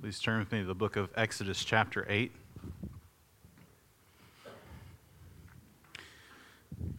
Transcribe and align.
Please 0.00 0.18
turn 0.18 0.38
with 0.38 0.50
me 0.50 0.60
to 0.60 0.64
the 0.64 0.74
book 0.74 0.96
of 0.96 1.10
Exodus, 1.14 1.62
chapter 1.62 2.06
8. 2.08 2.32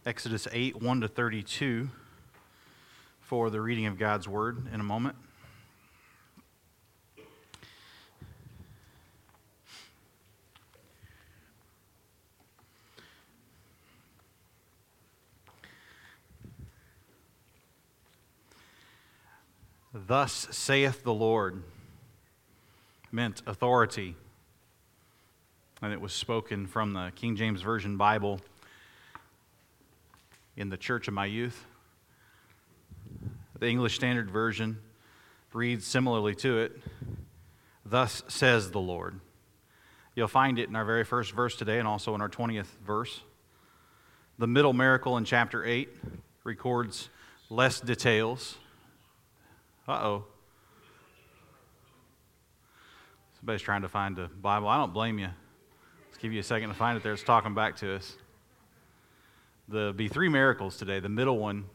Exodus 0.05 0.47
8, 0.51 0.79
1 0.79 1.01
to 1.01 1.07
32, 1.07 1.89
for 3.19 3.49
the 3.49 3.59
reading 3.59 3.87
of 3.87 3.97
God's 3.97 4.27
word 4.27 4.67
in 4.71 4.79
a 4.79 4.83
moment. 4.83 5.15
Thus 19.91 20.47
saith 20.51 21.01
the 21.01 21.15
Lord 21.15 21.63
meant 23.11 23.41
authority. 23.45 24.15
And 25.81 25.91
it 25.91 25.99
was 25.99 26.13
spoken 26.13 26.67
from 26.67 26.93
the 26.93 27.11
King 27.15 27.35
James 27.35 27.61
Version 27.61 27.97
Bible 27.97 28.39
in 30.55 30.69
the 30.69 30.77
church 30.77 31.07
of 31.07 31.13
my 31.13 31.25
youth. 31.25 31.65
The 33.59 33.67
English 33.67 33.95
Standard 33.95 34.29
Version 34.29 34.79
reads 35.53 35.85
similarly 35.85 36.35
to 36.35 36.59
it 36.59 36.79
Thus 37.85 38.23
says 38.27 38.71
the 38.71 38.79
Lord. 38.79 39.19
You'll 40.15 40.27
find 40.27 40.59
it 40.59 40.69
in 40.69 40.75
our 40.75 40.85
very 40.85 41.03
first 41.03 41.31
verse 41.31 41.55
today 41.55 41.79
and 41.79 41.87
also 41.87 42.15
in 42.15 42.21
our 42.21 42.29
20th 42.29 42.67
verse. 42.85 43.21
The 44.37 44.47
middle 44.47 44.73
miracle 44.73 45.17
in 45.17 45.25
chapter 45.25 45.65
8 45.65 45.89
records 46.43 47.09
less 47.49 47.79
details. 47.79 48.57
Uh 49.87 49.93
oh. 49.93 50.25
Somebody's 53.41 53.63
trying 53.63 53.81
to 53.81 53.89
find 53.89 54.19
a 54.19 54.27
Bible. 54.27 54.67
I 54.67 54.77
don't 54.77 54.93
blame 54.93 55.17
you. 55.17 55.29
Let's 56.07 56.19
give 56.19 56.31
you 56.31 56.39
a 56.39 56.43
second 56.43 56.69
to 56.69 56.75
find 56.75 56.95
it 56.95 57.01
there. 57.01 57.11
It's 57.11 57.23
talking 57.23 57.55
back 57.55 57.75
to 57.77 57.95
us. 57.95 58.15
The 59.67 59.95
be 59.97 60.07
three 60.07 60.29
miracles 60.29 60.77
today. 60.77 60.99
The 60.99 61.09
middle 61.09 61.39
one 61.39 61.65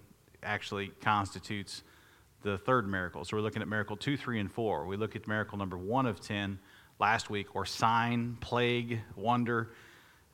actually 0.44 0.92
constitutes 1.00 1.82
the 2.44 2.56
third 2.56 2.86
miracle. 2.86 3.24
So 3.24 3.36
we're 3.36 3.42
looking 3.42 3.62
at 3.62 3.68
miracle 3.68 3.96
two, 3.96 4.16
three, 4.16 4.38
and 4.38 4.48
four. 4.48 4.86
We 4.86 4.96
looked 4.96 5.16
at 5.16 5.26
miracle 5.26 5.58
number 5.58 5.76
one 5.76 6.06
of 6.06 6.20
ten 6.20 6.60
last 7.00 7.30
week, 7.30 7.56
or 7.56 7.66
sign, 7.66 8.36
plague, 8.40 9.00
wonder. 9.16 9.70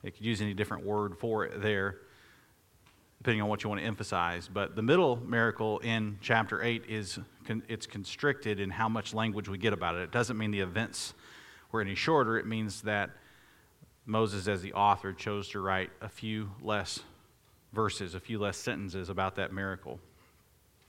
They 0.03 0.11
could 0.11 0.23
use 0.23 0.39
any 0.39 0.53
different 0.53 0.85
word 0.85 1.17
for 1.17 1.45
it 1.45 1.63
there, 1.63 1.97
depending 3.17 3.41
on 3.41 3.49
what 3.49 3.63
you 3.63 3.71
want 3.71 3.81
to 3.81 3.87
emphasize. 3.87 4.47
But 4.53 4.75
the 4.75 4.83
middle 4.83 5.15
miracle 5.15 5.79
in 5.79 6.19
chapter 6.21 6.61
eight 6.61 6.83
is 6.87 7.17
it's 7.67 7.87
constricted 7.87 8.59
in 8.59 8.69
how 8.69 8.87
much 8.87 9.15
language 9.15 9.49
we 9.49 9.57
get 9.57 9.73
about 9.73 9.95
it. 9.95 10.01
It 10.01 10.11
doesn't 10.11 10.37
mean 10.37 10.51
the 10.51 10.59
events 10.59 11.15
were 11.73 11.81
any 11.81 11.95
shorter, 11.95 12.37
it 12.37 12.45
means 12.45 12.83
that 12.83 13.09
Moses, 14.05 14.47
as 14.47 14.61
the 14.61 14.73
author, 14.73 15.11
chose 15.11 15.49
to 15.49 15.59
write 15.59 15.89
a 16.01 16.07
few 16.07 16.51
less 16.61 16.99
verses, 17.73 18.13
a 18.13 18.19
few 18.19 18.37
less 18.37 18.57
sentences 18.57 19.09
about 19.09 19.35
that 19.35 19.51
miracle. 19.51 19.99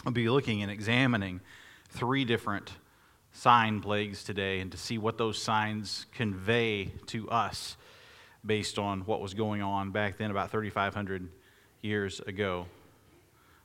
I'll 0.04 0.12
be 0.12 0.28
looking 0.28 0.62
and 0.62 0.70
examining 0.70 1.40
three 1.88 2.26
different 2.26 2.72
sign 3.32 3.80
plagues 3.80 4.22
today 4.22 4.60
and 4.60 4.70
to 4.72 4.76
see 4.76 4.98
what 4.98 5.16
those 5.16 5.40
signs 5.42 6.04
convey 6.14 6.92
to 7.06 7.30
us 7.30 7.76
based 8.44 8.78
on 8.78 9.00
what 9.06 9.22
was 9.22 9.32
going 9.32 9.62
on 9.62 9.90
back 9.90 10.18
then, 10.18 10.30
about 10.30 10.50
3,500 10.50 11.30
years 11.80 12.20
ago. 12.20 12.66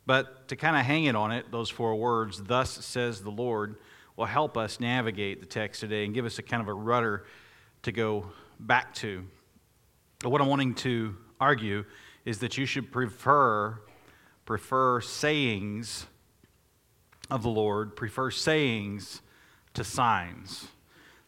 But 0.06 0.48
to 0.48 0.56
kind 0.56 0.78
of 0.78 0.86
hang 0.86 1.04
it 1.04 1.18
on 1.18 1.34
it, 1.34 1.52
those 1.52 1.70
four 1.70 1.96
words, 1.96 2.42
thus 2.44 2.86
says 2.86 3.22
the 3.22 3.30
Lord, 3.30 3.76
will 4.20 4.26
help 4.26 4.58
us 4.58 4.82
navigate 4.82 5.40
the 5.40 5.46
text 5.46 5.80
today 5.80 6.04
and 6.04 6.14
give 6.14 6.26
us 6.26 6.38
a 6.40 6.44
kind 6.44 6.62
of 6.62 6.68
a 6.68 6.74
rudder 6.74 7.26
to 7.84 7.92
go 7.94 8.30
back 8.60 8.94
to. 8.94 9.24
But 10.22 10.30
what 10.30 10.42
I'm 10.42 10.50
wanting 10.50 10.76
to 10.76 11.16
argue 11.40 11.86
is 12.26 12.40
that 12.40 12.58
you 12.58 12.66
should 12.66 12.92
prefer 12.92 13.80
prefer 14.46 15.00
sayings 15.00 16.08
of 17.30 17.44
the 17.44 17.50
Lord, 17.50 17.96
prefer 17.96 18.30
sayings 18.30 19.22
to 19.76 19.84
signs. 19.84 20.68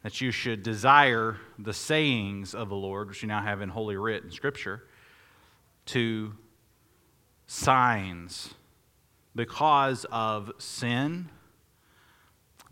That 0.03 0.19
you 0.19 0.31
should 0.31 0.63
desire 0.63 1.38
the 1.59 1.73
sayings 1.73 2.53
of 2.53 2.68
the 2.68 2.75
Lord, 2.75 3.08
which 3.08 3.22
you 3.22 3.28
now 3.28 3.41
have 3.41 3.62
in 3.62 3.69
Holy 3.69 3.96
Writ 3.96 4.23
and 4.23 4.34
Scripture, 4.34 4.84
to 5.85 6.34
signs 7.46 8.56
because 9.35 10.06
of 10.12 10.52
sin 10.58 11.29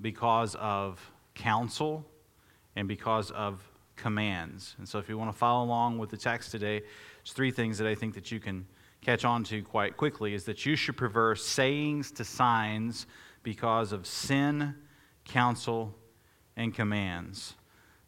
because 0.02 0.56
of 0.56 1.00
counsel 1.36 2.06
and 2.76 2.88
because 2.88 3.32
of 3.32 3.62
commands. 3.96 4.76
And 4.78 4.88
so 4.88 5.00
if 5.00 5.10
you 5.10 5.18
want 5.18 5.32
to 5.32 5.38
follow 5.38 5.66
along 5.66 5.98
with 5.98 6.10
the 6.10 6.18
text 6.18 6.52
today, 6.52 6.80
there's 6.80 7.34
three 7.34 7.52
things 7.52 7.78
that 7.78 7.88
I 7.88 7.96
think 7.96 8.16
that 8.16 8.32
you 8.32 8.40
can 8.40 8.66
catch 9.02 9.26
on 9.26 9.44
to 9.46 9.62
quite 9.62 9.98
quickly 9.98 10.34
is 10.34 10.46
that 10.46 10.66
you 10.66 10.76
should 10.76 10.98
prefer 10.98 11.36
sayings 11.36 12.12
to 12.12 12.24
signs 12.24 13.06
because 13.44 13.92
of 13.92 14.06
sin, 14.06 14.76
counsel, 15.26 15.96
and 16.56 16.74
commands. 16.74 17.56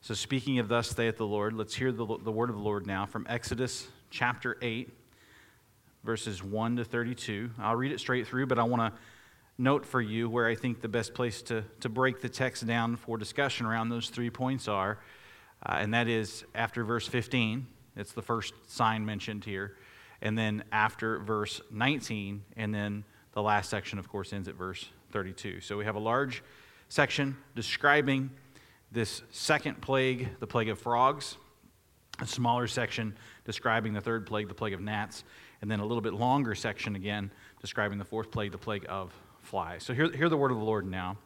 So 0.02 0.14
speaking 0.14 0.60
of 0.60 0.68
thus 0.68 0.90
saith 0.90 1.18
the 1.18 1.26
Lord, 1.26 1.54
let's 1.54 1.76
hear 1.76 1.92
the, 1.92 2.06
the 2.06 2.32
word 2.32 2.50
of 2.50 2.56
the 2.56 2.62
Lord 2.62 2.88
now 2.88 3.06
from 3.06 3.26
Exodus 3.30 3.88
chapter 4.10 4.58
8, 4.62 4.90
verses 6.04 6.44
1 6.44 6.78
to 6.78 6.84
32. 6.84 7.52
I'll 7.60 7.76
read 7.76 7.92
it 7.92 8.00
straight 8.00 8.28
through, 8.28 8.48
but 8.48 8.60
I 8.60 8.64
want 8.64 8.82
to 8.82 9.00
note 9.62 9.86
for 9.86 10.02
you 10.02 10.28
where 10.28 10.48
I 10.48 10.56
think 10.56 10.82
the 10.82 10.90
best 10.90 11.14
place 11.14 11.42
to, 11.44 11.64
to 11.82 11.90
break 11.90 12.20
the 12.20 12.30
text 12.30 12.66
down 12.66 12.96
for 12.96 13.18
discussion 13.18 13.66
around 13.66 13.90
those 13.90 14.10
three 14.10 14.32
points 14.32 14.68
are, 14.68 14.98
uh, 15.64 15.78
and 15.80 15.94
that 15.94 16.08
is 16.08 16.44
after 16.56 16.84
verse 16.84 17.08
15. 17.08 17.68
It's 17.96 18.14
the 18.14 18.24
first 18.24 18.54
sign 18.68 19.06
mentioned 19.06 19.46
here. 19.46 19.78
And 20.22 20.38
then 20.38 20.64
after 20.72 21.20
verse 21.20 21.62
19, 21.72 22.44
and 22.58 22.74
then 22.74 23.04
the 23.34 23.42
last 23.42 23.70
section, 23.70 24.00
of 24.00 24.10
course, 24.10 24.34
ends 24.34 24.48
at 24.48 24.56
verse 24.56 24.90
32. 25.12 25.62
So 25.62 25.78
we 25.78 25.86
have 25.86 25.96
a 25.96 26.00
large 26.00 26.44
section 26.90 27.38
describing 27.56 28.32
this 28.92 29.22
second 29.30 29.80
plague, 29.80 30.30
the 30.40 30.48
plague 30.48 30.70
of 30.70 30.80
frogs, 30.80 31.38
a 32.20 32.26
smaller 32.28 32.68
section 32.68 33.16
describing 33.46 33.94
the 33.94 34.02
third 34.02 34.26
plague, 34.26 34.48
the 34.48 34.54
plague 34.54 34.74
of 34.74 34.82
gnats, 34.82 35.24
and 35.62 35.70
then 35.70 35.80
a 35.80 35.86
little 35.86 36.02
bit 36.02 36.14
longer 36.14 36.56
section 36.56 36.96
again 36.96 37.32
describing 37.62 38.00
the 38.00 38.06
fourth 38.06 38.32
plague, 38.32 38.52
the 38.52 38.58
plague 38.58 38.86
of 38.90 39.14
fly. 39.42 39.78
So 39.78 39.94
hear, 39.94 40.12
hear 40.12 40.30
the 40.30 40.38
word 40.38 40.52
of 40.52 40.58
the 40.58 40.64
Lord 40.64 40.86
now. 40.86 41.18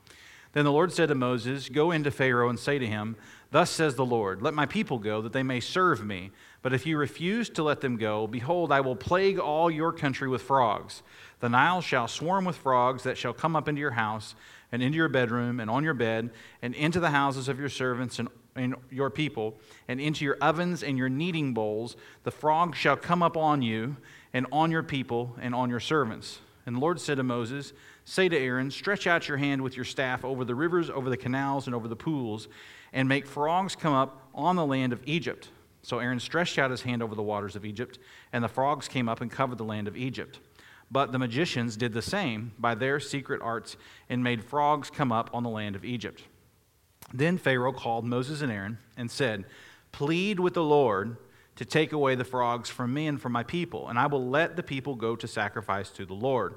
Then 0.56 0.64
the 0.64 0.72
Lord 0.72 0.94
said 0.94 1.10
to 1.10 1.16
Moses, 1.16 1.68
Go 1.68 1.92
into 1.92 2.10
Pharaoh 2.12 2.50
and 2.50 2.58
say 2.58 2.80
to 2.80 2.88
him, 2.88 3.18
Thus 3.52 3.70
says 3.70 3.96
the 3.96 4.06
Lord, 4.06 4.42
Let 4.42 4.54
my 4.54 4.66
people 4.66 5.00
go, 5.00 5.22
that 5.22 5.34
they 5.34 5.44
may 5.44 5.60
serve 5.60 6.06
me. 6.06 6.32
But 6.62 6.74
if 6.74 6.86
you 6.86 6.98
refuse 6.98 7.50
to 7.52 7.64
let 7.64 7.82
them 7.82 7.98
go, 7.98 8.26
behold, 8.26 8.72
I 8.72 8.82
will 8.82 8.96
plague 8.96 9.38
all 9.38 9.70
your 9.70 9.92
country 9.92 10.28
with 10.30 10.42
frogs. 10.42 11.04
The 11.42 11.50
Nile 11.50 11.82
shall 11.82 12.08
swarm 12.08 12.46
with 12.46 12.56
frogs 12.56 13.04
that 13.04 13.18
shall 13.18 13.34
come 13.34 13.56
up 13.56 13.68
into 13.68 13.82
your 13.82 13.92
house, 13.92 14.34
and 14.72 14.82
into 14.82 14.96
your 14.96 15.10
bedroom, 15.10 15.60
and 15.60 15.70
on 15.70 15.84
your 15.84 15.94
bed, 15.94 16.32
and 16.62 16.74
into 16.74 17.00
the 17.00 17.12
houses 17.12 17.50
of 17.50 17.60
your 17.60 17.70
servants 17.70 18.18
and, 18.18 18.30
and 18.56 18.76
your 18.90 19.10
people, 19.10 19.60
and 19.88 20.00
into 20.00 20.26
your 20.26 20.38
ovens 20.42 20.84
and 20.84 20.98
your 20.98 21.10
kneading 21.10 21.54
bowls. 21.54 21.98
The 22.24 22.32
frogs 22.32 22.78
shall 22.78 22.98
come 22.98 23.22
up 23.22 23.36
on 23.36 23.62
you, 23.62 23.98
and 24.34 24.48
on 24.54 24.72
your 24.72 24.84
people, 24.84 25.36
and 25.42 25.54
on 25.54 25.70
your 25.70 25.80
servants. 25.82 26.40
And 26.66 26.78
the 26.78 26.80
Lord 26.80 27.00
said 27.00 27.18
to 27.18 27.24
Moses, 27.24 27.74
Say 28.06 28.30
to 28.30 28.38
Aaron, 28.38 28.70
Stretch 28.70 29.08
out 29.08 29.28
your 29.28 29.38
hand 29.38 29.62
with 29.62 29.76
your 29.76 29.84
staff 29.84 30.24
over 30.24 30.46
the 30.46 30.56
rivers, 30.56 30.90
over 30.90 31.10
the 31.10 31.18
canals, 31.18 31.66
and 31.66 31.76
over 31.76 31.88
the 31.88 31.96
pools, 31.96 32.48
and 32.94 33.10
make 33.10 33.26
frogs 33.26 33.76
come 33.76 33.94
up 33.94 34.30
on 34.34 34.56
the 34.56 34.66
land 34.66 34.94
of 34.94 35.02
Egypt. 35.06 35.50
So 35.82 36.00
Aaron 36.00 36.20
stretched 36.20 36.58
out 36.58 36.72
his 36.72 36.84
hand 36.84 37.04
over 37.04 37.16
the 37.16 37.24
waters 37.24 37.56
of 37.56 37.66
Egypt, 37.66 38.00
and 38.32 38.44
the 38.44 38.48
frogs 38.48 38.88
came 38.88 39.10
up 39.10 39.22
and 39.22 39.30
covered 39.30 39.58
the 39.58 39.64
land 39.64 39.88
of 39.88 39.98
Egypt. 39.98 40.40
But 40.92 41.12
the 41.12 41.20
magicians 41.20 41.76
did 41.76 41.94
the 41.94 42.02
same 42.02 42.54
by 42.60 42.76
their 42.76 43.00
secret 43.00 43.42
arts 43.42 43.76
and 44.08 44.24
made 44.24 44.44
frogs 44.44 44.92
come 44.92 45.12
up 45.12 45.32
on 45.34 45.44
the 45.44 45.50
land 45.50 45.76
of 45.76 45.84
Egypt. 45.84 46.24
Then 47.14 47.38
Pharaoh 47.38 47.74
called 47.74 48.06
Moses 48.06 48.42
and 48.42 48.52
Aaron 48.52 48.78
and 48.98 49.10
said, 49.10 49.46
Plead 49.92 50.40
with 50.40 50.54
the 50.54 50.64
Lord 50.64 51.18
to 51.56 51.66
take 51.66 51.92
away 51.92 52.16
the 52.16 52.24
frogs 52.24 52.70
from 52.70 52.94
me 52.94 53.08
and 53.08 53.20
from 53.20 53.32
my 53.32 53.44
people, 53.44 53.88
and 53.88 53.98
I 53.98 54.08
will 54.08 54.28
let 54.28 54.56
the 54.56 54.64
people 54.64 54.96
go 54.96 55.16
to 55.16 55.28
sacrifice 55.28 55.90
to 55.92 56.06
the 56.06 56.14
Lord. 56.14 56.56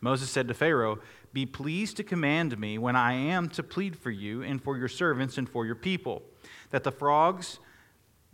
Moses 0.00 0.30
said 0.30 0.48
to 0.48 0.54
Pharaoh, 0.54 0.98
Be 1.32 1.46
pleased 1.46 1.96
to 1.98 2.04
command 2.04 2.58
me 2.58 2.78
when 2.78 2.96
I 2.96 3.12
am 3.12 3.48
to 3.50 3.62
plead 3.62 3.96
for 3.96 4.10
you 4.10 4.42
and 4.42 4.62
for 4.62 4.76
your 4.76 4.88
servants 4.88 5.38
and 5.38 5.48
for 5.48 5.66
your 5.66 5.74
people, 5.74 6.22
that 6.70 6.84
the 6.84 6.92
frogs 6.92 7.58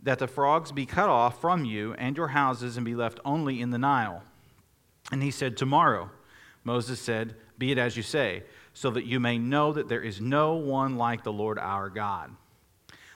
that 0.03 0.19
the 0.19 0.27
frogs 0.27 0.71
be 0.71 0.85
cut 0.85 1.09
off 1.09 1.41
from 1.41 1.65
you 1.65 1.93
and 1.95 2.15
your 2.15 2.29
houses 2.29 2.77
and 2.77 2.85
be 2.85 2.95
left 2.95 3.19
only 3.25 3.61
in 3.61 3.71
the 3.71 3.77
Nile. 3.77 4.23
And 5.11 5.23
he 5.23 5.31
said, 5.31 5.57
Tomorrow. 5.57 6.11
Moses 6.63 6.99
said, 6.99 7.35
Be 7.57 7.71
it 7.71 7.77
as 7.77 7.95
you 7.95 8.03
say, 8.03 8.43
so 8.73 8.89
that 8.91 9.05
you 9.05 9.19
may 9.19 9.37
know 9.37 9.71
that 9.71 9.87
there 9.87 10.01
is 10.01 10.19
no 10.19 10.55
one 10.55 10.97
like 10.97 11.23
the 11.23 11.31
Lord 11.31 11.57
our 11.57 11.89
God. 11.89 12.35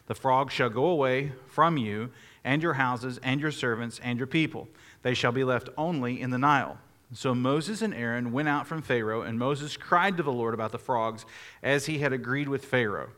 The 0.08 0.16
frogs 0.16 0.54
shall 0.54 0.70
go 0.70 0.86
away 0.86 1.34
from 1.48 1.78
you 1.78 2.12
and 2.44 2.64
your 2.64 2.74
houses 2.74 3.20
and 3.24 3.40
your 3.40 3.52
servants 3.52 4.00
and 4.04 4.18
your 4.18 4.28
people. 4.28 4.68
They 5.04 5.14
shall 5.14 5.32
be 5.32 5.44
left 5.44 5.70
only 5.78 6.22
in 6.22 6.32
the 6.32 6.38
Nile. 6.38 6.78
So 7.14 7.36
Moses 7.36 7.82
and 7.82 7.94
Aaron 7.94 8.32
went 8.32 8.48
out 8.48 8.68
from 8.68 8.82
Pharaoh, 8.82 9.22
and 9.22 9.38
Moses 9.38 9.76
cried 9.76 10.18
to 10.18 10.24
the 10.24 10.32
Lord 10.32 10.54
about 10.54 10.72
the 10.72 10.80
frogs 10.80 11.26
as 11.62 11.86
he 11.86 12.00
had 12.00 12.14
agreed 12.14 12.48
with 12.48 12.64
Pharaoh. 12.64 13.10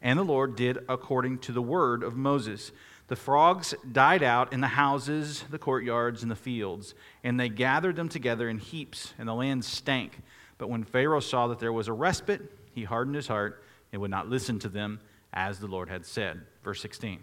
And 0.00 0.18
the 0.18 0.24
Lord 0.24 0.54
did 0.56 0.78
according 0.88 1.38
to 1.40 1.52
the 1.52 1.62
word 1.62 2.02
of 2.04 2.16
Moses. 2.16 2.70
The 3.08 3.16
frogs 3.16 3.74
died 3.90 4.22
out 4.22 4.52
in 4.52 4.60
the 4.60 4.68
houses, 4.68 5.44
the 5.50 5.58
courtyards, 5.58 6.22
and 6.22 6.30
the 6.30 6.36
fields, 6.36 6.94
and 7.24 7.38
they 7.38 7.48
gathered 7.48 7.96
them 7.96 8.08
together 8.08 8.48
in 8.48 8.58
heaps, 8.58 9.12
and 9.18 9.28
the 9.28 9.34
land 9.34 9.64
stank. 9.64 10.20
But 10.56 10.70
when 10.70 10.84
Pharaoh 10.84 11.20
saw 11.20 11.48
that 11.48 11.58
there 11.58 11.72
was 11.72 11.88
a 11.88 11.92
respite, 11.92 12.42
he 12.72 12.84
hardened 12.84 13.16
his 13.16 13.26
heart 13.26 13.62
and 13.92 14.00
would 14.00 14.10
not 14.10 14.28
listen 14.28 14.60
to 14.60 14.68
them 14.68 15.00
as 15.32 15.58
the 15.58 15.66
Lord 15.66 15.88
had 15.88 16.06
said. 16.06 16.42
Verse 16.62 16.80
16. 16.80 17.22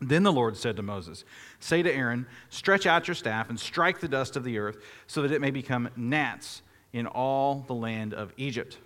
Then 0.00 0.22
the 0.22 0.32
Lord 0.32 0.56
said 0.56 0.76
to 0.76 0.82
Moses, 0.82 1.24
Say 1.58 1.82
to 1.82 1.92
Aaron, 1.92 2.26
Stretch 2.50 2.86
out 2.86 3.08
your 3.08 3.14
staff 3.14 3.48
and 3.48 3.58
strike 3.58 4.00
the 4.00 4.08
dust 4.08 4.36
of 4.36 4.44
the 4.44 4.58
earth, 4.58 4.78
so 5.06 5.22
that 5.22 5.32
it 5.32 5.40
may 5.40 5.50
become 5.50 5.90
gnats 5.96 6.62
in 6.92 7.06
all 7.06 7.64
the 7.66 7.74
land 7.74 8.14
of 8.14 8.32
Egypt. 8.36 8.78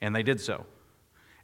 And 0.00 0.14
they 0.14 0.22
did 0.22 0.40
so. 0.40 0.66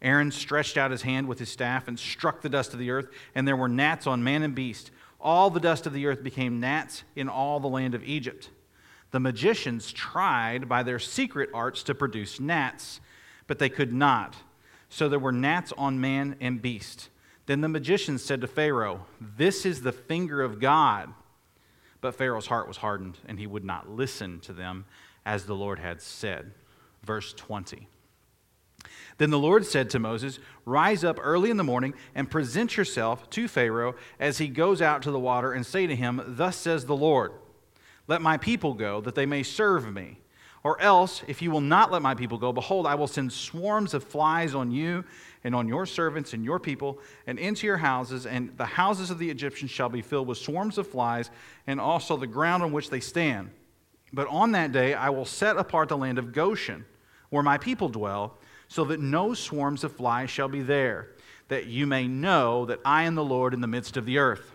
Aaron 0.03 0.31
stretched 0.31 0.77
out 0.77 0.91
his 0.91 1.03
hand 1.03 1.29
with 1.29 1.39
his 1.39 1.51
staff 1.51 1.87
and 1.87 1.99
struck 1.99 2.41
the 2.41 2.49
dust 2.49 2.73
of 2.73 2.79
the 2.79 2.91
earth, 2.91 3.09
and 3.35 3.47
there 3.47 3.57
were 3.57 3.69
gnats 3.69 4.07
on 4.07 4.25
man 4.25 4.43
and 4.43 4.55
beast. 4.55 4.91
All 5.21 5.51
the 5.51 5.61
dust 5.61 5.87
of 5.87 5.93
the 5.93 6.07
earth 6.07 6.23
became 6.23 6.59
gnats 6.59 7.05
in 7.15 7.29
all 7.29 7.61
the 7.61 7.69
land 7.69 7.95
of 7.95 8.03
Egypt. 8.05 8.51
The 9.11 9.21
magicians 9.21 9.93
tried 9.93 10.69
by 10.69 10.83
their 10.83 10.99
secret 10.99 11.51
arts 11.53 11.83
to 11.85 11.95
produce 11.95 12.41
gnats, 12.41 13.01
but 13.47 13.59
they 13.59 13.69
could 13.69 13.93
not. 13.93 14.37
So 14.89 15.09
there 15.09 15.19
were 15.19 15.33
gnats 15.33 15.73
on 15.77 16.01
man 16.01 16.37
and 16.41 16.63
beast. 16.63 17.11
Then 17.47 17.61
the 17.61 17.69
magicians 17.69 18.25
said 18.25 18.41
to 18.41 18.47
Pharaoh, 18.47 19.07
This 19.21 19.67
is 19.67 19.83
the 19.83 19.93
finger 19.93 20.43
of 20.43 20.61
God. 20.61 21.13
But 22.01 22.15
Pharaoh's 22.15 22.47
heart 22.47 22.69
was 22.69 22.79
hardened, 22.79 23.19
and 23.27 23.39
he 23.39 23.47
would 23.47 23.65
not 23.65 23.91
listen 23.91 24.41
to 24.41 24.53
them 24.53 24.87
as 25.27 25.45
the 25.45 25.55
Lord 25.55 25.79
had 25.79 26.01
said. 26.01 26.53
Verse 27.03 27.33
20. 27.35 27.89
Then 29.19 29.31
the 29.31 29.39
Lord 29.39 29.67
said 29.67 29.91
to 29.91 29.99
Moses, 29.99 30.39
Rise 30.65 31.05
up 31.05 31.19
early 31.21 31.51
in 31.51 31.59
the 31.59 31.65
morning 31.65 31.93
and 32.15 32.31
present 32.31 32.77
yourself 32.77 33.29
to 33.31 33.49
Pharaoh 33.49 33.95
as 34.19 34.39
he 34.39 34.49
goes 34.49 34.81
out 34.81 35.03
to 35.03 35.11
the 35.11 35.19
water, 35.19 35.53
and 35.53 35.67
say 35.67 35.87
to 35.87 35.95
him, 35.95 36.23
Thus 36.27 36.57
says 36.57 36.87
the 36.87 36.97
Lord, 36.97 37.33
Let 38.09 38.23
my 38.23 38.39
people 38.39 38.73
go, 38.73 39.01
that 39.03 39.15
they 39.15 39.27
may 39.27 39.43
serve 39.43 39.93
me. 39.93 40.19
Or 40.63 40.81
else, 40.81 41.23
if 41.27 41.41
you 41.41 41.51
will 41.51 41.63
not 41.63 41.91
let 41.91 42.03
my 42.03 42.15
people 42.15 42.37
go, 42.37 42.53
behold, 42.53 42.87
I 42.87 42.95
will 42.95 43.07
send 43.07 43.33
swarms 43.33 43.95
of 43.95 44.05
flies 44.05 44.55
on 44.55 44.71
you 44.71 45.05
and 45.45 45.55
on 45.55 45.69
your 45.69 45.87
servants 45.87 46.33
and 46.33 46.45
your 46.45 46.59
people, 46.59 46.99
and 47.27 47.39
into 47.39 47.67
your 47.67 47.79
houses, 47.79 48.27
and 48.27 48.57
the 48.57 48.67
houses 48.67 49.11
of 49.11 49.19
the 49.19 49.31
Egyptians 49.31 49.71
shall 49.71 49.89
be 49.89 50.03
filled 50.03 50.29
with 50.29 50.39
swarms 50.39 50.79
of 50.79 50.87
flies, 50.87 51.31
and 51.67 51.81
also 51.81 52.17
the 52.17 52.27
ground 52.27 52.63
on 52.63 52.73
which 52.73 52.91
they 52.91 53.01
stand. 53.01 53.51
But 54.13 54.29
on 54.29 54.53
that 54.53 54.73
day 54.73 54.95
I 54.95 55.11
will 55.11 55.25
set 55.25 55.57
apart 55.57 55.89
the 55.89 55.97
land 55.97 56.19
of 56.19 56.33
Goshen, 56.33 56.85
where 57.31 57.43
my 57.43 57.59
people 57.59 57.89
dwell 57.89 58.39
so 58.69 58.85
that 58.85 59.01
no 59.01 59.35
swarms 59.35 59.85
of 59.85 59.93
flies 59.93 60.31
shall 60.31 60.49
be 60.49 60.63
there, 60.63 61.11
that 61.49 61.67
you 61.67 61.87
may 61.87 62.07
know 62.07 62.67
that 62.67 62.81
I 62.85 63.05
am 63.05 63.15
the 63.15 63.25
Lord 63.25 63.55
in 63.55 63.61
the 63.61 63.67
midst 63.67 63.97
of 63.97 64.07
the 64.07 64.19
earth. 64.19 64.53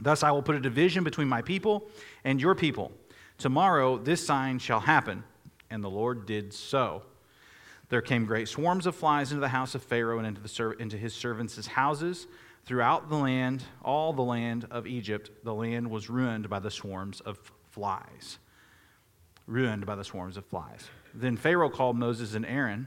Thus 0.00 0.22
I 0.22 0.30
will 0.30 0.42
put 0.42 0.56
a 0.56 0.60
division 0.60 1.04
between 1.04 1.28
my 1.28 1.42
people 1.42 1.88
and 2.24 2.40
your 2.40 2.54
people. 2.54 2.92
Tomorrow 3.38 3.98
this 3.98 4.24
sign 4.24 4.58
shall 4.58 4.80
happen. 4.80 5.24
And 5.70 5.84
the 5.84 5.90
Lord 5.90 6.26
did 6.26 6.52
so. 6.52 7.02
There 7.90 8.00
came 8.00 8.24
great 8.24 8.48
swarms 8.48 8.86
of 8.86 8.94
flies 8.94 9.32
into 9.32 9.40
the 9.40 9.48
house 9.48 9.74
of 9.74 9.82
Pharaoh 9.82 10.18
and 10.18 10.26
into, 10.26 10.40
the, 10.40 10.76
into 10.78 10.96
his 10.96 11.12
servants' 11.12 11.66
houses. 11.66 12.28
Throughout 12.64 13.08
the 13.08 13.16
land, 13.16 13.64
all 13.82 14.12
the 14.12 14.22
land 14.22 14.66
of 14.70 14.86
Egypt, 14.86 15.30
the 15.42 15.52
land 15.52 15.90
was 15.90 16.08
ruined 16.08 16.48
by 16.48 16.60
the 16.60 16.70
swarms 16.70 17.20
of 17.20 17.38
flies. 17.70 18.38
Ruined 19.46 19.86
by 19.86 19.96
the 19.96 20.04
swarms 20.04 20.36
of 20.36 20.46
flies. 20.46 20.88
Then 21.12 21.36
Pharaoh 21.36 21.68
called 21.68 21.96
Moses 21.96 22.34
and 22.34 22.46
Aaron 22.46 22.86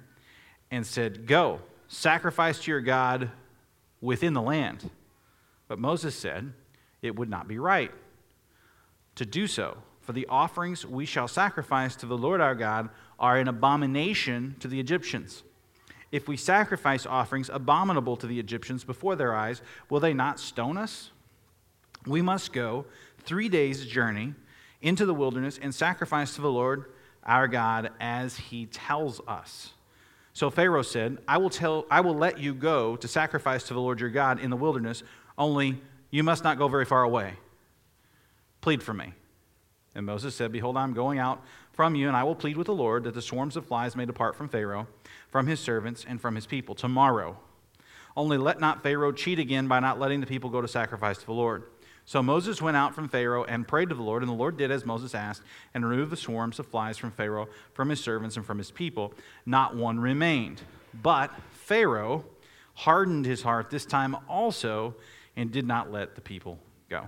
and 0.71 0.87
said, 0.87 1.27
Go, 1.27 1.59
sacrifice 1.89 2.59
to 2.59 2.71
your 2.71 2.81
God 2.81 3.29
within 3.99 4.33
the 4.33 4.41
land. 4.41 4.89
But 5.67 5.79
Moses 5.79 6.15
said, 6.15 6.53
It 7.01 7.17
would 7.17 7.29
not 7.29 7.49
be 7.49 7.59
right 7.59 7.91
to 9.15 9.25
do 9.25 9.47
so, 9.47 9.79
for 9.99 10.13
the 10.13 10.27
offerings 10.27 10.85
we 10.85 11.05
shall 11.05 11.27
sacrifice 11.27 11.97
to 11.97 12.05
the 12.05 12.17
Lord 12.17 12.39
our 12.39 12.55
God 12.55 12.89
are 13.19 13.37
an 13.37 13.47
abomination 13.47 14.55
to 14.59 14.67
the 14.67 14.79
Egyptians. 14.79 15.43
If 16.11 16.27
we 16.27 16.37
sacrifice 16.37 17.05
offerings 17.05 17.49
abominable 17.51 18.17
to 18.17 18.27
the 18.27 18.39
Egyptians 18.39 18.83
before 18.83 19.15
their 19.15 19.35
eyes, 19.35 19.61
will 19.89 19.99
they 19.99 20.13
not 20.13 20.39
stone 20.39 20.77
us? 20.77 21.11
We 22.05 22.21
must 22.21 22.53
go 22.53 22.85
three 23.19 23.49
days' 23.49 23.85
journey 23.85 24.35
into 24.81 25.05
the 25.05 25.13
wilderness 25.13 25.59
and 25.59 25.73
sacrifice 25.73 26.35
to 26.35 26.41
the 26.41 26.51
Lord 26.51 26.85
our 27.23 27.47
God 27.47 27.91
as 27.99 28.37
he 28.37 28.65
tells 28.67 29.21
us. 29.27 29.71
So 30.33 30.49
Pharaoh 30.49 30.81
said, 30.81 31.19
I 31.27 31.37
will, 31.37 31.49
tell, 31.49 31.85
I 31.89 32.01
will 32.01 32.15
let 32.15 32.39
you 32.39 32.53
go 32.53 32.95
to 32.97 33.07
sacrifice 33.07 33.63
to 33.65 33.73
the 33.73 33.79
Lord 33.79 33.99
your 33.99 34.09
God 34.09 34.39
in 34.39 34.49
the 34.49 34.57
wilderness, 34.57 35.03
only 35.37 35.81
you 36.09 36.23
must 36.23 36.43
not 36.43 36.57
go 36.57 36.67
very 36.67 36.85
far 36.85 37.03
away. 37.03 37.33
Plead 38.61 38.83
for 38.83 38.93
me. 38.93 39.13
And 39.95 40.05
Moses 40.05 40.35
said, 40.35 40.51
Behold, 40.51 40.75
I'm 40.75 40.93
going 40.93 41.19
out 41.19 41.43
from 41.73 41.95
you, 41.95 42.07
and 42.07 42.15
I 42.15 42.23
will 42.23 42.35
plead 42.35 42.55
with 42.55 42.67
the 42.67 42.73
Lord 42.73 43.03
that 43.03 43.13
the 43.13 43.21
swarms 43.21 43.57
of 43.57 43.65
flies 43.65 43.95
may 43.95 44.05
depart 44.05 44.35
from 44.35 44.47
Pharaoh, 44.47 44.87
from 45.29 45.47
his 45.47 45.59
servants, 45.59 46.05
and 46.07 46.21
from 46.21 46.35
his 46.35 46.45
people 46.45 46.75
tomorrow. 46.75 47.37
Only 48.15 48.37
let 48.37 48.59
not 48.59 48.83
Pharaoh 48.83 49.11
cheat 49.11 49.39
again 49.39 49.67
by 49.67 49.79
not 49.79 49.99
letting 49.99 50.21
the 50.21 50.27
people 50.27 50.49
go 50.49 50.61
to 50.61 50.67
sacrifice 50.67 51.17
to 51.17 51.25
the 51.25 51.33
Lord. 51.33 51.63
So 52.05 52.21
Moses 52.21 52.61
went 52.61 52.77
out 52.77 52.93
from 52.93 53.07
Pharaoh 53.07 53.45
and 53.45 53.67
prayed 53.67 53.89
to 53.89 53.95
the 53.95 54.03
Lord, 54.03 54.21
and 54.21 54.29
the 54.29 54.35
Lord 54.35 54.57
did 54.57 54.71
as 54.71 54.85
Moses 54.85 55.15
asked, 55.15 55.41
and 55.73 55.87
removed 55.87 56.11
the 56.11 56.17
swarms 56.17 56.59
of 56.59 56.67
flies 56.67 56.97
from 56.97 57.11
Pharaoh, 57.11 57.47
from 57.73 57.89
his 57.89 58.01
servants, 58.01 58.37
and 58.37 58.45
from 58.45 58.57
his 58.57 58.71
people. 58.71 59.13
Not 59.45 59.75
one 59.75 59.99
remained. 59.99 60.61
But 61.01 61.31
Pharaoh 61.51 62.25
hardened 62.75 63.25
his 63.25 63.41
heart 63.41 63.69
this 63.69 63.85
time 63.85 64.15
also, 64.27 64.95
and 65.35 65.51
did 65.51 65.65
not 65.65 65.91
let 65.91 66.15
the 66.15 66.21
people 66.21 66.59
go. 66.89 67.07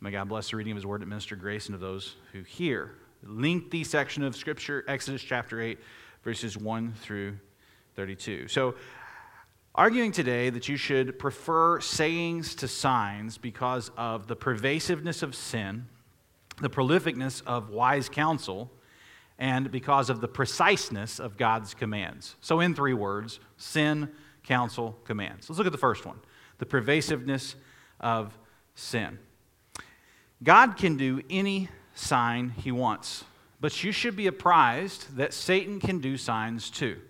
May 0.00 0.12
God 0.12 0.28
bless 0.28 0.50
the 0.50 0.56
reading 0.56 0.72
of 0.72 0.76
his 0.76 0.86
word 0.86 1.02
and 1.02 1.10
minister 1.10 1.36
grace 1.36 1.66
into 1.66 1.78
those 1.78 2.16
who 2.32 2.42
hear. 2.42 2.92
Lengthy 3.22 3.84
section 3.84 4.22
of 4.22 4.34
Scripture, 4.34 4.84
Exodus 4.88 5.22
chapter 5.22 5.60
8, 5.60 5.78
verses 6.24 6.56
1 6.56 6.94
through 6.94 7.36
32. 7.96 8.48
So, 8.48 8.74
arguing 9.74 10.10
today 10.10 10.50
that 10.50 10.68
you 10.68 10.76
should 10.76 11.18
prefer 11.18 11.80
sayings 11.80 12.54
to 12.56 12.68
signs 12.68 13.38
because 13.38 13.90
of 13.96 14.26
the 14.26 14.36
pervasiveness 14.36 15.22
of 15.22 15.34
sin, 15.34 15.86
the 16.60 16.70
prolificness 16.70 17.42
of 17.46 17.70
wise 17.70 18.08
counsel, 18.08 18.70
and 19.38 19.70
because 19.70 20.10
of 20.10 20.20
the 20.20 20.28
preciseness 20.28 21.18
of 21.18 21.36
God's 21.36 21.74
commands. 21.74 22.36
So, 22.40 22.60
in 22.60 22.74
three 22.74 22.94
words 22.94 23.40
sin, 23.56 24.10
counsel, 24.42 24.98
commands. 25.04 25.48
Let's 25.48 25.58
look 25.58 25.66
at 25.66 25.72
the 25.72 25.78
first 25.78 26.06
one 26.06 26.20
the 26.58 26.66
pervasiveness 26.66 27.56
of 28.00 28.38
sin. 28.74 29.18
God 30.42 30.76
can 30.76 30.96
do 30.96 31.22
any 31.30 31.68
sign 32.00 32.50
he 32.50 32.72
wants, 32.72 33.24
but 33.60 33.84
you 33.84 33.92
should 33.92 34.16
be 34.16 34.26
apprised 34.26 35.16
that 35.16 35.32
Satan 35.32 35.80
can 35.80 35.98
do 36.00 36.16
signs 36.16 36.70
too. 36.70 37.00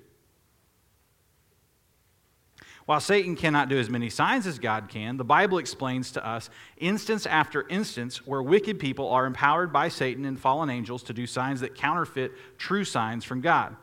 While 2.87 3.01
Satan 3.01 3.37
cannot 3.37 3.69
do 3.69 3.79
as 3.79 3.89
many 3.89 4.11
signs 4.11 4.49
as 4.49 4.59
God 4.59 4.89
can, 4.89 5.17
the 5.17 5.23
Bible 5.23 5.59
explains 5.59 6.11
to 6.13 6.27
us 6.27 6.51
instance 6.77 7.25
after 7.25 7.69
instance 7.69 8.27
where 8.27 8.43
wicked 8.43 8.81
people 8.81 9.09
are 9.11 9.27
empowered 9.27 9.73
by 9.73 9.89
Satan 9.89 10.25
and 10.25 10.39
fallen 10.39 10.69
angels 10.71 11.05
to 11.05 11.13
do 11.13 11.25
signs 11.25 11.61
that 11.61 11.77
counterfeit 11.77 12.33
true 12.59 12.85
signs 12.85 13.25
from 13.25 13.43
God. 13.43 13.77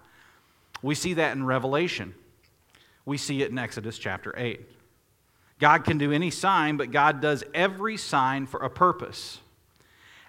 We 0.81 0.93
see 0.93 1.13
that 1.13 1.37
in 1.37 1.45
Revelation. 1.45 2.15
We 3.05 3.17
see 3.17 3.41
it 3.41 3.49
in 3.49 3.57
Exodus 3.57 3.97
chapter 3.97 4.33
8. 4.35 4.59
God 5.59 5.85
can 5.85 5.97
do 5.97 6.11
any 6.11 6.29
sign, 6.29 6.75
but 6.75 6.91
God 6.91 7.21
does 7.21 7.45
every 7.53 7.95
sign 7.95 8.45
for 8.45 8.59
a 8.59 8.69
purpose. 8.69 9.39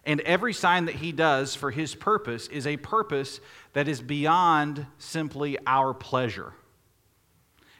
And 0.08 0.22
every 0.22 0.54
sign 0.54 0.86
that 0.86 0.94
he 0.94 1.12
does 1.12 1.54
for 1.54 1.70
his 1.70 1.94
purpose 1.94 2.48
is 2.48 2.66
a 2.66 2.78
purpose 2.78 3.40
that 3.74 3.88
is 3.88 4.00
beyond 4.00 4.86
simply 4.96 5.58
our 5.66 5.92
pleasure. 5.92 6.54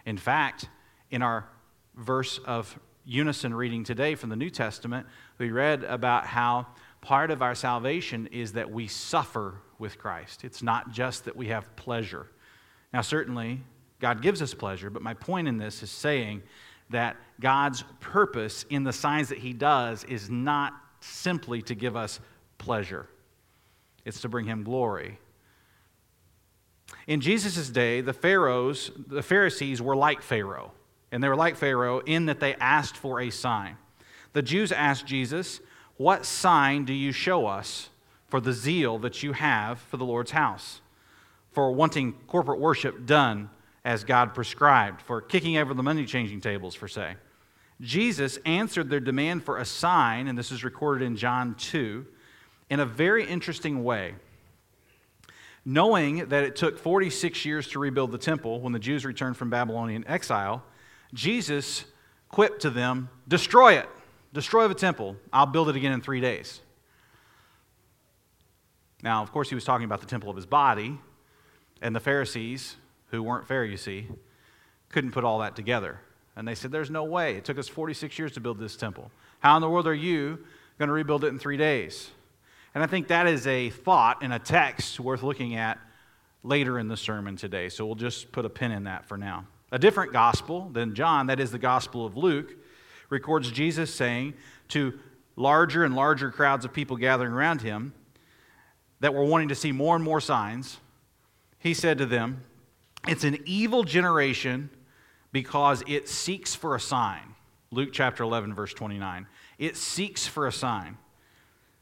In 0.04 0.18
fact, 0.18 0.68
in 1.10 1.22
our 1.22 1.48
verse 1.96 2.38
of 2.44 2.78
unison 3.06 3.54
reading 3.54 3.82
today 3.82 4.14
from 4.14 4.28
the 4.28 4.36
New 4.36 4.50
Testament, 4.50 5.06
we 5.38 5.50
read 5.50 5.84
about 5.84 6.26
how 6.26 6.66
part 7.00 7.30
of 7.30 7.40
our 7.40 7.54
salvation 7.54 8.26
is 8.26 8.52
that 8.52 8.70
we 8.70 8.88
suffer 8.88 9.62
with 9.78 9.96
Christ. 9.96 10.44
It's 10.44 10.62
not 10.62 10.92
just 10.92 11.24
that 11.24 11.34
we 11.34 11.48
have 11.48 11.74
pleasure. 11.76 12.26
Now, 12.92 13.00
certainly, 13.00 13.62
God 14.00 14.20
gives 14.20 14.42
us 14.42 14.52
pleasure, 14.52 14.90
but 14.90 15.00
my 15.00 15.14
point 15.14 15.48
in 15.48 15.56
this 15.56 15.82
is 15.82 15.90
saying 15.90 16.42
that 16.90 17.16
God's 17.40 17.84
purpose 18.00 18.66
in 18.68 18.84
the 18.84 18.92
signs 18.92 19.30
that 19.30 19.38
He 19.38 19.54
does 19.54 20.04
is 20.04 20.28
not 20.28 20.74
simply 21.00 21.62
to 21.62 21.74
give 21.74 21.96
us 21.96 22.20
pleasure, 22.58 23.06
it's 24.04 24.20
to 24.22 24.28
bring 24.28 24.46
Him 24.46 24.62
glory. 24.64 25.18
In 27.06 27.20
Jesus' 27.20 27.68
day, 27.68 28.00
the 28.00 28.12
Pharaohs, 28.12 28.90
the 29.06 29.22
Pharisees 29.22 29.80
were 29.82 29.96
like 29.96 30.22
Pharaoh. 30.22 30.72
And 31.10 31.22
they 31.22 31.28
were 31.28 31.36
like 31.36 31.56
Pharaoh 31.56 32.00
in 32.00 32.26
that 32.26 32.40
they 32.40 32.54
asked 32.56 32.96
for 32.96 33.20
a 33.20 33.30
sign. 33.30 33.76
The 34.32 34.42
Jews 34.42 34.72
asked 34.72 35.06
Jesus, 35.06 35.60
What 35.96 36.26
sign 36.26 36.84
do 36.84 36.92
you 36.92 37.12
show 37.12 37.46
us 37.46 37.88
for 38.28 38.40
the 38.40 38.52
zeal 38.52 38.98
that 38.98 39.22
you 39.22 39.32
have 39.32 39.80
for 39.80 39.96
the 39.96 40.04
Lord's 40.04 40.32
house, 40.32 40.82
for 41.52 41.72
wanting 41.72 42.12
corporate 42.26 42.60
worship 42.60 43.06
done 43.06 43.48
as 43.84 44.04
God 44.04 44.34
prescribed, 44.34 45.00
for 45.00 45.22
kicking 45.22 45.56
over 45.56 45.72
the 45.72 45.82
money 45.82 46.04
changing 46.04 46.42
tables, 46.42 46.74
for 46.74 46.88
say. 46.88 47.16
Jesus 47.80 48.38
answered 48.44 48.90
their 48.90 49.00
demand 49.00 49.44
for 49.44 49.58
a 49.58 49.64
sign, 49.64 50.26
and 50.26 50.36
this 50.36 50.50
is 50.50 50.64
recorded 50.64 51.04
in 51.04 51.16
John 51.16 51.54
2, 51.54 52.04
in 52.70 52.80
a 52.80 52.86
very 52.86 53.24
interesting 53.26 53.84
way. 53.84 54.14
Knowing 55.64 56.28
that 56.28 56.44
it 56.44 56.56
took 56.56 56.78
46 56.78 57.44
years 57.44 57.68
to 57.68 57.78
rebuild 57.78 58.10
the 58.10 58.18
temple 58.18 58.60
when 58.60 58.72
the 58.72 58.78
Jews 58.78 59.04
returned 59.04 59.36
from 59.36 59.50
Babylonian 59.50 60.04
exile, 60.08 60.64
Jesus 61.14 61.84
quipped 62.28 62.62
to 62.62 62.70
them, 62.70 63.10
Destroy 63.28 63.74
it, 63.74 63.88
destroy 64.32 64.66
the 64.66 64.74
temple. 64.74 65.16
I'll 65.32 65.46
build 65.46 65.68
it 65.68 65.76
again 65.76 65.92
in 65.92 66.00
three 66.00 66.20
days. 66.20 66.60
Now, 69.02 69.22
of 69.22 69.30
course, 69.30 69.48
he 69.48 69.54
was 69.54 69.64
talking 69.64 69.84
about 69.84 70.00
the 70.00 70.06
temple 70.06 70.30
of 70.30 70.36
his 70.36 70.46
body, 70.46 70.98
and 71.80 71.94
the 71.94 72.00
Pharisees, 72.00 72.76
who 73.10 73.22
weren't 73.22 73.46
fair, 73.46 73.64
you 73.64 73.76
see, 73.76 74.08
couldn't 74.88 75.12
put 75.12 75.22
all 75.22 75.38
that 75.38 75.54
together. 75.54 76.00
And 76.38 76.46
they 76.46 76.54
said, 76.54 76.70
There's 76.70 76.88
no 76.88 77.02
way. 77.02 77.34
It 77.34 77.44
took 77.44 77.58
us 77.58 77.66
46 77.66 78.16
years 78.16 78.32
to 78.32 78.40
build 78.40 78.60
this 78.60 78.76
temple. 78.76 79.10
How 79.40 79.56
in 79.56 79.60
the 79.60 79.68
world 79.68 79.88
are 79.88 79.94
you 79.94 80.38
going 80.78 80.86
to 80.86 80.92
rebuild 80.92 81.24
it 81.24 81.28
in 81.28 81.38
three 81.38 81.56
days? 81.56 82.10
And 82.74 82.84
I 82.84 82.86
think 82.86 83.08
that 83.08 83.26
is 83.26 83.44
a 83.48 83.70
thought 83.70 84.18
and 84.22 84.32
a 84.32 84.38
text 84.38 85.00
worth 85.00 85.24
looking 85.24 85.56
at 85.56 85.80
later 86.44 86.78
in 86.78 86.86
the 86.86 86.96
sermon 86.96 87.34
today. 87.34 87.68
So 87.68 87.84
we'll 87.84 87.96
just 87.96 88.30
put 88.30 88.44
a 88.44 88.48
pin 88.48 88.70
in 88.70 88.84
that 88.84 89.04
for 89.04 89.16
now. 89.16 89.46
A 89.72 89.80
different 89.80 90.12
gospel 90.12 90.70
than 90.72 90.94
John, 90.94 91.26
that 91.26 91.40
is 91.40 91.50
the 91.50 91.58
gospel 91.58 92.06
of 92.06 92.16
Luke, 92.16 92.54
records 93.10 93.50
Jesus 93.50 93.92
saying 93.92 94.34
to 94.68 94.96
larger 95.34 95.84
and 95.84 95.96
larger 95.96 96.30
crowds 96.30 96.64
of 96.64 96.72
people 96.72 96.96
gathering 96.96 97.32
around 97.32 97.62
him 97.62 97.92
that 99.00 99.12
were 99.12 99.24
wanting 99.24 99.48
to 99.48 99.56
see 99.56 99.72
more 99.72 99.96
and 99.96 100.04
more 100.04 100.20
signs, 100.20 100.78
he 101.58 101.74
said 101.74 101.98
to 101.98 102.06
them, 102.06 102.44
It's 103.08 103.24
an 103.24 103.38
evil 103.44 103.82
generation 103.82 104.70
because 105.38 105.84
it 105.86 106.08
seeks 106.08 106.56
for 106.56 106.74
a 106.74 106.80
sign. 106.80 107.22
Luke 107.70 107.90
chapter 107.92 108.24
11, 108.24 108.54
verse 108.54 108.74
29. 108.74 109.24
It 109.56 109.76
seeks 109.76 110.26
for 110.26 110.48
a 110.48 110.52
sign. 110.52 110.98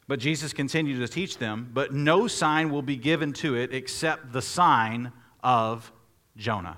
But 0.06 0.18
Jesus 0.18 0.52
continued 0.52 1.00
to 1.00 1.08
teach 1.08 1.38
them, 1.38 1.70
but 1.72 1.94
no 1.94 2.28
sign 2.28 2.70
will 2.70 2.82
be 2.82 2.96
given 2.96 3.32
to 3.32 3.56
it 3.56 3.72
except 3.72 4.30
the 4.30 4.42
sign 4.42 5.10
of 5.42 5.90
Jonah. 6.36 6.76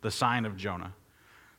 The 0.00 0.10
sign 0.10 0.46
of 0.46 0.56
Jonah. 0.56 0.94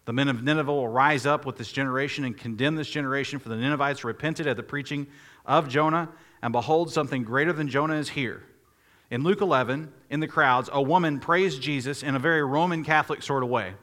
The 0.04 0.12
men 0.12 0.28
of 0.28 0.44
Nineveh 0.44 0.74
will 0.74 0.90
rise 0.90 1.26
up 1.26 1.46
with 1.46 1.56
this 1.56 1.72
generation 1.72 2.26
and 2.26 2.38
condemn 2.38 2.76
this 2.76 2.90
generation, 2.90 3.40
for 3.40 3.48
the 3.48 3.56
Ninevites 3.56 4.04
repented 4.04 4.48
at 4.48 4.58
the 4.58 4.64
preaching 4.64 5.08
of 5.46 5.70
Jonah, 5.70 6.10
and 6.42 6.52
behold, 6.52 6.92
something 6.92 7.24
greater 7.24 7.54
than 7.54 7.70
Jonah 7.70 7.96
is 7.96 8.10
here. 8.10 8.44
In 9.12 9.24
Luke 9.24 9.40
11, 9.40 9.94
in 10.10 10.20
the 10.20 10.28
crowds, 10.28 10.70
a 10.74 10.82
woman 10.82 11.22
praised 11.22 11.62
Jesus 11.62 12.04
in 12.04 12.16
a 12.16 12.20
very 12.20 12.44
Roman 12.44 12.84
Catholic 12.84 13.24
sort 13.24 13.44
of 13.44 13.50
way. 13.50 13.76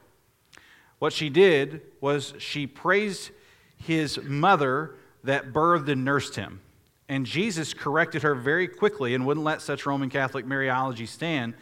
What 0.99 1.13
she 1.13 1.29
did 1.29 1.81
was 2.01 2.33
she 2.37 2.67
praised 2.67 3.31
his 3.77 4.19
mother 4.21 4.95
that 5.23 5.51
birthed 5.53 5.89
and 5.89 6.05
nursed 6.05 6.35
him. 6.35 6.61
And 7.07 7.25
Jesus 7.25 7.73
corrected 7.73 8.21
her 8.21 8.35
very 8.35 8.67
quickly 8.67 9.15
and 9.15 9.25
wouldn't 9.25 9.45
let 9.45 9.61
such 9.61 9.85
Roman 9.85 10.09
Catholic 10.09 10.45
Mariology 10.45 11.07
stand. 11.07 11.55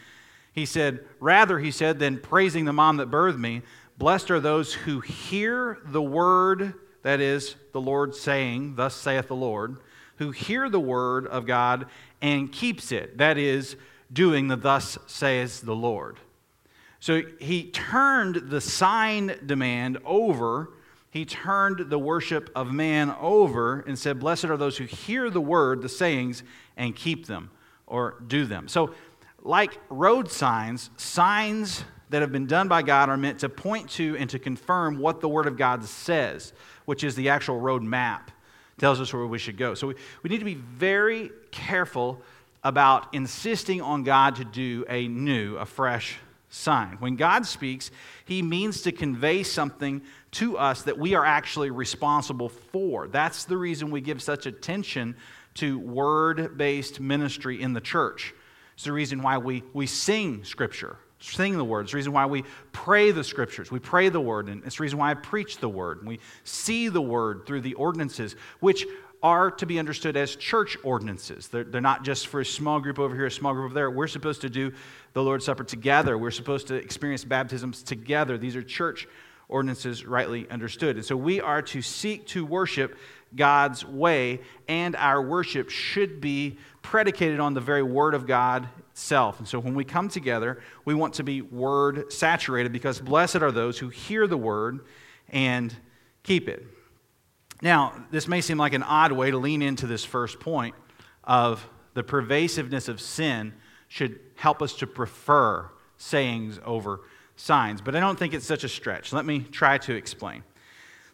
He 0.52 0.66
said, 0.66 1.06
Rather, 1.20 1.60
he 1.60 1.72
said, 1.72 2.00
than 2.00 2.20
praising 2.20 2.66
the 2.66 2.74
mom 2.74 2.98
that 2.98 3.10
birthed 3.10 3.40
me, 3.40 3.62
blessed 3.98 4.30
are 4.32 4.40
those 4.40 4.74
who 4.74 5.00
hear 5.00 5.80
the 5.86 6.02
word, 6.02 6.74
that 7.04 7.22
is, 7.22 7.56
the 7.72 7.80
Lord 7.80 8.14
saying, 8.14 8.76
Thus 8.76 8.96
saith 8.96 9.28
the 9.28 9.36
Lord, 9.36 9.78
who 10.18 10.32
hear 10.32 10.70
the 10.70 10.80
word 10.80 11.28
of 11.28 11.46
God 11.46 11.86
and 12.22 12.52
keeps 12.52 12.92
it, 12.92 13.18
that 13.20 13.38
is, 13.38 13.78
doing 14.12 14.48
the 14.48 14.56
Thus 14.56 14.98
says 15.06 15.62
the 15.62 15.76
Lord. 15.76 16.18
So 17.00 17.22
he 17.40 17.66
turned 17.66 18.50
the 18.50 18.62
sign 18.62 19.38
demand 19.46 20.00
over. 20.06 20.72
He 21.10 21.26
turned 21.26 21.90
the 21.90 22.00
worship 22.00 22.50
of 22.56 22.72
man 22.72 23.16
over 23.20 23.82
and 23.82 23.98
said, 23.98 24.20
Blessed 24.20 24.46
are 24.46 24.58
those 24.58 24.78
who 24.78 24.86
hear 24.86 25.30
the 25.30 25.42
word, 25.42 25.82
the 25.82 25.90
sayings, 25.90 26.44
and 26.76 26.96
keep 26.96 27.28
them 27.28 27.50
or 27.86 28.16
do 28.28 28.46
them. 28.46 28.68
So, 28.68 28.94
like 29.44 29.80
road 29.90 30.30
signs, 30.30 30.90
signs 30.98 31.84
that 32.10 32.22
have 32.22 32.32
been 32.32 32.48
done 32.48 32.68
by 32.68 32.82
God 32.82 33.10
are 33.10 33.18
meant 33.18 33.40
to 33.40 33.50
point 33.50 33.90
to 33.92 34.16
and 34.18 34.30
to 34.30 34.40
confirm 34.40 35.00
what 35.00 35.22
the 35.22 35.30
Word 35.30 35.46
of 35.46 35.58
God 35.58 35.84
says, 35.84 36.54
which 36.86 37.04
is 37.04 37.16
the 37.16 37.30
actual 37.30 37.60
road 37.60 37.84
map, 37.84 38.32
tells 38.78 39.00
us 39.00 39.14
where 39.14 39.26
we 39.26 39.38
should 39.38 39.58
go. 39.58 39.74
So 39.74 39.88
we, 39.88 39.96
we 40.24 40.30
need 40.30 40.40
to 40.40 40.46
be 40.46 40.56
very 40.56 41.32
careful 41.52 42.22
about 42.64 43.14
insisting 43.14 43.82
on 43.82 44.04
God 44.04 44.36
to 44.38 44.46
do 44.46 44.86
a 44.90 45.08
new, 45.08 45.58
a 45.58 45.66
fresh 45.66 46.18
sign. 46.50 46.98
When 47.00 47.16
God 47.16 47.46
speaks, 47.46 47.92
he 48.26 48.42
means 48.42 48.82
to 48.84 48.92
convey 48.92 49.44
something 49.44 50.02
to 50.32 50.58
us 50.58 50.84
that 50.84 50.98
we 50.98 51.16
are 51.16 51.26
actually 51.26 51.72
responsible 51.72 52.50
for. 52.50 53.08
That's 53.08 53.46
the 53.46 53.58
reason 53.58 53.92
we 53.92 54.02
give 54.02 54.22
such 54.22 54.46
attention 54.46 55.16
to 55.56 55.80
word 55.80 56.58
based 56.58 57.00
ministry 57.00 57.62
in 57.62 57.74
the 57.74 57.82
church. 57.82 58.34
It's 58.76 58.84
the 58.84 58.92
reason 58.92 59.22
why 59.22 59.40
we, 59.40 59.64
we 59.74 59.88
sing 59.88 60.44
scripture, 60.44 60.98
sing 61.20 61.58
the 61.58 61.66
word. 61.66 61.82
It's 61.82 61.92
the 61.92 61.98
reason 61.98 62.14
why 62.14 62.28
we 62.28 62.44
pray 62.72 63.12
the 63.12 63.24
scriptures. 63.24 63.72
We 63.72 63.80
pray 63.80 64.10
the 64.10 64.22
word, 64.22 64.50
and 64.50 64.64
it's 64.64 64.78
the 64.78 64.84
reason 64.84 65.00
why 65.00 65.10
I 65.10 65.16
preach 65.16 65.58
the 65.58 65.68
word. 65.68 66.00
And 66.00 66.08
we 66.08 66.20
see 66.44 66.90
the 66.90 67.02
word 67.02 67.48
through 67.48 67.62
the 67.62 67.74
ordinances, 67.74 68.36
which 68.60 68.86
are 69.24 69.50
to 69.52 69.66
be 69.66 69.80
understood 69.80 70.16
as 70.16 70.36
church 70.36 70.78
ordinances. 70.84 71.48
They're, 71.48 71.64
they're 71.64 71.82
not 71.82 72.04
just 72.04 72.28
for 72.28 72.42
a 72.42 72.46
small 72.46 72.80
group 72.80 73.00
over 73.00 73.16
here, 73.16 73.26
a 73.26 73.32
small 73.32 73.54
group 73.54 73.66
over 73.66 73.74
there. 73.74 73.90
We're 73.90 74.08
supposed 74.08 74.42
to 74.42 74.50
do 74.50 74.72
the 75.14 75.24
Lord's 75.24 75.46
Supper 75.46 75.64
together. 75.64 76.18
We're 76.18 76.32
supposed 76.32 76.68
to 76.68 76.76
experience 76.76 77.24
baptisms 77.24 77.82
together. 77.82 78.38
These 78.38 78.56
are 78.56 78.62
church 78.62 79.08
ordinances, 79.50 80.06
rightly 80.06 80.50
understood. 80.50 80.98
And 80.98 81.06
so 81.06 81.16
we 81.16 81.42
are 81.42 81.62
to 81.64 81.82
seek 81.82 82.28
to 82.28 82.46
worship 82.46 82.98
God's 83.36 83.84
way, 83.86 84.42
and 84.68 84.96
our 84.96 85.22
worship 85.22 85.70
should 85.70 86.22
be 86.22 86.58
predicated 86.82 87.40
on 87.40 87.54
the 87.54 87.62
very 87.62 87.84
Word 87.84 88.14
of 88.14 88.26
God 88.26 88.68
itself. 88.92 89.40
And 89.40 89.48
so 89.48 89.60
when 89.60 89.76
we 89.76 89.84
come 89.84 90.10
together, 90.10 90.62
we 90.86 90.94
want 90.94 91.16
to 91.16 91.24
be 91.24 91.42
Word 91.42 92.12
saturated 92.14 92.72
because 92.72 93.00
blessed 93.00 93.38
are 93.38 93.52
those 93.52 93.80
who 93.80 93.90
hear 93.90 94.28
the 94.28 94.38
Word 94.38 94.82
and 95.30 95.76
keep 96.24 96.48
it. 96.48 96.66
Now, 97.62 98.06
this 98.12 98.28
may 98.28 98.42
seem 98.42 98.58
like 98.58 98.74
an 98.74 98.84
odd 98.84 99.12
way 99.12 99.32
to 99.32 99.38
lean 99.38 99.62
into 99.62 99.88
this 99.88 100.06
first 100.06 100.40
point 100.40 100.76
of 101.24 101.68
the 101.94 102.04
pervasiveness 102.04 102.88
of 102.88 103.02
sin 103.02 103.54
should 103.88 104.20
help 104.36 104.62
us 104.62 104.76
to 104.76 104.88
prefer 104.88 105.70
sayings 105.98 106.60
over 106.64 107.02
signs, 107.36 107.82
but 107.82 107.96
I 107.96 108.00
don't 108.00 108.18
think 108.18 108.34
it's 108.34 108.46
such 108.46 108.64
a 108.64 108.70
stretch. 108.70 109.14
Let 109.14 109.26
me 109.26 109.40
try 109.40 109.78
to 109.80 109.96
explain. 109.96 110.44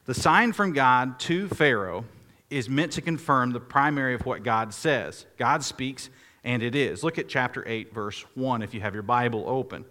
The 0.06 0.14
sign 0.14 0.52
from 0.52 0.74
God 0.74 1.20
to 1.22 1.48
Pharaoh 1.48 2.06
is 2.50 2.70
meant 2.70 2.92
to 2.94 3.02
confirm 3.02 3.52
the 3.52 3.60
primary 3.60 4.14
of 4.14 4.26
what 4.26 4.44
God 4.44 4.74
says. 4.74 5.26
God 5.38 5.64
speaks, 5.64 6.10
and 6.44 6.62
it 6.62 6.76
is. 6.76 7.04
Look 7.04 7.18
at 7.18 7.30
chapter 7.30 7.64
8, 7.66 7.94
verse 7.94 8.26
1, 8.36 8.62
if 8.62 8.74
you 8.74 8.82
have 8.82 8.94
your 8.94 9.04
Bible 9.04 9.46
open. 9.48 9.86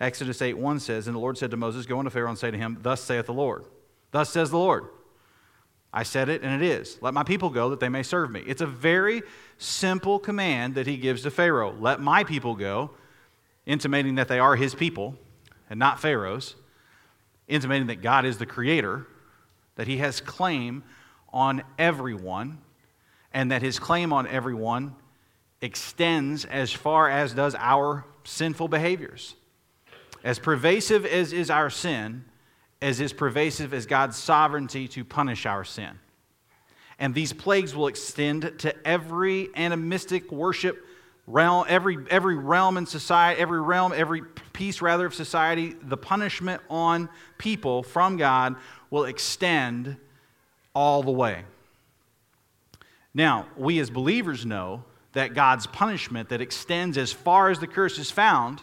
Exodus 0.00 0.42
8 0.42 0.54
1 0.54 0.80
says, 0.80 1.06
And 1.06 1.14
the 1.14 1.20
Lord 1.20 1.38
said 1.38 1.52
to 1.52 1.56
Moses, 1.56 1.86
Go 1.86 1.98
unto 2.00 2.10
Pharaoh 2.10 2.30
and 2.30 2.38
say 2.38 2.50
to 2.50 2.58
him, 2.58 2.78
Thus 2.82 3.00
saith 3.00 3.26
the 3.26 3.32
Lord. 3.32 3.66
Thus 4.10 4.30
says 4.30 4.50
the 4.50 4.58
Lord. 4.58 4.86
I 5.92 6.04
said 6.04 6.28
it, 6.28 6.42
and 6.42 6.62
it 6.62 6.66
is. 6.66 6.96
Let 7.02 7.12
my 7.12 7.22
people 7.22 7.50
go 7.50 7.70
that 7.70 7.80
they 7.80 7.90
may 7.90 8.02
serve 8.02 8.30
me. 8.30 8.42
It's 8.46 8.62
a 8.62 8.66
very 8.66 9.22
simple 9.58 10.18
command 10.18 10.74
that 10.76 10.86
he 10.86 10.96
gives 10.96 11.22
to 11.22 11.30
Pharaoh. 11.30 11.74
Let 11.78 12.00
my 12.00 12.24
people 12.24 12.54
go, 12.54 12.92
intimating 13.66 14.14
that 14.14 14.28
they 14.28 14.38
are 14.38 14.56
his 14.56 14.74
people 14.74 15.16
and 15.68 15.78
not 15.78 16.00
Pharaoh's, 16.00 16.54
intimating 17.46 17.88
that 17.88 18.00
God 18.00 18.24
is 18.24 18.38
the 18.38 18.46
creator, 18.46 19.06
that 19.76 19.86
he 19.86 19.98
has 19.98 20.20
claim 20.20 20.82
on 21.32 21.62
everyone, 21.78 22.58
and 23.32 23.50
that 23.50 23.62
his 23.62 23.78
claim 23.78 24.12
on 24.12 24.26
everyone 24.26 24.94
extends 25.60 26.44
as 26.44 26.72
far 26.72 27.08
as 27.08 27.34
does 27.34 27.54
our 27.54 28.04
sinful 28.24 28.68
behaviors. 28.68 29.34
As 30.24 30.38
pervasive 30.38 31.04
as 31.04 31.32
is 31.32 31.50
our 31.50 31.70
sin, 31.70 32.24
as 32.82 33.00
is 33.00 33.12
pervasive 33.12 33.72
as 33.72 33.86
God's 33.86 34.16
sovereignty 34.18 34.88
to 34.88 35.04
punish 35.04 35.46
our 35.46 35.64
sin. 35.64 35.98
And 36.98 37.14
these 37.14 37.32
plagues 37.32 37.74
will 37.74 37.86
extend 37.86 38.58
to 38.58 38.86
every 38.86 39.48
animistic 39.54 40.30
worship 40.30 40.84
realm, 41.26 41.64
every, 41.68 41.96
every 42.10 42.36
realm 42.36 42.76
in 42.76 42.86
society, 42.86 43.40
every 43.40 43.60
realm, 43.60 43.92
every 43.94 44.22
piece 44.52 44.82
rather 44.82 45.06
of 45.06 45.14
society. 45.14 45.74
The 45.80 45.96
punishment 45.96 46.60
on 46.68 47.08
people 47.38 47.84
from 47.84 48.16
God 48.16 48.56
will 48.90 49.04
extend 49.04 49.96
all 50.74 51.02
the 51.02 51.12
way. 51.12 51.44
Now, 53.14 53.46
we 53.56 53.78
as 53.78 53.90
believers 53.90 54.44
know 54.44 54.84
that 55.12 55.34
God's 55.34 55.66
punishment 55.66 56.30
that 56.30 56.40
extends 56.40 56.98
as 56.98 57.12
far 57.12 57.50
as 57.50 57.60
the 57.60 57.66
curse 57.66 57.98
is 57.98 58.10
found 58.10 58.60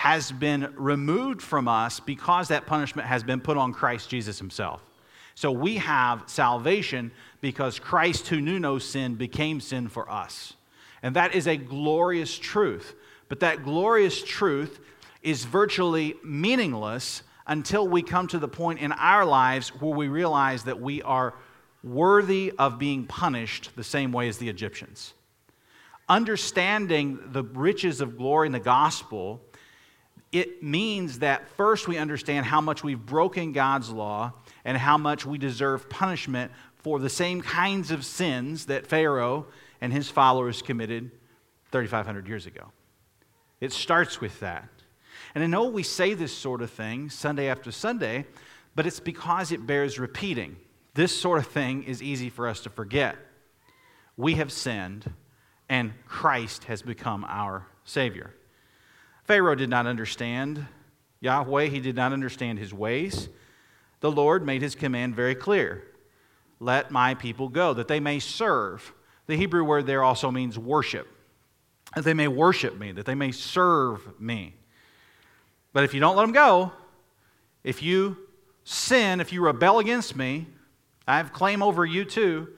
has 0.00 0.32
been 0.32 0.72
removed 0.78 1.42
from 1.42 1.68
us 1.68 2.00
because 2.00 2.48
that 2.48 2.64
punishment 2.64 3.06
has 3.06 3.22
been 3.22 3.38
put 3.38 3.58
on 3.58 3.70
Christ 3.70 4.08
Jesus 4.08 4.38
himself. 4.38 4.82
So 5.34 5.52
we 5.52 5.76
have 5.76 6.22
salvation 6.24 7.12
because 7.42 7.78
Christ, 7.78 8.28
who 8.28 8.40
knew 8.40 8.58
no 8.58 8.78
sin, 8.78 9.16
became 9.16 9.60
sin 9.60 9.88
for 9.88 10.10
us. 10.10 10.54
And 11.02 11.16
that 11.16 11.34
is 11.34 11.46
a 11.46 11.58
glorious 11.58 12.38
truth. 12.38 12.94
But 13.28 13.40
that 13.40 13.62
glorious 13.62 14.24
truth 14.24 14.80
is 15.20 15.44
virtually 15.44 16.14
meaningless 16.24 17.22
until 17.46 17.86
we 17.86 18.00
come 18.00 18.26
to 18.28 18.38
the 18.38 18.48
point 18.48 18.80
in 18.80 18.92
our 18.92 19.26
lives 19.26 19.68
where 19.68 19.94
we 19.94 20.08
realize 20.08 20.64
that 20.64 20.80
we 20.80 21.02
are 21.02 21.34
worthy 21.84 22.54
of 22.58 22.78
being 22.78 23.04
punished 23.04 23.68
the 23.76 23.84
same 23.84 24.12
way 24.12 24.30
as 24.30 24.38
the 24.38 24.48
Egyptians. 24.48 25.12
Understanding 26.08 27.18
the 27.32 27.42
riches 27.42 28.00
of 28.00 28.16
glory 28.16 28.46
in 28.46 28.52
the 28.52 28.60
gospel, 28.60 29.42
it 30.32 30.62
means 30.62 31.20
that 31.20 31.48
first 31.56 31.88
we 31.88 31.98
understand 31.98 32.46
how 32.46 32.60
much 32.60 32.84
we've 32.84 33.04
broken 33.04 33.52
God's 33.52 33.90
law 33.90 34.32
and 34.64 34.76
how 34.76 34.96
much 34.96 35.26
we 35.26 35.38
deserve 35.38 35.90
punishment 35.90 36.52
for 36.76 36.98
the 36.98 37.08
same 37.08 37.40
kinds 37.40 37.90
of 37.90 38.04
sins 38.04 38.66
that 38.66 38.86
Pharaoh 38.86 39.46
and 39.80 39.92
his 39.92 40.08
followers 40.08 40.62
committed 40.62 41.10
3,500 41.72 42.28
years 42.28 42.46
ago. 42.46 42.66
It 43.60 43.72
starts 43.72 44.20
with 44.20 44.38
that. 44.40 44.68
And 45.34 45.44
I 45.44 45.46
know 45.46 45.66
we 45.66 45.82
say 45.82 46.14
this 46.14 46.36
sort 46.36 46.62
of 46.62 46.70
thing 46.70 47.10
Sunday 47.10 47.48
after 47.48 47.70
Sunday, 47.70 48.26
but 48.74 48.86
it's 48.86 49.00
because 49.00 49.52
it 49.52 49.66
bears 49.66 49.98
repeating. 49.98 50.56
This 50.94 51.16
sort 51.16 51.38
of 51.38 51.46
thing 51.46 51.82
is 51.84 52.02
easy 52.02 52.30
for 52.30 52.48
us 52.48 52.60
to 52.62 52.70
forget. 52.70 53.16
We 54.16 54.34
have 54.34 54.50
sinned, 54.52 55.12
and 55.68 55.92
Christ 56.06 56.64
has 56.64 56.82
become 56.82 57.24
our 57.28 57.66
Savior. 57.84 58.34
Pharaoh 59.30 59.54
did 59.54 59.70
not 59.70 59.86
understand 59.86 60.66
Yahweh, 61.20 61.66
he 61.66 61.78
did 61.78 61.94
not 61.94 62.12
understand 62.12 62.58
his 62.58 62.74
ways. 62.74 63.28
The 64.00 64.10
Lord 64.10 64.44
made 64.44 64.60
his 64.60 64.74
command 64.74 65.14
very 65.14 65.36
clear 65.36 65.84
let 66.58 66.90
my 66.90 67.14
people 67.14 67.48
go, 67.48 67.72
that 67.74 67.86
they 67.86 68.00
may 68.00 68.18
serve. 68.18 68.92
The 69.28 69.36
Hebrew 69.36 69.62
word 69.62 69.86
there 69.86 70.02
also 70.02 70.32
means 70.32 70.58
worship, 70.58 71.06
that 71.94 72.02
they 72.02 72.12
may 72.12 72.26
worship 72.26 72.76
me, 72.76 72.90
that 72.90 73.06
they 73.06 73.14
may 73.14 73.30
serve 73.30 74.20
me. 74.20 74.56
But 75.72 75.84
if 75.84 75.94
you 75.94 76.00
don't 76.00 76.16
let 76.16 76.22
them 76.24 76.32
go, 76.32 76.72
if 77.62 77.84
you 77.84 78.16
sin, 78.64 79.20
if 79.20 79.32
you 79.32 79.42
rebel 79.42 79.78
against 79.78 80.16
me, 80.16 80.48
I 81.06 81.18
have 81.18 81.32
claim 81.32 81.62
over 81.62 81.86
you 81.86 82.04
too, 82.04 82.48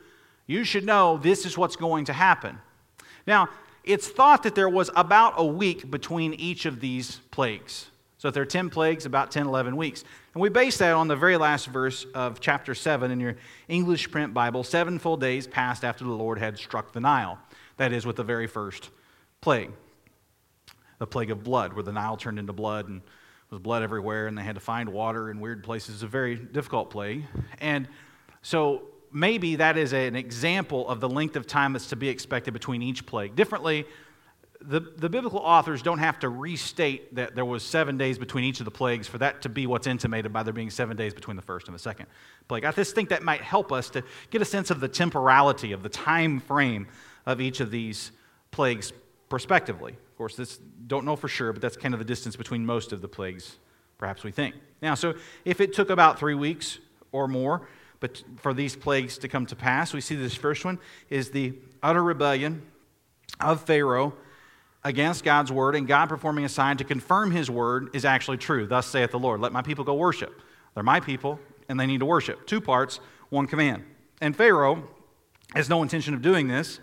you 0.47 0.65
should 0.65 0.87
know 0.87 1.19
this 1.19 1.45
is 1.45 1.59
what's 1.59 1.77
going 1.77 2.07
to 2.07 2.15
happen. 2.15 2.59
Now, 3.27 3.51
it's 3.85 4.09
thought 4.09 4.43
that 4.45 4.55
there 4.55 4.69
was 4.69 4.91
about 4.97 5.35
a 5.37 5.45
week 5.45 5.91
between 5.91 6.35
each 6.35 6.67
of 6.67 6.81
these 6.81 7.21
plagues. 7.31 7.89
So 8.19 8.29
if 8.29 8.35
there 8.35 8.43
are 8.43 8.47
10 8.47 8.71
plagues, 8.71 9.05
about 9.05 9.33
10, 9.33 9.47
11 9.47 9.77
weeks. 9.77 10.05
And 10.35 10.41
we 10.41 10.49
base 10.49 10.79
that 10.79 10.93
on 10.93 11.09
the 11.09 11.17
very 11.17 11.37
last 11.37 11.67
verse 11.67 12.07
of 12.15 12.39
chapter 12.39 12.75
7 12.75 13.11
in 13.11 13.19
your 13.19 13.35
English 13.69 14.11
print 14.13 14.33
Bible. 14.33 14.63
Seven 14.63 15.01
full 15.01 15.17
days 15.17 15.49
passed 15.49 15.85
after 15.85 16.05
the 16.05 16.13
Lord 16.13 16.39
had 16.39 16.57
struck 16.57 16.93
the 16.93 17.01
Nile. 17.01 17.39
That 17.79 17.93
is, 17.93 18.07
with 18.07 18.17
the 18.17 18.25
very 18.25 18.47
first 18.47 18.91
plague 19.41 19.73
the 21.03 21.07
plague 21.09 21.33
of 21.33 21.43
blood, 21.43 21.73
where 21.73 21.83
the 21.83 21.91
Nile 21.91 22.17
turned 22.17 22.39
into 22.39 22.53
blood 22.53 22.87
and 22.87 23.03
was 23.51 23.59
blood 23.59 23.83
everywhere, 23.83 24.29
and 24.29 24.39
they 24.39 24.43
had 24.43 24.55
to 24.55 24.61
find 24.61 24.89
water 24.89 25.33
in 25.33 25.41
weird 25.41 25.65
places. 25.65 25.97
It's 25.97 26.05
a 26.05 26.07
very 26.07 26.37
difficult 26.37 26.91
plague. 26.91 27.25
And 27.59 27.89
so 28.41 28.85
maybe 29.13 29.57
that 29.57 29.77
is 29.77 29.93
an 29.93 30.17
example 30.17 30.89
of 30.89 31.01
the 31.01 31.09
length 31.09 31.37
of 31.37 31.47
time 31.47 31.73
that's 31.73 31.89
to 31.89 31.97
be 31.97 32.09
expected 32.09 32.53
between 32.53 32.83
each 32.83 33.07
plague. 33.07 33.37
Differently, 33.37 33.87
the, 34.61 34.81
the 34.81 35.09
biblical 35.09 35.41
authors 35.41 35.83
don't 35.83 35.99
have 35.99 36.19
to 36.21 36.29
restate 36.29 37.15
that 37.15 37.35
there 37.35 37.45
was 37.45 37.63
seven 37.63 37.99
days 37.99 38.19
between 38.19 38.45
each 38.45 38.61
of 38.61 38.65
the 38.65 38.71
plagues 38.71 39.09
for 39.09 39.19
that 39.19 39.43
to 39.43 39.49
be 39.49 39.67
what's 39.67 39.87
intimated 39.87 40.33
by 40.33 40.43
there 40.43 40.53
being 40.53 40.71
seven 40.71 40.97
days 40.97 41.13
between 41.13 41.37
the 41.37 41.43
first 41.43 41.67
and 41.67 41.75
the 41.75 41.79
second 41.81 42.07
plague. 42.49 42.65
I 42.65 42.73
just 42.73 42.95
think 42.95 43.09
that 43.09 43.23
might 43.23 43.41
help 43.41 43.73
us 43.73 43.91
to 43.91 44.05
get 44.31 44.41
a 44.41 44.45
sense 44.45 44.71
of 44.71 44.81
the 44.81 44.89
temporality, 44.89 45.73
of 45.73 45.83
the 45.83 45.89
time 45.89 46.41
frame 46.41 46.87
of 47.27 47.41
each 47.41 47.61
of 47.61 47.71
these 47.71 48.13
plagues 48.51 48.93
prospectively. 49.29 49.93
Of 49.93 50.17
course, 50.17 50.37
this 50.37 50.59
don't 50.87 51.05
know 51.05 51.17
for 51.17 51.29
sure, 51.29 51.53
but 51.53 51.63
that's 51.63 51.77
kind 51.77 51.95
of 51.95 51.99
the 51.99 52.05
distance 52.05 52.37
between 52.37 52.65
most 52.65 52.93
of 52.93 53.01
the 53.01 53.09
plagues, 53.09 53.57
perhaps 53.99 54.23
we 54.23 54.31
think. 54.31 54.55
Now, 54.81 54.95
so 54.95 55.15
if 55.45 55.61
it 55.61 55.73
took 55.73 55.91
about 55.91 56.19
three 56.19 56.35
weeks 56.35 56.79
or 57.11 57.27
more, 57.27 57.67
but 58.03 58.21
for 58.39 58.53
these 58.53 58.75
plagues 58.75 59.17
to 59.19 59.29
come 59.29 59.47
to 59.47 59.55
pass, 59.55 59.95
we 59.95 60.01
see 60.01 60.17
this 60.17 60.35
first 60.35 60.65
one 60.65 60.81
is 61.09 61.31
the 61.31 61.55
utter 61.85 62.03
rebellion 62.03 62.63
of 63.41 63.63
Pharaoh 63.63 64.13
against 64.83 65.23
God's 65.23 65.53
word, 65.53 65.77
and 65.77 65.87
God 65.87 66.09
performing 66.09 66.45
a 66.45 66.49
sign 66.49 66.79
to 66.79 66.85
confirm 66.85 67.31
his 67.31 67.49
word 67.49 67.91
is 67.95 68.05
actually 68.05 68.39
true. 68.39 68.67
Thus 68.67 68.89
saith 68.89 69.13
the 69.13 69.21
Lord, 69.21 69.41
Let 69.41 69.53
my 69.53 69.63
people 69.63 69.85
go 69.85 69.95
worship. 69.95 70.43
They're 70.75 70.83
my 70.83 70.99
people, 70.99 71.39
and 71.69 71.79
they 71.79 71.87
need 71.87 72.01
to 72.01 72.05
worship. 72.05 72.45
Two 72.45 72.61
parts, 72.61 72.99
one 73.31 73.47
command. 73.47 73.85
And 74.21 74.35
Pharaoh 74.35 74.83
has 75.55 75.69
no 75.69 75.81
intention 75.81 76.13
of 76.13 76.23
doing 76.23 76.49
this 76.49 76.81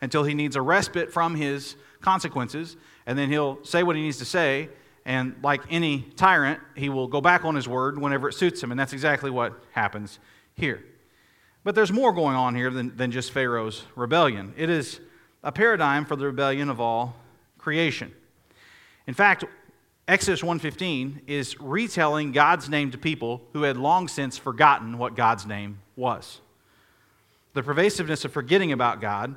until 0.00 0.22
he 0.22 0.34
needs 0.34 0.54
a 0.54 0.62
respite 0.62 1.12
from 1.12 1.34
his 1.34 1.74
consequences, 2.00 2.76
and 3.06 3.18
then 3.18 3.28
he'll 3.28 3.58
say 3.64 3.82
what 3.82 3.96
he 3.96 4.02
needs 4.02 4.18
to 4.18 4.24
say, 4.24 4.68
and 5.04 5.34
like 5.42 5.62
any 5.68 6.02
tyrant, 6.14 6.60
he 6.76 6.88
will 6.88 7.08
go 7.08 7.20
back 7.20 7.44
on 7.44 7.56
his 7.56 7.66
word 7.66 8.00
whenever 8.00 8.28
it 8.28 8.34
suits 8.34 8.62
him, 8.62 8.70
and 8.70 8.78
that's 8.78 8.92
exactly 8.92 9.30
what 9.30 9.64
happens 9.72 10.20
here. 10.60 10.84
But 11.64 11.74
there's 11.74 11.92
more 11.92 12.12
going 12.12 12.36
on 12.36 12.54
here 12.54 12.70
than, 12.70 12.96
than 12.96 13.10
just 13.10 13.32
Pharaoh's 13.32 13.84
rebellion. 13.96 14.54
It 14.56 14.70
is 14.70 15.00
a 15.42 15.52
paradigm 15.52 16.04
for 16.04 16.16
the 16.16 16.26
rebellion 16.26 16.70
of 16.70 16.80
all 16.80 17.16
creation. 17.58 18.12
In 19.06 19.14
fact, 19.14 19.44
Exodus 20.08 20.42
1:15 20.42 21.22
is 21.26 21.60
retelling 21.60 22.32
God's 22.32 22.68
name 22.68 22.90
to 22.90 22.98
people 22.98 23.42
who 23.52 23.62
had 23.62 23.76
long 23.76 24.08
since 24.08 24.36
forgotten 24.36 24.98
what 24.98 25.14
God's 25.14 25.46
name 25.46 25.80
was. 25.96 26.40
The 27.54 27.62
pervasiveness 27.62 28.24
of 28.24 28.32
forgetting 28.32 28.72
about 28.72 29.00
God 29.00 29.36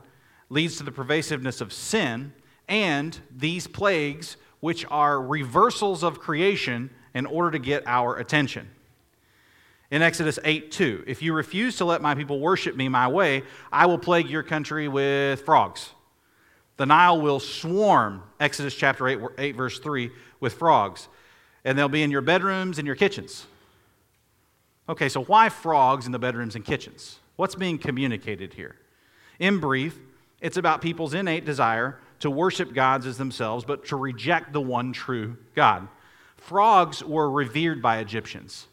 leads 0.50 0.78
to 0.78 0.84
the 0.84 0.92
pervasiveness 0.92 1.62
of 1.62 1.74
sin 1.74 2.34
and 2.68 3.20
these 3.30 3.68
plagues, 3.68 4.38
which 4.62 4.86
are 4.90 5.22
reversals 5.22 6.04
of 6.04 6.20
creation 6.20 6.90
in 7.14 7.26
order 7.26 7.52
to 7.52 7.60
get 7.60 7.84
our 7.86 8.18
attention. 8.18 8.70
In 9.94 10.02
Exodus 10.02 10.40
8 10.44 10.72
2, 10.72 11.04
if 11.06 11.22
you 11.22 11.34
refuse 11.34 11.78
to 11.78 11.86
let 11.86 12.02
my 12.02 12.16
people 12.16 12.40
worship 12.40 12.76
me 12.76 12.90
my 12.90 13.08
way, 13.08 13.44
I 13.72 13.86
will 13.86 14.00
plague 14.00 14.28
your 14.28 14.42
country 14.42 14.88
with 14.88 15.42
frogs. 15.42 15.92
The 16.78 16.88
Nile 16.88 17.22
will 17.22 17.40
swarm, 17.40 18.24
Exodus 18.40 18.74
chapter 18.74 19.08
8, 19.08 19.20
8 19.38 19.56
verse 19.56 19.78
3, 19.78 20.10
with 20.40 20.54
frogs. 20.54 21.10
And 21.64 21.78
they'll 21.78 21.90
be 21.90 22.02
in 22.02 22.10
your 22.10 22.22
bedrooms 22.22 22.80
and 22.80 22.88
your 22.88 22.96
kitchens. 22.96 23.46
Okay, 24.90 25.10
so 25.10 25.26
why 25.26 25.50
frogs 25.50 26.08
in 26.08 26.12
the 26.12 26.18
bedrooms 26.18 26.56
and 26.56 26.66
kitchens? 26.66 27.20
What's 27.36 27.54
being 27.54 27.78
communicated 27.78 28.56
here? 28.56 28.78
In 29.38 29.60
brief, 29.60 30.00
it's 30.42 30.58
about 30.58 30.82
people's 30.82 31.14
innate 31.14 31.46
desire 31.46 32.00
to 32.22 32.32
worship 32.32 32.74
gods 32.74 33.06
as 33.06 33.20
themselves, 33.20 33.64
but 33.64 33.86
to 33.90 33.96
reject 33.96 34.54
the 34.54 34.62
one 34.62 34.92
true 34.92 35.38
God. 35.54 35.88
Frogs 36.38 37.04
were 37.04 37.30
revered 37.30 37.80
by 37.80 38.00
Egyptians. 38.00 38.66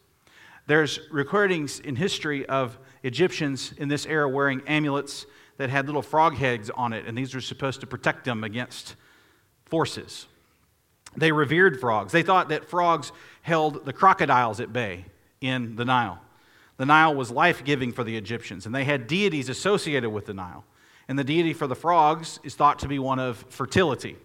There's 0.71 1.01
recordings 1.11 1.81
in 1.81 1.97
history 1.97 2.47
of 2.47 2.79
Egyptians 3.03 3.75
in 3.77 3.89
this 3.89 4.07
era 4.07 4.29
wearing 4.29 4.63
amulets 4.69 5.27
that 5.57 5.69
had 5.69 5.87
little 5.87 6.01
frog 6.01 6.37
heads 6.37 6.71
on 6.71 6.93
it, 6.93 7.07
and 7.09 7.19
these 7.19 7.35
were 7.35 7.41
supposed 7.41 7.81
to 7.81 7.89
protect 7.89 8.25
them 8.25 8.45
against 8.45 8.95
forces. 9.65 10.29
They 11.17 11.33
revered 11.33 11.81
frogs. 11.81 12.13
They 12.13 12.23
thought 12.23 12.51
that 12.51 12.71
frogs 12.71 13.11
held 13.43 13.85
the 13.85 13.93
crocodiles 13.93 14.61
at 14.61 14.73
bay 14.73 15.07
in 15.41 15.75
the 15.75 15.85
Nile. 15.85 16.21
The 16.77 16.87
Nile 16.87 17.17
was 17.17 17.33
life 17.33 17.65
giving 17.65 17.91
for 17.91 18.05
the 18.05 18.17
Egyptians, 18.17 18.65
and 18.65 18.73
they 18.73 18.85
had 18.85 19.09
deities 19.09 19.49
associated 19.49 20.11
with 20.11 20.27
the 20.27 20.35
Nile. 20.35 20.65
And 21.09 21.19
the 21.19 21.25
deity 21.25 21.53
for 21.53 21.67
the 21.67 21.75
frogs 21.75 22.39
is 22.45 22.55
thought 22.55 22.79
to 22.79 22.87
be 22.87 23.01
one 23.01 23.19
of 23.19 23.45
fertility. 23.49 24.19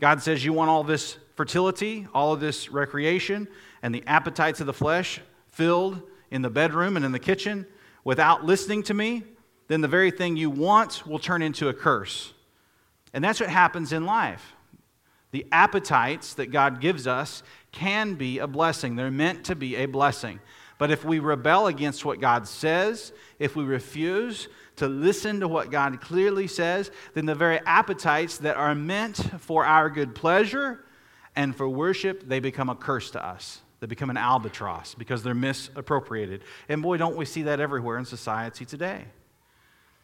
God 0.00 0.22
says, 0.22 0.44
You 0.44 0.52
want 0.52 0.70
all 0.70 0.84
this 0.84 1.18
fertility, 1.34 2.06
all 2.14 2.32
of 2.32 2.38
this 2.38 2.70
recreation, 2.70 3.48
and 3.82 3.92
the 3.92 4.04
appetites 4.06 4.60
of 4.60 4.68
the 4.68 4.72
flesh 4.72 5.20
filled 5.56 6.02
in 6.30 6.42
the 6.42 6.50
bedroom 6.50 6.96
and 6.96 7.04
in 7.04 7.12
the 7.12 7.18
kitchen 7.18 7.66
without 8.04 8.44
listening 8.44 8.82
to 8.84 8.94
me, 8.94 9.22
then 9.68 9.80
the 9.80 9.88
very 9.88 10.10
thing 10.10 10.36
you 10.36 10.50
want 10.50 11.06
will 11.06 11.18
turn 11.18 11.40
into 11.40 11.68
a 11.68 11.74
curse. 11.74 12.34
And 13.14 13.24
that's 13.24 13.40
what 13.40 13.48
happens 13.48 13.92
in 13.92 14.04
life. 14.04 14.52
The 15.30 15.46
appetites 15.50 16.34
that 16.34 16.52
God 16.52 16.80
gives 16.80 17.06
us 17.06 17.42
can 17.72 18.14
be 18.14 18.38
a 18.38 18.46
blessing, 18.46 18.96
they're 18.96 19.10
meant 19.10 19.44
to 19.46 19.56
be 19.56 19.76
a 19.76 19.86
blessing. 19.86 20.40
But 20.78 20.90
if 20.90 21.06
we 21.06 21.20
rebel 21.20 21.68
against 21.68 22.04
what 22.04 22.20
God 22.20 22.46
says, 22.46 23.12
if 23.38 23.56
we 23.56 23.64
refuse 23.64 24.48
to 24.76 24.88
listen 24.88 25.40
to 25.40 25.48
what 25.48 25.70
God 25.70 26.02
clearly 26.02 26.46
says, 26.46 26.90
then 27.14 27.24
the 27.24 27.34
very 27.34 27.60
appetites 27.60 28.36
that 28.38 28.56
are 28.56 28.74
meant 28.74 29.16
for 29.40 29.64
our 29.64 29.88
good 29.88 30.14
pleasure 30.14 30.84
and 31.34 31.56
for 31.56 31.66
worship, 31.66 32.28
they 32.28 32.40
become 32.40 32.68
a 32.68 32.74
curse 32.74 33.10
to 33.12 33.24
us. 33.24 33.62
They 33.80 33.86
become 33.86 34.10
an 34.10 34.16
albatross 34.16 34.94
because 34.94 35.22
they're 35.22 35.34
misappropriated. 35.34 36.42
And 36.68 36.82
boy, 36.82 36.96
don't 36.96 37.16
we 37.16 37.24
see 37.24 37.42
that 37.42 37.60
everywhere 37.60 37.98
in 37.98 38.04
society 38.04 38.64
today. 38.64 39.04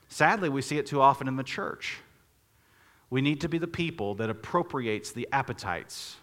Sadly, 0.09 0.51
we 0.51 0.61
see 0.61 0.77
it 0.77 0.87
too 0.87 1.01
often 1.01 1.27
in 1.27 1.37
the 1.37 1.43
church. 1.43 1.99
We 3.09 3.23
need 3.23 3.41
to 3.43 3.49
be 3.49 3.59
the 3.59 3.67
people 3.67 4.15
that 4.17 4.29
appropriates 4.29 5.13
the 5.13 5.29
appetites 5.33 6.17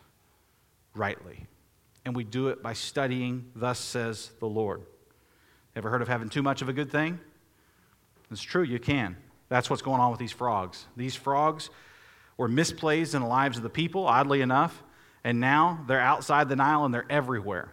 rightly. 0.93 1.47
And 2.05 2.15
we 2.15 2.23
do 2.23 2.49
it 2.49 2.61
by 2.61 2.73
studying, 2.73 3.51
thus 3.55 3.79
says 3.79 4.31
the 4.39 4.47
Lord. 4.47 4.81
Ever 5.75 5.89
heard 5.89 6.01
of 6.01 6.07
having 6.07 6.29
too 6.29 6.43
much 6.43 6.61
of 6.61 6.69
a 6.69 6.73
good 6.73 6.91
thing? 6.91 7.19
It's 8.31 8.41
true, 8.41 8.63
you 8.63 8.79
can. 8.79 9.17
That's 9.49 9.69
what's 9.69 9.81
going 9.81 9.99
on 9.99 10.11
with 10.11 10.19
these 10.19 10.31
frogs. 10.31 10.85
These 10.95 11.15
frogs 11.15 11.69
were 12.37 12.47
misplaced 12.47 13.15
in 13.15 13.21
the 13.21 13.27
lives 13.27 13.57
of 13.57 13.63
the 13.63 13.69
people, 13.69 14.05
oddly 14.05 14.41
enough, 14.41 14.83
And 15.29 15.39
now 15.39 15.85
they're 15.85 15.99
outside 15.99 16.49
the 16.49 16.55
Nile 16.55 16.85
and 16.85 16.91
they're 16.91 17.05
everywhere. 17.07 17.71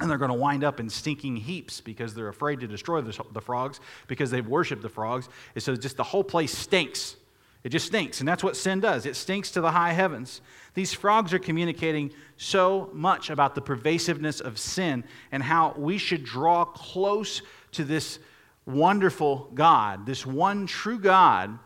And 0.00 0.10
they're 0.10 0.18
going 0.18 0.32
to 0.32 0.34
wind 0.34 0.64
up 0.64 0.80
in 0.80 0.90
stinking 0.90 1.36
heaps 1.36 1.80
because 1.80 2.16
they're 2.16 2.26
afraid 2.26 2.58
to 2.58 2.66
destroy 2.66 3.00
the, 3.00 3.16
the 3.32 3.40
frogs 3.40 3.78
because 4.08 4.32
they've 4.32 4.44
worshiped 4.44 4.82
the 4.82 4.88
frogs. 4.88 5.28
And 5.54 5.62
so 5.62 5.76
just 5.76 5.96
the 5.96 6.02
whole 6.02 6.24
place 6.24 6.52
stinks. 6.52 7.14
It 7.62 7.68
just 7.68 7.86
stinks. 7.86 8.18
And 8.18 8.28
that's 8.28 8.42
what 8.42 8.56
sin 8.56 8.80
does 8.80 9.06
it 9.06 9.14
stinks 9.14 9.52
to 9.52 9.60
the 9.60 9.70
high 9.70 9.92
heavens. 9.92 10.40
These 10.74 10.92
frogs 10.92 11.32
are 11.32 11.38
communicating 11.38 12.12
so 12.38 12.90
much 12.92 13.30
about 13.30 13.54
the 13.54 13.60
pervasiveness 13.60 14.40
of 14.40 14.58
sin 14.58 15.04
and 15.30 15.44
how 15.44 15.74
we 15.78 15.96
should 15.96 16.24
draw 16.24 16.64
close 16.64 17.40
to 17.70 17.84
this 17.84 18.18
wonderful 18.66 19.48
God, 19.54 20.06
this 20.06 20.26
one 20.26 20.66
true 20.66 20.98
God, 20.98 21.56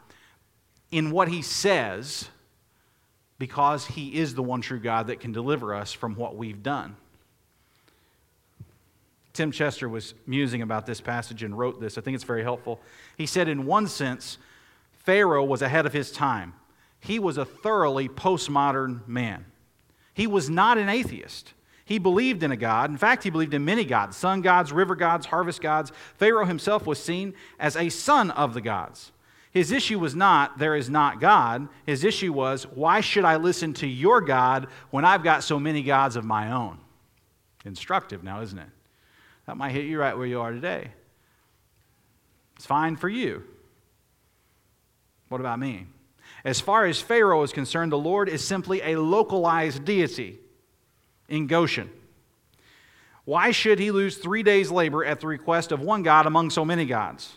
in 0.90 1.10
what 1.12 1.28
he 1.28 1.40
says, 1.40 2.28
because 3.38 3.86
he 3.86 4.16
is 4.18 4.34
the 4.34 4.42
one 4.42 4.60
true 4.60 4.80
God 4.80 5.06
that 5.08 5.20
can 5.20 5.32
deliver 5.32 5.74
us 5.74 5.92
from 5.92 6.16
what 6.16 6.36
we've 6.36 6.62
done. 6.62 6.96
Tim 9.32 9.52
Chester 9.52 9.88
was 9.88 10.14
musing 10.26 10.62
about 10.62 10.84
this 10.84 11.00
passage 11.00 11.44
and 11.44 11.56
wrote 11.56 11.80
this. 11.80 11.96
I 11.96 12.00
think 12.00 12.16
it's 12.16 12.24
very 12.24 12.42
helpful. 12.42 12.80
He 13.16 13.26
said, 13.26 13.48
in 13.48 13.66
one 13.66 13.86
sense, 13.86 14.38
Pharaoh 14.90 15.44
was 15.44 15.62
ahead 15.62 15.86
of 15.86 15.92
his 15.92 16.10
time. 16.10 16.54
He 17.00 17.20
was 17.20 17.38
a 17.38 17.44
thoroughly 17.44 18.08
postmodern 18.08 19.06
man. 19.06 19.44
He 20.12 20.26
was 20.26 20.50
not 20.50 20.78
an 20.78 20.88
atheist. 20.88 21.52
He 21.84 21.98
believed 21.98 22.42
in 22.42 22.50
a 22.50 22.56
God. 22.56 22.90
In 22.90 22.96
fact, 22.96 23.22
he 23.22 23.30
believed 23.30 23.54
in 23.54 23.64
many 23.64 23.84
gods 23.84 24.16
sun 24.16 24.42
gods, 24.42 24.72
river 24.72 24.96
gods, 24.96 25.26
harvest 25.26 25.60
gods. 25.60 25.92
Pharaoh 26.16 26.44
himself 26.44 26.86
was 26.86 27.00
seen 27.00 27.34
as 27.60 27.76
a 27.76 27.88
son 27.88 28.32
of 28.32 28.52
the 28.54 28.60
gods. 28.60 29.12
His 29.50 29.72
issue 29.72 29.98
was 29.98 30.14
not, 30.14 30.58
there 30.58 30.76
is 30.76 30.90
not 30.90 31.20
God. 31.20 31.68
His 31.86 32.04
issue 32.04 32.32
was, 32.32 32.64
why 32.64 33.00
should 33.00 33.24
I 33.24 33.36
listen 33.36 33.72
to 33.74 33.86
your 33.86 34.20
God 34.20 34.68
when 34.90 35.04
I've 35.04 35.22
got 35.22 35.42
so 35.42 35.58
many 35.58 35.82
gods 35.82 36.16
of 36.16 36.24
my 36.24 36.52
own? 36.52 36.78
Instructive 37.64 38.22
now, 38.22 38.42
isn't 38.42 38.58
it? 38.58 38.68
That 39.46 39.56
might 39.56 39.72
hit 39.72 39.86
you 39.86 39.98
right 39.98 40.16
where 40.16 40.26
you 40.26 40.40
are 40.40 40.52
today. 40.52 40.90
It's 42.56 42.66
fine 42.66 42.96
for 42.96 43.08
you. 43.08 43.44
What 45.28 45.40
about 45.40 45.58
me? 45.58 45.86
As 46.44 46.60
far 46.60 46.86
as 46.86 47.00
Pharaoh 47.00 47.42
is 47.42 47.52
concerned, 47.52 47.92
the 47.92 47.98
Lord 47.98 48.28
is 48.28 48.46
simply 48.46 48.82
a 48.82 48.96
localized 48.96 49.84
deity 49.84 50.38
in 51.28 51.46
Goshen. 51.46 51.90
Why 53.24 53.50
should 53.50 53.78
he 53.78 53.90
lose 53.90 54.16
three 54.16 54.42
days' 54.42 54.70
labor 54.70 55.04
at 55.04 55.20
the 55.20 55.26
request 55.26 55.72
of 55.72 55.80
one 55.80 56.02
God 56.02 56.26
among 56.26 56.50
so 56.50 56.64
many 56.64 56.84
gods? 56.84 57.36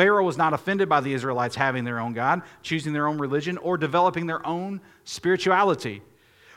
Pharaoh 0.00 0.24
was 0.24 0.38
not 0.38 0.54
offended 0.54 0.88
by 0.88 1.02
the 1.02 1.12
Israelites 1.12 1.56
having 1.56 1.84
their 1.84 2.00
own 2.00 2.14
God, 2.14 2.40
choosing 2.62 2.94
their 2.94 3.06
own 3.06 3.18
religion, 3.18 3.58
or 3.58 3.76
developing 3.76 4.24
their 4.24 4.44
own 4.46 4.80
spirituality. 5.04 6.00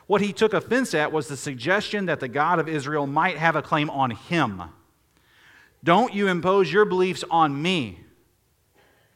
What 0.08 0.22
he 0.22 0.32
took 0.32 0.54
offense 0.54 0.94
at 0.94 1.12
was 1.12 1.28
the 1.28 1.36
suggestion 1.36 2.06
that 2.06 2.22
the 2.22 2.30
God 2.30 2.58
of 2.58 2.70
Israel 2.70 3.06
might 3.06 3.36
have 3.36 3.58
a 3.58 3.62
claim 3.62 3.90
on 3.90 4.12
him. 4.12 4.64
Don't 5.84 6.14
you 6.14 6.30
impose 6.30 6.72
your 6.72 6.86
beliefs 6.86 7.26
on 7.30 7.62
me, 7.62 8.00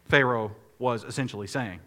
Pharaoh 0.10 0.54
was 0.78 1.06
essentially 1.06 1.48
saying. 1.48 1.80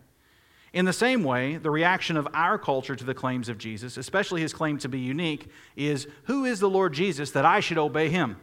In 0.73 0.87
the 0.87 0.95
same 0.95 1.23
way, 1.23 1.59
the 1.59 1.71
reaction 1.71 2.17
of 2.17 2.27
our 2.33 2.57
culture 2.57 2.97
to 2.97 3.05
the 3.05 3.13
claims 3.13 3.51
of 3.51 3.59
Jesus, 3.59 3.99
especially 3.99 4.41
his 4.41 4.55
claim 4.55 4.79
to 4.79 4.89
be 4.89 5.01
unique, 5.01 5.51
is 5.77 6.09
Who 6.23 6.47
is 6.47 6.59
the 6.59 6.71
Lord 6.71 6.95
Jesus 6.95 7.33
that 7.33 7.45
I 7.45 7.61
should 7.61 7.77
obey 7.77 8.09
him? 8.09 8.39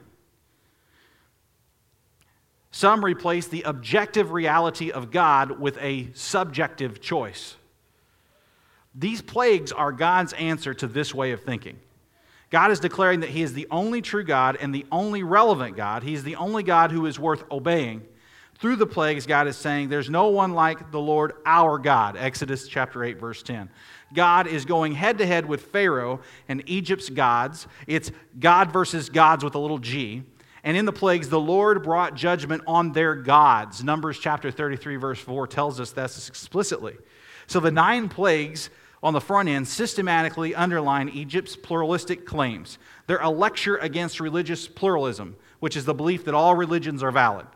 Some 2.78 3.04
replace 3.04 3.48
the 3.48 3.64
objective 3.64 4.32
reality 4.32 4.92
of 4.92 5.10
God 5.10 5.60
with 5.60 5.80
a 5.80 6.10
subjective 6.14 7.02
choice. 7.02 7.56
These 8.94 9.24
plagues 9.24 9.72
are 9.72 9.92
God's 9.92 10.34
answer 10.34 10.76
to 10.76 10.86
this 10.86 11.12
way 11.12 11.32
of 11.32 11.42
thinking. 11.42 11.80
God 12.52 12.70
is 12.70 12.80
declaring 12.80 13.22
that 13.22 13.32
He 13.32 13.42
is 13.42 13.56
the 13.56 13.66
only 13.72 14.04
true 14.04 14.24
God 14.24 14.60
and 14.62 14.76
the 14.76 14.86
only 14.92 15.24
relevant 15.24 15.76
God. 15.76 16.04
He's 16.04 16.24
the 16.24 16.36
only 16.36 16.62
God 16.62 16.92
who 16.92 17.08
is 17.08 17.18
worth 17.18 17.44
obeying. 17.50 18.04
Through 18.60 18.76
the 18.76 18.86
plagues, 18.86 19.26
God 19.26 19.48
is 19.48 19.58
saying, 19.58 19.90
There's 19.90 20.12
no 20.12 20.28
one 20.28 20.54
like 20.54 20.92
the 20.92 21.02
Lord 21.02 21.34
our 21.48 21.80
God. 21.80 22.16
Exodus 22.16 22.68
chapter 22.68 23.04
8, 23.04 23.20
verse 23.20 23.42
10. 23.42 23.72
God 24.14 24.46
is 24.46 24.66
going 24.66 24.94
head 24.94 25.18
to 25.18 25.26
head 25.26 25.48
with 25.48 25.64
Pharaoh 25.64 26.20
and 26.48 26.62
Egypt's 26.68 27.10
gods. 27.10 27.66
It's 27.88 28.12
God 28.40 28.72
versus 28.72 29.10
gods 29.10 29.44
with 29.44 29.56
a 29.56 29.60
little 29.60 29.80
g. 29.80 30.22
And 30.68 30.76
in 30.76 30.84
the 30.84 30.92
plagues, 30.92 31.30
the 31.30 31.40
Lord 31.40 31.82
brought 31.82 32.14
judgment 32.14 32.62
on 32.68 32.92
their 32.92 33.16
gods. 33.16 33.86
Numbers 33.86 34.20
chapter 34.20 34.52
33, 34.52 34.98
verse 34.98 35.18
4 35.18 35.48
tells 35.48 35.80
us 35.80 35.92
this 35.92 36.28
explicitly. 36.28 36.98
So 37.48 37.62
the 37.62 37.72
nine 37.72 38.10
plagues 38.10 38.70
on 39.02 39.14
the 39.14 39.22
front 39.22 39.48
end 39.48 39.66
systematically 39.66 40.54
underline 40.54 41.08
Egypt's 41.08 41.56
pluralistic 41.56 42.26
claims. 42.26 42.80
They're 43.06 43.22
a 43.22 43.30
lecture 43.30 43.78
against 43.78 44.20
religious 44.20 44.68
pluralism, 44.68 45.38
which 45.62 45.78
is 45.78 45.86
the 45.86 45.94
belief 45.94 46.26
that 46.26 46.34
all 46.34 46.54
religions 46.54 47.02
are 47.02 47.12
valid, 47.12 47.48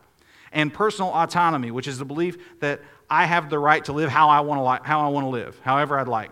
and 0.53 0.73
personal 0.73 1.11
autonomy, 1.11 1.69
which 1.69 1.89
is 1.89 1.97
the 1.97 2.05
belief 2.05 2.61
that 2.61 2.79
I 3.09 3.25
have 3.25 3.49
the 3.49 3.59
right 3.59 3.83
to 3.83 3.91
live 3.91 4.09
how 4.09 4.29
I 4.29 4.39
want 4.39 4.59
to, 4.59 4.63
li- 4.63 4.87
how 4.89 5.01
I 5.01 5.09
want 5.09 5.25
to 5.25 5.31
live, 5.31 5.59
however 5.65 5.99
I'd 5.99 6.07
like. 6.07 6.31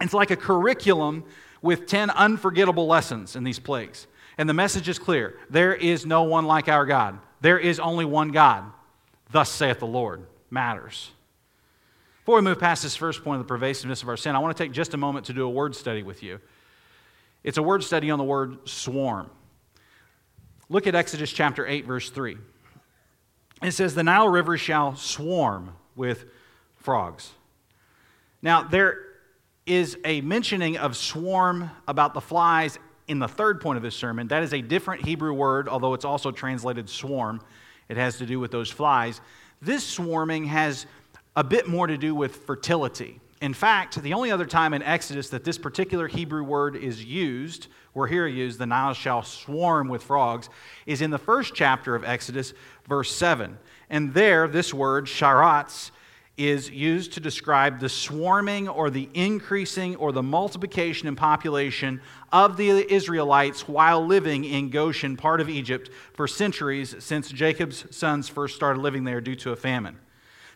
It's 0.00 0.14
like 0.14 0.30
a 0.30 0.36
curriculum 0.36 1.24
with 1.60 1.86
10 1.86 2.08
unforgettable 2.08 2.86
lessons 2.86 3.36
in 3.36 3.44
these 3.44 3.58
plagues. 3.58 4.06
And 4.38 4.48
the 4.48 4.54
message 4.54 4.88
is 4.88 4.98
clear 4.98 5.36
there 5.50 5.74
is 5.74 6.06
no 6.06 6.22
one 6.22 6.46
like 6.46 6.68
our 6.68 6.86
God, 6.86 7.18
there 7.40 7.58
is 7.58 7.78
only 7.78 8.04
one 8.04 8.30
God. 8.30 8.64
Thus 9.30 9.50
saith 9.50 9.80
the 9.80 9.86
Lord. 9.86 10.24
Matters. 10.50 11.10
Before 12.20 12.36
we 12.36 12.42
move 12.42 12.58
past 12.58 12.82
this 12.82 12.96
first 12.96 13.22
point 13.22 13.40
of 13.40 13.46
the 13.46 13.48
pervasiveness 13.48 14.02
of 14.02 14.08
our 14.08 14.16
sin, 14.16 14.34
I 14.34 14.38
want 14.38 14.56
to 14.56 14.62
take 14.62 14.72
just 14.72 14.94
a 14.94 14.96
moment 14.96 15.26
to 15.26 15.34
do 15.34 15.44
a 15.44 15.50
word 15.50 15.76
study 15.76 16.02
with 16.02 16.22
you. 16.22 16.40
It's 17.44 17.58
a 17.58 17.62
word 17.62 17.84
study 17.84 18.10
on 18.10 18.18
the 18.18 18.24
word 18.24 18.66
swarm. 18.66 19.30
Look 20.70 20.86
at 20.86 20.94
Exodus 20.94 21.30
chapter 21.30 21.66
8, 21.66 21.86
verse 21.86 22.10
3. 22.10 22.38
It 23.62 23.72
says, 23.72 23.94
The 23.94 24.02
Nile 24.02 24.28
River 24.28 24.56
shall 24.56 24.96
swarm 24.96 25.74
with 25.96 26.26
frogs. 26.76 27.30
Now, 28.40 28.62
there 28.62 29.04
is 29.66 29.98
a 30.04 30.20
mentioning 30.22 30.76
of 30.76 30.96
swarm 30.96 31.70
about 31.86 32.14
the 32.14 32.20
flies 32.20 32.78
in 33.08 33.18
the 33.18 33.28
third 33.28 33.60
point 33.60 33.76
of 33.76 33.82
this 33.82 33.96
sermon. 33.96 34.28
That 34.28 34.42
is 34.42 34.52
a 34.52 34.60
different 34.60 35.04
Hebrew 35.04 35.32
word, 35.32 35.68
although 35.68 35.94
it's 35.94 36.04
also 36.04 36.30
translated 36.30 36.88
swarm. 36.88 37.40
It 37.88 37.96
has 37.96 38.18
to 38.18 38.26
do 38.26 38.38
with 38.38 38.50
those 38.50 38.70
flies. 38.70 39.20
This 39.60 39.84
swarming 39.84 40.44
has 40.44 40.86
a 41.34 41.42
bit 41.42 41.66
more 41.66 41.86
to 41.86 41.96
do 41.96 42.14
with 42.14 42.36
fertility. 42.36 43.20
In 43.40 43.54
fact, 43.54 44.02
the 44.02 44.14
only 44.14 44.30
other 44.30 44.46
time 44.46 44.74
in 44.74 44.82
Exodus 44.82 45.30
that 45.30 45.44
this 45.44 45.58
particular 45.58 46.08
Hebrew 46.08 46.42
word 46.42 46.76
is 46.76 47.04
used, 47.04 47.68
or 47.94 48.06
here 48.06 48.26
used, 48.26 48.58
the 48.58 48.66
Nile 48.66 48.94
shall 48.94 49.22
swarm 49.22 49.88
with 49.88 50.02
frogs, 50.02 50.48
is 50.86 51.00
in 51.00 51.10
the 51.10 51.18
first 51.18 51.54
chapter 51.54 51.94
of 51.94 52.04
Exodus, 52.04 52.52
verse 52.88 53.14
7. 53.14 53.56
And 53.90 54.12
there, 54.12 54.48
this 54.48 54.74
word, 54.74 55.06
sharatz, 55.06 55.92
is 56.36 56.70
used 56.70 57.12
to 57.12 57.20
describe 57.20 57.80
the 57.80 57.88
swarming 57.88 58.68
or 58.68 58.90
the 58.90 59.08
increasing 59.14 59.96
or 59.96 60.12
the 60.12 60.22
multiplication 60.22 61.08
in 61.08 61.16
population 61.16 62.00
of 62.32 62.56
the 62.56 62.70
Israelites 62.92 63.66
while 63.66 64.04
living 64.04 64.44
in 64.44 64.70
Goshen, 64.70 65.16
part 65.16 65.40
of 65.40 65.48
Egypt, 65.48 65.90
for 66.12 66.28
centuries 66.28 66.94
since 66.98 67.30
Jacob's 67.30 67.84
sons 67.94 68.28
first 68.28 68.54
started 68.54 68.80
living 68.80 69.04
there 69.04 69.20
due 69.20 69.36
to 69.36 69.52
a 69.52 69.56
famine. 69.56 69.98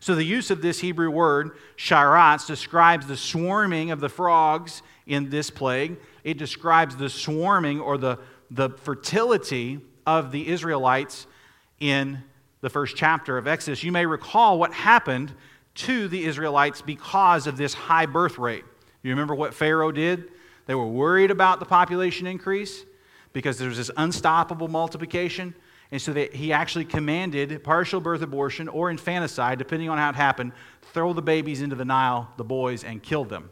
So 0.01 0.15
the 0.15 0.25
use 0.25 0.51
of 0.51 0.63
this 0.63 0.81
Hebrew 0.81 1.11
word, 1.11 1.53
sharatz, 1.77 2.47
describes 2.47 3.07
the 3.07 3.17
swarming 3.17 3.93
of 3.93 4.01
the 4.01 4.09
frogs 4.09 4.83
in 5.07 5.31
this 5.31 5.49
plague. 5.49 5.97
It 6.25 6.39
describes 6.39 6.97
the 6.97 7.09
swarming 7.09 7.81
or 7.81 7.97
the, 7.97 8.19
the 8.51 8.71
fertility 8.71 9.81
of 10.05 10.33
the 10.33 10.49
Israelites 10.49 11.27
in 11.79 12.23
the 12.63 12.71
first 12.71 12.97
chapter 12.97 13.39
of 13.39 13.47
Exodus. 13.47 13.85
You 13.85 13.93
may 13.93 14.07
recall 14.07 14.59
what 14.59 14.73
happened 14.73 15.33
to 15.75 16.09
the 16.09 16.25
Israelites 16.25 16.83
because 16.83 17.47
of 17.47 17.57
this 17.57 17.73
high 17.73 18.07
birth 18.07 18.39
rate. 18.39 18.65
You 19.03 19.11
remember 19.11 19.35
what 19.35 19.55
Pharaoh 19.55 19.93
did? 19.93 20.31
They 20.67 20.75
were 20.75 20.87
worried 20.87 21.31
about 21.31 21.61
the 21.61 21.67
population 21.67 22.27
increase 22.27 22.85
because 23.33 23.59
there 23.59 23.69
was 23.69 23.79
this 23.79 23.91
unstoppable 23.97 24.69
multiplication. 24.69 25.55
And 25.91 26.01
so 26.01 26.15
that 26.15 26.35
he 26.35 26.55
actually 26.55 26.87
commanded 26.87 27.63
partial 27.63 28.01
birth 28.01 28.23
abortion 28.23 28.69
or 28.69 28.91
infanticide, 28.91 29.59
depending 29.59 29.91
on 29.91 29.99
how 29.99 30.09
it 30.09 30.15
happened, 30.15 30.53
throw 30.95 31.13
the 31.13 31.21
babies 31.21 31.61
into 31.61 31.77
the 31.77 31.85
Nile, 31.85 32.33
the 32.39 32.45
boys, 32.45 32.83
and 32.83 33.03
kill 33.03 33.27
them. 33.27 33.51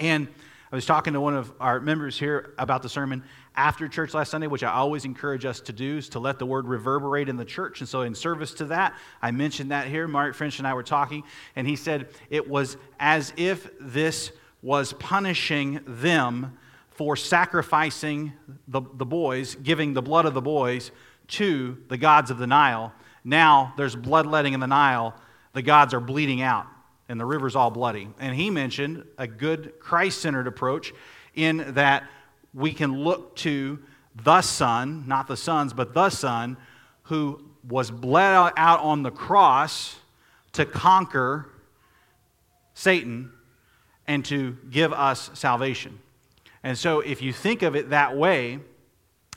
And 0.00 0.28
I 0.72 0.74
was 0.74 0.86
talking 0.86 1.12
to 1.12 1.20
one 1.20 1.36
of 1.36 1.52
our 1.60 1.78
members 1.78 2.18
here 2.18 2.54
about 2.58 2.82
the 2.82 2.88
sermon 2.88 3.22
after 3.54 3.86
church 3.86 4.14
last 4.14 4.30
Sunday, 4.30 4.46
which 4.46 4.64
I 4.64 4.72
always 4.72 5.04
encourage 5.04 5.44
us 5.44 5.60
to 5.60 5.72
do, 5.72 5.98
is 5.98 6.08
to 6.10 6.18
let 6.18 6.38
the 6.38 6.46
word 6.46 6.66
reverberate 6.66 7.28
in 7.28 7.36
the 7.36 7.44
church. 7.44 7.80
And 7.80 7.88
so, 7.88 8.02
in 8.02 8.14
service 8.14 8.52
to 8.54 8.64
that, 8.66 8.94
I 9.22 9.30
mentioned 9.30 9.70
that 9.70 9.86
here. 9.86 10.08
Mark 10.08 10.34
French 10.34 10.58
and 10.58 10.66
I 10.66 10.74
were 10.74 10.82
talking, 10.82 11.22
and 11.54 11.66
he 11.66 11.76
said 11.76 12.08
it 12.30 12.48
was 12.48 12.76
as 12.98 13.32
if 13.36 13.70
this 13.78 14.32
was 14.62 14.92
punishing 14.94 15.80
them 15.86 16.58
for 16.90 17.16
sacrificing 17.16 18.32
the, 18.68 18.80
the 18.94 19.06
boys, 19.06 19.54
giving 19.56 19.92
the 19.92 20.02
blood 20.02 20.24
of 20.24 20.34
the 20.34 20.40
boys 20.40 20.90
to 21.28 21.76
the 21.88 21.96
gods 21.96 22.30
of 22.30 22.38
the 22.38 22.46
Nile. 22.46 22.92
Now 23.22 23.74
there's 23.76 23.94
bloodletting 23.94 24.54
in 24.54 24.60
the 24.60 24.66
Nile. 24.66 25.14
The 25.52 25.62
gods 25.62 25.92
are 25.94 26.00
bleeding 26.00 26.42
out. 26.42 26.66
and 27.08 27.20
the 27.20 27.24
river's 27.24 27.54
all 27.54 27.70
bloody. 27.70 28.08
And 28.18 28.34
he 28.34 28.50
mentioned 28.50 29.04
a 29.18 29.26
good 29.26 29.74
Christ 29.78 30.20
centered 30.20 30.46
approach 30.46 30.92
in 31.34 31.74
that 31.74 32.04
we 32.52 32.72
can 32.72 33.04
look 33.04 33.36
to 33.36 33.78
the 34.24 34.42
Son, 34.42 35.04
not 35.06 35.26
the 35.28 35.36
sons, 35.36 35.72
but 35.72 35.94
the 35.94 36.10
Son, 36.10 36.56
who 37.04 37.44
was 37.68 37.90
bled 37.90 38.52
out 38.56 38.80
on 38.80 39.02
the 39.02 39.10
cross 39.10 39.96
to 40.52 40.64
conquer 40.64 41.50
Satan 42.74 43.30
and 44.06 44.24
to 44.26 44.56
give 44.70 44.92
us 44.92 45.30
salvation. 45.34 45.98
And 46.62 46.76
so, 46.76 47.00
if 47.00 47.22
you 47.22 47.32
think 47.32 47.62
of 47.62 47.76
it 47.76 47.90
that 47.90 48.16
way, 48.16 48.60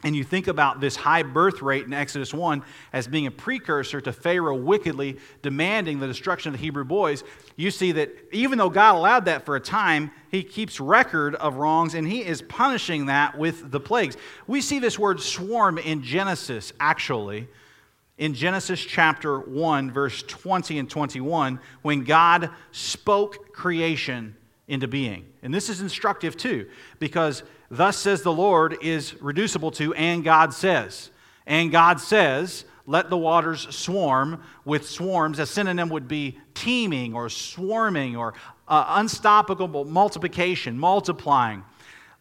and 0.04 0.16
you 0.16 0.24
think 0.24 0.48
about 0.48 0.80
this 0.80 0.96
high 0.96 1.24
birth 1.24 1.62
rate 1.62 1.86
in 1.86 1.94
Exodus 1.94 2.34
1 2.34 2.64
as 2.94 3.08
being 3.08 3.28
a 3.28 3.32
precursor 3.32 4.00
to 4.00 4.14
Pharaoh 4.14 4.56
wickedly 4.56 5.18
demanding 5.42 6.00
the 6.00 6.08
destruction 6.08 6.54
of 6.54 6.60
the 6.60 6.64
Hebrew 6.64 6.86
boys, 6.86 7.24
you 7.58 7.70
see 7.70 7.92
that 7.94 8.10
even 8.32 8.58
though 8.58 8.70
God 8.70 8.96
allowed 8.96 9.26
that 9.26 9.46
for 9.46 9.58
a 9.58 9.60
time, 9.60 10.12
he 10.32 10.42
keeps 10.42 10.80
record 10.80 11.36
of 11.36 11.56
wrongs 11.56 11.96
and 11.96 12.08
he 12.08 12.24
is 12.24 12.42
punishing 12.42 13.08
that 13.08 13.38
with 13.38 13.72
the 13.72 13.80
plagues. 13.80 14.16
We 14.48 14.62
see 14.62 14.80
this 14.80 14.98
word 14.98 15.20
swarm 15.20 15.78
in 15.78 16.02
Genesis, 16.02 16.72
actually, 16.80 17.50
in 18.18 18.34
Genesis 18.34 18.80
chapter 18.80 19.40
1, 19.40 19.92
verse 19.92 20.24
20 20.24 20.80
and 20.80 20.90
21, 20.90 21.60
when 21.82 22.04
God 22.04 22.50
spoke 22.72 23.54
creation 23.54 24.36
into 24.70 24.88
being. 24.88 25.26
And 25.44 25.54
this 25.54 25.68
is 25.68 25.82
instructive 25.82 26.38
too, 26.38 26.70
because 27.00 27.44
thus 27.70 27.98
says 27.98 28.22
the 28.22 28.32
Lord 28.32 28.78
is 28.82 29.22
reducible 29.22 29.72
to, 29.72 29.94
and 29.96 30.24
God 30.24 30.54
says. 30.54 31.12
And 31.46 31.72
God 31.72 32.00
says, 32.00 32.64
let 32.86 33.10
the 33.10 33.18
waters 33.18 33.68
swarm 33.76 34.44
with 34.66 34.88
swarms. 34.88 35.40
A 35.40 35.46
synonym 35.46 35.90
would 35.90 36.08
be 36.08 36.40
teeming 36.54 37.14
or 37.14 37.30
swarming 37.30 38.16
or 38.16 38.34
uh, 38.68 38.86
unstoppable 38.98 39.86
multiplication, 39.86 40.78
multiplying. 40.78 41.64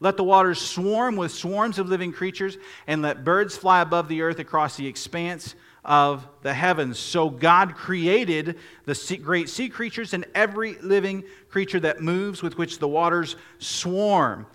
Let 0.00 0.16
the 0.16 0.24
waters 0.24 0.60
swarm 0.60 1.16
with 1.16 1.32
swarms 1.32 1.78
of 1.78 1.88
living 1.88 2.12
creatures, 2.12 2.56
and 2.86 3.02
let 3.02 3.24
birds 3.24 3.56
fly 3.56 3.80
above 3.80 4.08
the 4.08 4.22
earth 4.22 4.38
across 4.38 4.76
the 4.76 4.86
expanse 4.86 5.54
of 5.88 6.28
the 6.42 6.52
heavens. 6.52 6.98
So 6.98 7.30
God 7.30 7.74
created 7.74 8.58
the 8.84 9.20
great 9.22 9.48
sea 9.48 9.70
creatures 9.70 10.12
and 10.12 10.26
every 10.34 10.74
living 10.74 11.24
creature 11.48 11.80
that 11.80 12.02
moves 12.02 12.42
with 12.42 12.58
which 12.58 12.78
the 12.78 12.86
waters 12.86 13.36
swarm. 13.58 14.46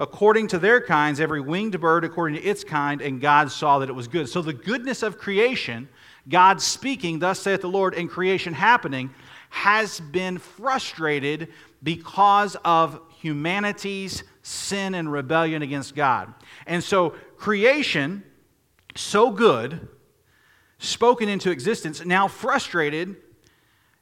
According 0.00 0.48
to 0.48 0.58
their 0.58 0.80
kinds, 0.80 1.20
every 1.20 1.40
winged 1.40 1.80
bird 1.80 2.04
according 2.04 2.40
to 2.40 2.46
its 2.46 2.64
kind, 2.64 3.00
and 3.00 3.20
God 3.20 3.52
saw 3.52 3.78
that 3.78 3.88
it 3.88 3.94
was 3.94 4.08
good. 4.08 4.28
So 4.28 4.42
the 4.42 4.52
goodness 4.52 5.04
of 5.04 5.16
creation, 5.16 5.88
God 6.28 6.60
speaking, 6.60 7.20
thus 7.20 7.38
saith 7.38 7.60
the 7.60 7.68
Lord, 7.68 7.94
and 7.94 8.10
creation 8.10 8.52
happening, 8.52 9.10
has 9.50 10.00
been 10.00 10.38
frustrated 10.38 11.48
because 11.82 12.56
of 12.64 13.00
humanity's 13.20 14.24
sin 14.42 14.94
and 14.94 15.12
rebellion 15.12 15.62
against 15.62 15.94
God. 15.94 16.34
And 16.66 16.82
so 16.82 17.10
creation, 17.36 18.24
so 18.96 19.30
good, 19.30 19.88
spoken 20.80 21.28
into 21.28 21.50
existence, 21.50 22.04
now 22.04 22.26
frustrated. 22.26 23.14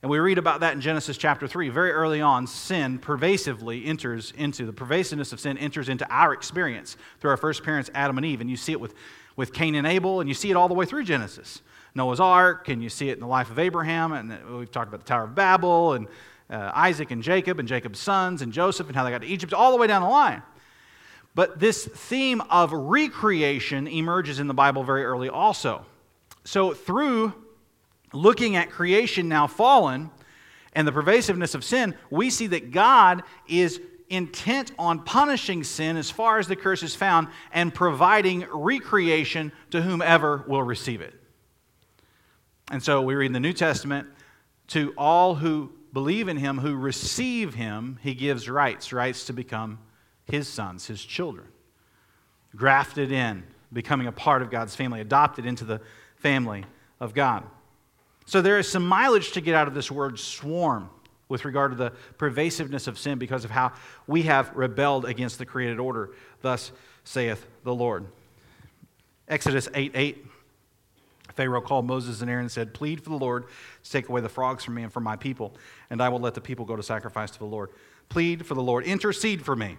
And 0.01 0.11
we 0.11 0.21
read 0.21 0.39
about 0.39 0.61
that 0.61 0.75
in 0.75 0.81
Genesis 0.81 1.17
chapter 1.17 1.49
3. 1.49 1.69
Very 1.71 1.91
early 1.91 2.21
on, 2.21 2.47
sin 2.47 2.99
pervasively 2.99 3.85
enters 3.85 4.33
into, 4.37 4.65
the 4.65 4.73
pervasiveness 4.73 5.33
of 5.33 5.41
sin 5.41 5.59
enters 5.59 5.89
into 5.89 6.09
our 6.09 6.33
experience 6.33 6.97
through 7.21 7.31
our 7.31 7.37
first 7.37 7.65
parents, 7.65 7.91
Adam 7.95 8.17
and 8.17 8.25
Eve. 8.25 8.41
And 8.41 8.49
you 8.49 8.57
see 8.57 8.73
it 8.73 8.81
with, 8.81 8.95
with 9.35 9.53
Cain 9.53 9.75
and 9.75 9.87
Abel, 9.87 10.21
and 10.21 10.29
you 10.29 10.35
see 10.35 10.51
it 10.51 10.55
all 10.55 10.69
the 10.69 10.75
way 10.75 10.87
through 10.87 11.03
Genesis. 11.03 11.63
Noah's 11.97 12.21
Ark, 12.21 12.69
and 12.69 12.81
you 12.81 12.89
see 12.89 13.11
it 13.11 13.15
in 13.15 13.21
the 13.21 13.27
life 13.27 13.51
of 13.51 13.59
Abraham, 13.59 14.13
and 14.13 14.57
we've 14.57 14.71
talked 14.71 14.89
about 14.89 15.01
the 15.01 15.07
Tower 15.07 15.25
of 15.25 15.35
Babel, 15.35 15.95
and 15.95 16.07
uh, 16.49 16.71
Isaac 16.75 17.11
and 17.11 17.23
Jacob, 17.23 17.59
and 17.59 17.67
Jacob's 17.67 17.99
sons, 17.99 18.41
and 18.41 18.53
Joseph, 18.53 18.87
and 18.87 18.95
how 18.95 19.03
they 19.03 19.11
got 19.11 19.23
to 19.23 19.27
Egypt, 19.27 19.53
all 19.53 19.73
the 19.73 19.79
way 19.79 19.89
down 19.89 20.03
the 20.03 20.09
line. 20.09 20.43
But 21.35 21.59
this 21.59 21.85
theme 21.85 22.41
of 22.51 22.73
recreation 22.73 23.89
emerges 23.89 24.39
in 24.39 24.47
the 24.47 24.55
Bible 24.55 24.85
very 24.85 25.05
early 25.05 25.29
also. 25.29 25.85
So, 26.49 26.73
through 26.73 27.35
looking 28.15 28.57
at 28.57 28.71
creation 28.71 29.29
now 29.29 29.47
fallen 29.47 30.09
and 30.73 30.89
the 30.89 30.93
pervasiveness 30.93 31.55
of 31.55 31.63
sin, 31.63 31.95
we 32.09 32.31
see 32.31 32.47
that 32.47 32.71
God 32.71 33.23
is 33.47 33.83
intent 34.09 34.73
on 34.79 35.05
punishing 35.05 35.63
sin 35.63 35.99
as 35.99 36.11
far 36.11 36.39
as 36.39 36.49
the 36.49 36.57
curse 36.57 36.83
is 36.83 36.95
found 36.95 37.29
and 37.53 37.75
providing 37.75 38.47
recreation 38.51 39.53
to 39.73 39.83
whomever 39.83 40.43
will 40.49 40.63
receive 40.63 41.03
it. 41.03 41.13
And 42.71 42.83
so 42.83 43.03
we 43.03 43.15
read 43.15 43.27
in 43.27 43.33
the 43.33 43.41
New 43.41 43.53
Testament 43.53 44.09
to 44.69 44.95
all 44.97 45.35
who 45.35 45.71
believe 45.93 46.29
in 46.29 46.39
him, 46.39 46.57
who 46.57 46.77
receive 46.77 47.53
him, 47.53 47.99
he 48.01 48.15
gives 48.15 48.49
rights, 48.49 48.91
rights 48.91 49.27
to 49.27 49.35
become 49.35 49.81
his 50.25 50.49
sons, 50.49 50.87
his 50.87 51.05
children, 51.05 51.49
grafted 52.57 53.13
in, 53.13 53.45
becoming 53.71 54.07
a 54.07 54.13
part 54.13 54.41
of 54.41 54.51
God's 54.51 54.75
family, 54.75 55.03
adopted 55.03 55.45
into 55.45 55.67
the 55.67 55.83
family 56.19 56.65
of 57.01 57.15
God. 57.15 57.45
So 58.27 58.43
there 58.43 58.59
is 58.59 58.71
some 58.71 58.87
mileage 58.87 59.33
to 59.33 59.41
get 59.41 59.55
out 59.55 59.69
of 59.69 59.75
this 59.75 59.91
word 59.91 60.19
swarm 60.19 60.91
with 61.29 61.45
regard 61.45 61.73
to 61.73 61.77
the 61.77 61.93
pervasiveness 62.17 62.87
of 62.87 62.99
sin 62.99 63.19
because 63.19 63.45
of 63.45 63.51
how 63.51 63.73
we 64.07 64.23
have 64.23 64.55
rebelled 64.55 65.05
against 65.05 65.39
the 65.39 65.47
created 65.47 65.79
order. 65.79 66.11
Thus 66.43 66.73
saith 67.05 67.47
the 67.65 67.75
Lord. 67.75 68.07
Exodus 69.29 69.69
8 69.75 69.93
8. 69.95 70.27
Pharaoh 71.35 71.61
called 71.61 71.87
Moses 71.87 72.21
and 72.21 72.29
Aaron 72.29 72.45
and 72.45 72.53
said, 72.53 72.75
Plead 72.75 73.03
for 73.03 73.11
the 73.11 73.19
Lord 73.19 73.45
to 73.85 73.91
take 73.91 74.09
away 74.09 74.21
the 74.21 74.29
frogs 74.29 74.65
from 74.65 74.75
me 74.75 74.83
and 74.83 74.93
from 74.93 75.05
my 75.05 75.15
people, 75.15 75.55
and 75.89 76.03
I 76.03 76.09
will 76.09 76.19
let 76.19 76.35
the 76.35 76.41
people 76.41 76.65
go 76.65 76.75
to 76.75 76.83
sacrifice 76.83 77.31
to 77.31 77.39
the 77.39 77.45
Lord. 77.45 77.71
Plead 78.09 78.45
for 78.45 78.55
the 78.55 78.63
Lord. 78.63 78.85
Intercede 78.85 79.45
for 79.45 79.55
me. 79.55 79.77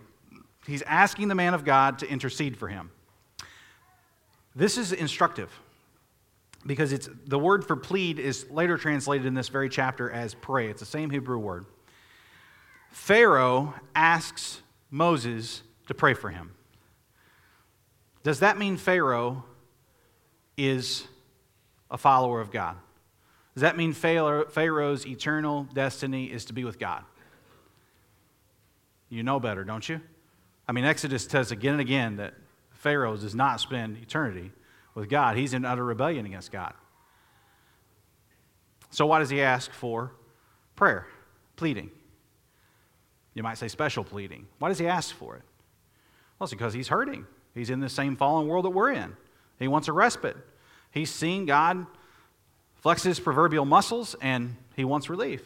He's 0.65 0.83
asking 0.83 1.27
the 1.27 1.35
man 1.35 1.53
of 1.53 1.65
God 1.65 1.99
to 1.99 2.09
intercede 2.09 2.55
for 2.55 2.67
him. 2.67 2.91
This 4.55 4.77
is 4.77 4.93
instructive 4.93 5.51
because 6.65 6.91
it's 6.91 7.09
the 7.25 7.39
word 7.39 7.65
for 7.65 7.75
plead 7.75 8.19
is 8.19 8.49
later 8.49 8.77
translated 8.77 9.25
in 9.25 9.33
this 9.33 9.49
very 9.49 9.69
chapter 9.69 10.09
as 10.11 10.33
pray. 10.33 10.69
It's 10.69 10.79
the 10.79 10.85
same 10.85 11.09
Hebrew 11.09 11.37
word. 11.37 11.65
Pharaoh 12.91 13.73
asks 13.95 14.61
Moses 14.91 15.63
to 15.87 15.93
pray 15.93 16.13
for 16.13 16.29
him. 16.29 16.51
Does 18.23 18.39
that 18.39 18.57
mean 18.57 18.77
Pharaoh 18.77 19.45
is 20.57 21.07
a 21.89 21.97
follower 21.97 22.41
of 22.41 22.51
God? 22.51 22.75
Does 23.53 23.61
that 23.61 23.77
mean 23.77 23.93
Pharaoh's 23.93 25.05
eternal 25.07 25.63
destiny 25.73 26.25
is 26.25 26.45
to 26.45 26.53
be 26.53 26.63
with 26.63 26.79
God? 26.79 27.03
You 29.09 29.23
know 29.23 29.39
better, 29.39 29.63
don't 29.63 29.87
you? 29.87 30.01
I 30.67 30.71
mean, 30.71 30.85
Exodus 30.85 31.25
says 31.25 31.51
again 31.51 31.73
and 31.73 31.81
again 31.81 32.17
that 32.17 32.35
Pharaoh 32.71 33.17
does 33.17 33.33
not 33.33 33.59
spend 33.59 33.97
eternity 33.97 34.51
with 34.99 35.09
God. 35.09 35.37
He's 35.37 35.53
in 35.53 35.65
utter 35.65 35.83
rebellion 35.83 36.25
against 36.25 36.51
God. 36.51 36.73
So, 38.91 39.05
why 39.05 39.19
does 39.19 39.29
he 39.29 39.41
ask 39.41 39.71
for 39.71 40.11
prayer, 40.75 41.07
pleading? 41.55 41.91
You 43.33 43.43
might 43.43 43.57
say 43.57 43.67
special 43.67 44.03
pleading. 44.03 44.47
Why 44.57 44.69
does 44.69 44.79
he 44.79 44.87
ask 44.87 45.15
for 45.15 45.35
it? 45.35 45.43
Well, 46.37 46.45
it's 46.45 46.53
because 46.53 46.73
he's 46.73 46.87
hurting. 46.87 47.25
He's 47.53 47.69
in 47.69 47.79
the 47.79 47.89
same 47.89 48.15
fallen 48.15 48.47
world 48.47 48.65
that 48.65 48.71
we're 48.71 48.91
in. 48.91 49.15
He 49.59 49.67
wants 49.67 49.87
a 49.87 49.93
respite. 49.93 50.37
He's 50.91 51.11
seen 51.11 51.45
God 51.45 51.85
flex 52.75 53.03
his 53.03 53.19
proverbial 53.19 53.65
muscles 53.65 54.15
and 54.21 54.55
he 54.75 54.83
wants 54.83 55.09
relief. 55.09 55.43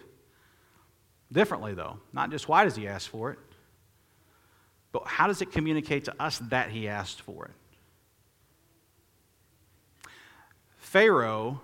Differently, 1.31 1.73
though. 1.73 1.99
Not 2.13 2.31
just 2.31 2.47
why 2.47 2.63
does 2.63 2.75
he 2.75 2.87
ask 2.87 3.09
for 3.09 3.31
it, 3.31 3.39
but 4.91 5.05
how 5.05 5.27
does 5.27 5.41
it 5.41 5.51
communicate 5.51 6.05
to 6.05 6.21
us 6.21 6.37
that 6.49 6.69
he 6.69 6.87
asked 6.87 7.21
for 7.21 7.45
it? 7.45 7.51
Pharaoh 10.93 11.59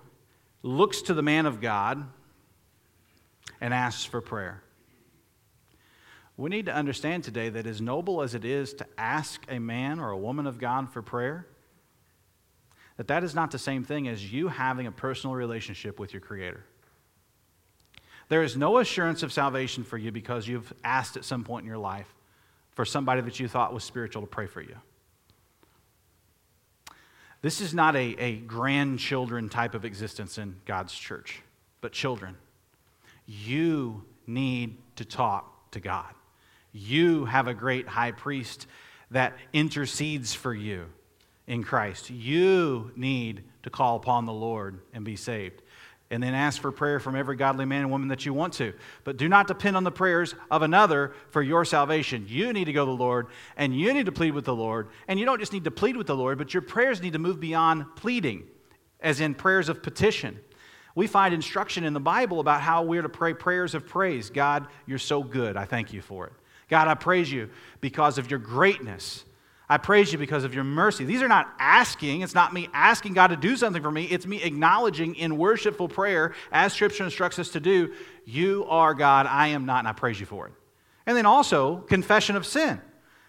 looks 0.64 1.02
to 1.02 1.14
the 1.14 1.22
man 1.22 1.46
of 1.46 1.60
God 1.60 2.04
and 3.60 3.72
asks 3.72 4.04
for 4.04 4.20
prayer. 4.20 4.60
We 6.36 6.50
need 6.50 6.66
to 6.66 6.74
understand 6.74 7.22
today 7.22 7.48
that 7.48 7.64
as 7.64 7.80
noble 7.80 8.22
as 8.22 8.34
it 8.34 8.44
is 8.44 8.74
to 8.74 8.86
ask 8.98 9.46
a 9.48 9.60
man 9.60 10.00
or 10.00 10.10
a 10.10 10.18
woman 10.18 10.48
of 10.48 10.58
God 10.58 10.92
for 10.92 11.00
prayer, 11.00 11.46
that 12.96 13.06
that 13.06 13.22
is 13.22 13.32
not 13.32 13.52
the 13.52 13.58
same 13.60 13.84
thing 13.84 14.08
as 14.08 14.32
you 14.32 14.48
having 14.48 14.88
a 14.88 14.92
personal 14.92 15.36
relationship 15.36 16.00
with 16.00 16.12
your 16.12 16.20
creator. 16.20 16.64
There 18.30 18.42
is 18.42 18.56
no 18.56 18.78
assurance 18.78 19.22
of 19.22 19.32
salvation 19.32 19.84
for 19.84 19.96
you 19.96 20.10
because 20.10 20.48
you've 20.48 20.72
asked 20.82 21.16
at 21.16 21.24
some 21.24 21.44
point 21.44 21.62
in 21.62 21.68
your 21.68 21.78
life 21.78 22.12
for 22.72 22.84
somebody 22.84 23.20
that 23.20 23.38
you 23.38 23.46
thought 23.46 23.72
was 23.72 23.84
spiritual 23.84 24.22
to 24.22 24.28
pray 24.28 24.48
for 24.48 24.60
you. 24.60 24.74
This 27.42 27.60
is 27.60 27.72
not 27.72 27.96
a, 27.96 28.16
a 28.18 28.36
grandchildren 28.36 29.48
type 29.48 29.74
of 29.74 29.84
existence 29.84 30.36
in 30.36 30.56
God's 30.66 30.92
church, 30.92 31.40
but 31.80 31.92
children. 31.92 32.36
You 33.26 34.04
need 34.26 34.76
to 34.96 35.04
talk 35.04 35.70
to 35.70 35.80
God. 35.80 36.12
You 36.72 37.24
have 37.24 37.48
a 37.48 37.54
great 37.54 37.88
high 37.88 38.12
priest 38.12 38.66
that 39.10 39.36
intercedes 39.52 40.34
for 40.34 40.54
you 40.54 40.86
in 41.46 41.64
Christ. 41.64 42.10
You 42.10 42.92
need 42.94 43.44
to 43.62 43.70
call 43.70 43.96
upon 43.96 44.26
the 44.26 44.32
Lord 44.32 44.80
and 44.92 45.04
be 45.04 45.16
saved. 45.16 45.62
And 46.10 46.22
then 46.22 46.34
ask 46.34 46.60
for 46.60 46.72
prayer 46.72 46.98
from 46.98 47.14
every 47.14 47.36
godly 47.36 47.64
man 47.64 47.82
and 47.82 47.90
woman 47.90 48.08
that 48.08 48.26
you 48.26 48.34
want 48.34 48.52
to. 48.54 48.72
But 49.04 49.16
do 49.16 49.28
not 49.28 49.46
depend 49.46 49.76
on 49.76 49.84
the 49.84 49.92
prayers 49.92 50.34
of 50.50 50.62
another 50.62 51.12
for 51.30 51.40
your 51.40 51.64
salvation. 51.64 52.26
You 52.28 52.52
need 52.52 52.64
to 52.64 52.72
go 52.72 52.84
to 52.84 52.90
the 52.90 52.96
Lord 52.96 53.28
and 53.56 53.74
you 53.78 53.94
need 53.94 54.06
to 54.06 54.12
plead 54.12 54.32
with 54.32 54.44
the 54.44 54.54
Lord. 54.54 54.88
And 55.06 55.20
you 55.20 55.26
don't 55.26 55.38
just 55.38 55.52
need 55.52 55.64
to 55.64 55.70
plead 55.70 55.96
with 55.96 56.08
the 56.08 56.16
Lord, 56.16 56.36
but 56.36 56.52
your 56.52 56.62
prayers 56.62 57.00
need 57.00 57.12
to 57.12 57.20
move 57.20 57.38
beyond 57.38 57.86
pleading, 57.94 58.44
as 59.00 59.20
in 59.20 59.34
prayers 59.34 59.68
of 59.68 59.82
petition. 59.82 60.40
We 60.96 61.06
find 61.06 61.32
instruction 61.32 61.84
in 61.84 61.92
the 61.92 62.00
Bible 62.00 62.40
about 62.40 62.60
how 62.60 62.82
we're 62.82 63.02
to 63.02 63.08
pray 63.08 63.32
prayers 63.32 63.76
of 63.76 63.86
praise. 63.86 64.30
God, 64.30 64.66
you're 64.86 64.98
so 64.98 65.22
good. 65.22 65.56
I 65.56 65.64
thank 65.64 65.92
you 65.92 66.02
for 66.02 66.26
it. 66.26 66.32
God, 66.68 66.88
I 66.88 66.94
praise 66.94 67.30
you 67.30 67.50
because 67.80 68.18
of 68.18 68.30
your 68.30 68.40
greatness. 68.40 69.24
I 69.70 69.76
praise 69.76 70.10
you 70.10 70.18
because 70.18 70.42
of 70.42 70.52
your 70.52 70.64
mercy. 70.64 71.04
These 71.04 71.22
are 71.22 71.28
not 71.28 71.54
asking. 71.60 72.22
It's 72.22 72.34
not 72.34 72.52
me 72.52 72.68
asking 72.74 73.14
God 73.14 73.28
to 73.28 73.36
do 73.36 73.56
something 73.56 73.80
for 73.80 73.92
me. 73.92 74.04
It's 74.06 74.26
me 74.26 74.42
acknowledging 74.42 75.14
in 75.14 75.38
worshipful 75.38 75.88
prayer, 75.88 76.34
as 76.50 76.72
Scripture 76.72 77.04
instructs 77.04 77.38
us 77.38 77.50
to 77.50 77.60
do, 77.60 77.94
you 78.24 78.66
are 78.68 78.94
God, 78.94 79.26
I 79.26 79.48
am 79.48 79.66
not, 79.66 79.78
and 79.78 79.86
I 79.86 79.92
praise 79.92 80.18
you 80.18 80.26
for 80.26 80.48
it. 80.48 80.54
And 81.06 81.16
then 81.16 81.24
also, 81.24 81.76
confession 81.76 82.34
of 82.34 82.44
sin. 82.44 82.80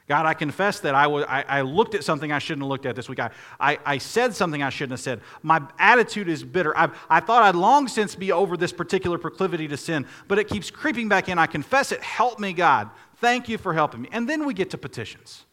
God, 0.08 0.26
I 0.26 0.34
confess 0.34 0.80
that 0.80 0.96
I, 0.96 1.06
was, 1.06 1.26
I, 1.28 1.62
looked 1.62 1.94
at 1.94 2.04
something 2.04 2.32
I 2.32 2.40
shouldn't 2.40 2.64
have 2.64 2.70
looked 2.70 2.88
at 2.88 2.96
this 2.96 3.08
week. 3.08 3.20
I, 3.20 3.30
I, 3.60 3.78
I, 3.86 3.98
said 4.00 4.36
something 4.36 4.64
I 4.64 4.70
shouldn't 4.70 4.94
have 4.94 5.00
said. 5.00 5.22
My 5.44 5.62
attitude 5.78 6.28
is 6.28 6.44
bitter. 6.44 6.76
I, 6.76 6.90
I 7.08 7.20
thought 7.20 7.44
I'd 7.44 7.56
long 7.56 7.88
since 7.88 8.16
be 8.16 8.32
over 8.32 8.58
this 8.58 8.74
particular 8.74 9.20
proclivity 9.20 9.68
to 9.68 9.78
sin, 9.78 10.08
but 10.28 10.40
it 10.40 10.48
keeps 10.48 10.72
creeping 10.72 11.08
back 11.08 11.30
in. 11.30 11.38
I 11.38 11.46
confess 11.46 11.92
it. 11.92 12.02
Help 12.02 12.40
me, 12.40 12.52
God. 12.52 12.90
Thank 13.18 13.48
you 13.48 13.60
for 13.60 13.74
helping 13.74 14.02
me. 14.02 14.10
And 14.12 14.28
then 14.28 14.46
we 14.46 14.56
get 14.56 14.72
to 14.72 14.78
petitions. 14.80 15.46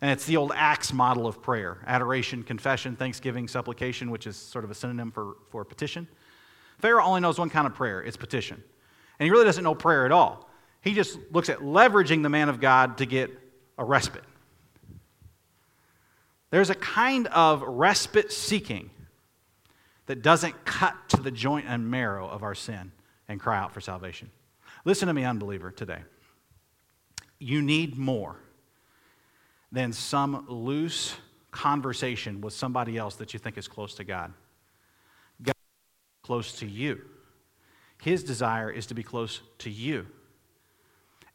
And 0.00 0.10
it's 0.10 0.26
the 0.26 0.36
old 0.36 0.52
Acts 0.54 0.92
model 0.92 1.26
of 1.26 1.42
prayer 1.42 1.78
adoration, 1.86 2.42
confession, 2.42 2.96
thanksgiving, 2.96 3.48
supplication, 3.48 4.10
which 4.10 4.26
is 4.26 4.36
sort 4.36 4.64
of 4.64 4.70
a 4.70 4.74
synonym 4.74 5.10
for, 5.10 5.36
for 5.50 5.64
petition. 5.64 6.06
Pharaoh 6.78 7.04
only 7.04 7.20
knows 7.20 7.38
one 7.38 7.50
kind 7.50 7.66
of 7.66 7.74
prayer 7.74 8.02
it's 8.02 8.16
petition. 8.16 8.62
And 9.18 9.24
he 9.24 9.30
really 9.30 9.46
doesn't 9.46 9.64
know 9.64 9.74
prayer 9.74 10.04
at 10.04 10.12
all. 10.12 10.48
He 10.82 10.92
just 10.92 11.18
looks 11.32 11.48
at 11.48 11.60
leveraging 11.60 12.22
the 12.22 12.28
man 12.28 12.48
of 12.48 12.60
God 12.60 12.98
to 12.98 13.06
get 13.06 13.30
a 13.78 13.84
respite. 13.84 14.24
There's 16.50 16.70
a 16.70 16.74
kind 16.74 17.26
of 17.28 17.62
respite 17.62 18.30
seeking 18.30 18.90
that 20.06 20.22
doesn't 20.22 20.64
cut 20.64 20.94
to 21.08 21.20
the 21.20 21.30
joint 21.30 21.66
and 21.68 21.90
marrow 21.90 22.28
of 22.28 22.42
our 22.42 22.54
sin 22.54 22.92
and 23.28 23.40
cry 23.40 23.58
out 23.58 23.72
for 23.72 23.80
salvation. 23.80 24.30
Listen 24.84 25.08
to 25.08 25.14
me, 25.14 25.24
unbeliever, 25.24 25.72
today. 25.72 26.02
You 27.38 27.60
need 27.62 27.98
more 27.98 28.36
than 29.72 29.92
some 29.92 30.46
loose 30.48 31.16
conversation 31.50 32.40
with 32.40 32.52
somebody 32.52 32.96
else 32.96 33.16
that 33.16 33.32
you 33.32 33.38
think 33.38 33.56
is 33.58 33.66
close 33.68 33.94
to 33.94 34.04
God. 34.04 34.32
God 35.42 35.54
is 35.56 36.26
close 36.26 36.52
to 36.58 36.66
you. 36.66 37.00
His 38.02 38.22
desire 38.22 38.70
is 38.70 38.86
to 38.86 38.94
be 38.94 39.02
close 39.02 39.40
to 39.58 39.70
you. 39.70 40.06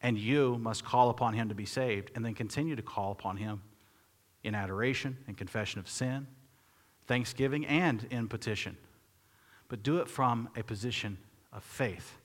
And 0.01 0.17
you 0.17 0.57
must 0.59 0.83
call 0.83 1.09
upon 1.09 1.33
him 1.33 1.49
to 1.49 1.55
be 1.55 1.65
saved 1.65 2.11
and 2.15 2.25
then 2.25 2.33
continue 2.33 2.75
to 2.75 2.81
call 2.81 3.11
upon 3.11 3.37
him 3.37 3.61
in 4.43 4.55
adoration 4.55 5.17
and 5.27 5.37
confession 5.37 5.79
of 5.79 5.87
sin, 5.87 6.27
thanksgiving, 7.07 7.65
and 7.65 8.07
in 8.09 8.27
petition. 8.27 8.77
But 9.67 9.83
do 9.83 9.97
it 9.97 10.07
from 10.07 10.49
a 10.55 10.63
position 10.63 11.17
of 11.53 11.63
faith, 11.63 12.17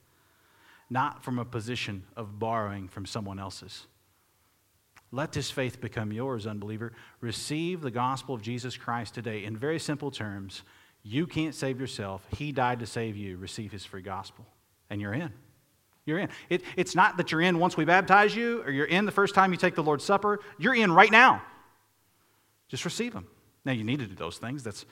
not 0.88 1.22
from 1.22 1.38
a 1.38 1.44
position 1.44 2.04
of 2.16 2.38
borrowing 2.38 2.88
from 2.88 3.06
someone 3.06 3.38
else's. 3.38 3.86
Let 5.16 5.32
this 5.32 5.50
faith 5.50 5.80
become 5.80 6.12
yours, 6.12 6.46
unbeliever. 6.46 6.92
Receive 7.22 7.80
the 7.80 7.90
gospel 7.90 8.34
of 8.34 8.42
Jesus 8.42 8.76
Christ 8.76 9.14
today. 9.14 9.44
In 9.44 9.56
very 9.56 9.78
simple 9.78 10.10
terms, 10.10 10.62
you 11.02 11.26
can't 11.26 11.54
save 11.54 11.80
yourself. 11.80 12.26
He 12.36 12.52
died 12.52 12.80
to 12.80 12.86
save 12.86 13.16
you. 13.16 13.38
Receive 13.38 13.72
his 13.72 13.82
free 13.82 14.02
gospel, 14.02 14.44
and 14.90 15.00
you're 15.00 15.14
in. 15.14 15.32
You're 16.04 16.18
in. 16.18 16.28
It, 16.50 16.64
it's 16.76 16.94
not 16.94 17.16
that 17.16 17.32
you're 17.32 17.40
in 17.40 17.58
once 17.58 17.78
we 17.78 17.86
baptize 17.86 18.36
you 18.36 18.60
or 18.64 18.70
you're 18.70 18.84
in 18.84 19.06
the 19.06 19.10
first 19.10 19.34
time 19.34 19.52
you 19.52 19.56
take 19.56 19.74
the 19.74 19.82
Lord's 19.82 20.04
Supper. 20.04 20.38
You're 20.58 20.74
in 20.74 20.92
right 20.92 21.10
now. 21.10 21.40
Just 22.68 22.84
receive 22.84 23.14
them. 23.14 23.26
Now, 23.64 23.72
you 23.72 23.84
need 23.84 24.00
to 24.00 24.06
do 24.06 24.14
those 24.16 24.36
things. 24.36 24.62
That's, 24.62 24.84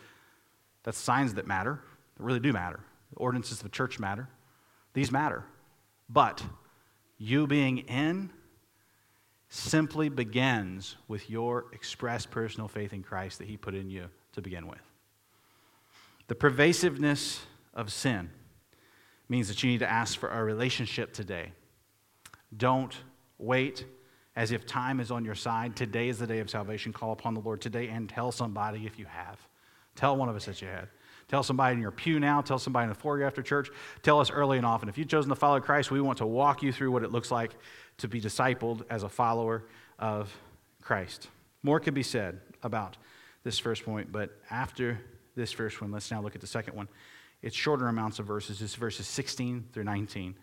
that's 0.85 0.97
signs 0.97 1.35
that 1.35 1.47
matter, 1.47 1.83
that 2.17 2.23
really 2.23 2.41
do 2.41 2.55
matter. 2.55 2.81
The 3.11 3.19
ordinances 3.19 3.59
of 3.59 3.65
the 3.65 3.69
church 3.69 3.99
matter. 3.99 4.31
These 4.95 5.13
matter. 5.13 5.45
But 6.09 6.43
you 7.19 7.47
being 7.47 7.79
in 7.79 8.31
simply 9.55 10.09
begins 10.09 10.97
with 11.07 11.31
your 11.31 11.67
expressed 11.73 12.31
personal 12.31 12.67
faith 12.67 12.93
in 12.93 13.03
Christ 13.03 13.39
that 13.39 13.47
He 13.47 13.57
put 13.57 13.75
in 13.75 13.89
you 13.89 14.07
to 14.33 14.43
begin 14.43 14.67
with. 14.67 14.81
The 16.27 16.35
pervasiveness 16.35 17.41
of 17.73 17.93
sin 17.93 18.31
means 19.29 19.47
that 19.49 19.63
you 19.63 19.71
need 19.71 19.79
to 19.79 19.91
ask 19.91 20.19
for 20.19 20.29
a 20.29 20.43
relationship 20.43 21.13
today. 21.13 21.53
Don't 22.57 22.97
wait 23.39 23.85
as 24.35 24.51
if 24.51 24.67
time 24.67 24.99
is 24.99 25.13
on 25.13 25.25
your 25.25 25.37
side. 25.37 25.77
Today 25.77 26.09
is 26.09 26.19
the 26.19 26.27
day 26.27 26.41
of 26.41 26.51
salvation. 26.51 26.93
Call 26.93 27.13
upon 27.13 27.35
the 27.35 27.41
Lord 27.41 27.61
today 27.61 27.89
and 27.89 28.09
tell 28.09 28.33
somebody 28.33 28.87
if 28.87 28.99
you 28.99 29.05
have. 29.05 29.39
Tell 29.95 30.17
one 30.17 30.29
of 30.29 30.35
us 30.35 30.47
that 30.47 30.61
you 30.61 30.67
had. 30.67 30.89
Tell 31.29 31.43
somebody 31.43 31.75
in 31.75 31.81
your 31.81 31.91
pew 31.91 32.21
now. 32.21 32.41
Tell 32.41 32.59
somebody 32.59 32.85
in 32.85 32.89
the 32.89 32.95
foyer 32.95 33.23
after 33.23 33.43
church. 33.43 33.71
Tell 34.03 34.21
us 34.21 34.31
early 34.31 34.57
and 34.57 34.67
often. 34.67 34.89
If 34.89 34.99
you've 34.99 35.09
chosen 35.09 35.31
to 35.31 35.37
follow 35.37 35.61
Christ, 35.61 35.91
we 35.91 36.01
want 36.01 36.19
to 36.19 36.27
walk 36.27 36.63
you 36.63 36.73
through 36.73 36.91
what 36.91 37.03
it 37.03 37.13
looks 37.13 37.31
like 37.31 37.53
to 37.99 38.09
be 38.09 38.21
discipled 38.21 38.83
as 38.91 39.03
a 39.03 39.09
follower 39.09 39.65
of 39.99 40.35
Christ. 40.83 41.29
More 41.63 41.81
could 41.81 41.95
be 41.95 42.03
said 42.03 42.41
about 42.63 42.97
this 43.43 43.59
first 43.59 43.85
point, 43.85 44.13
but 44.13 44.39
after 44.51 45.01
this 45.37 45.53
first 45.53 45.81
one, 45.81 45.91
let's 45.91 46.11
now 46.11 46.21
look 46.21 46.35
at 46.35 46.41
the 46.41 46.47
second 46.47 46.77
one. 46.77 46.89
It's 47.43 47.57
shorter 47.57 47.89
amounts 47.89 48.19
of 48.19 48.27
verses, 48.27 48.63
it's 48.63 48.75
verses 48.75 49.07
16 49.07 49.67
through 49.73 49.85
19. 49.85 50.35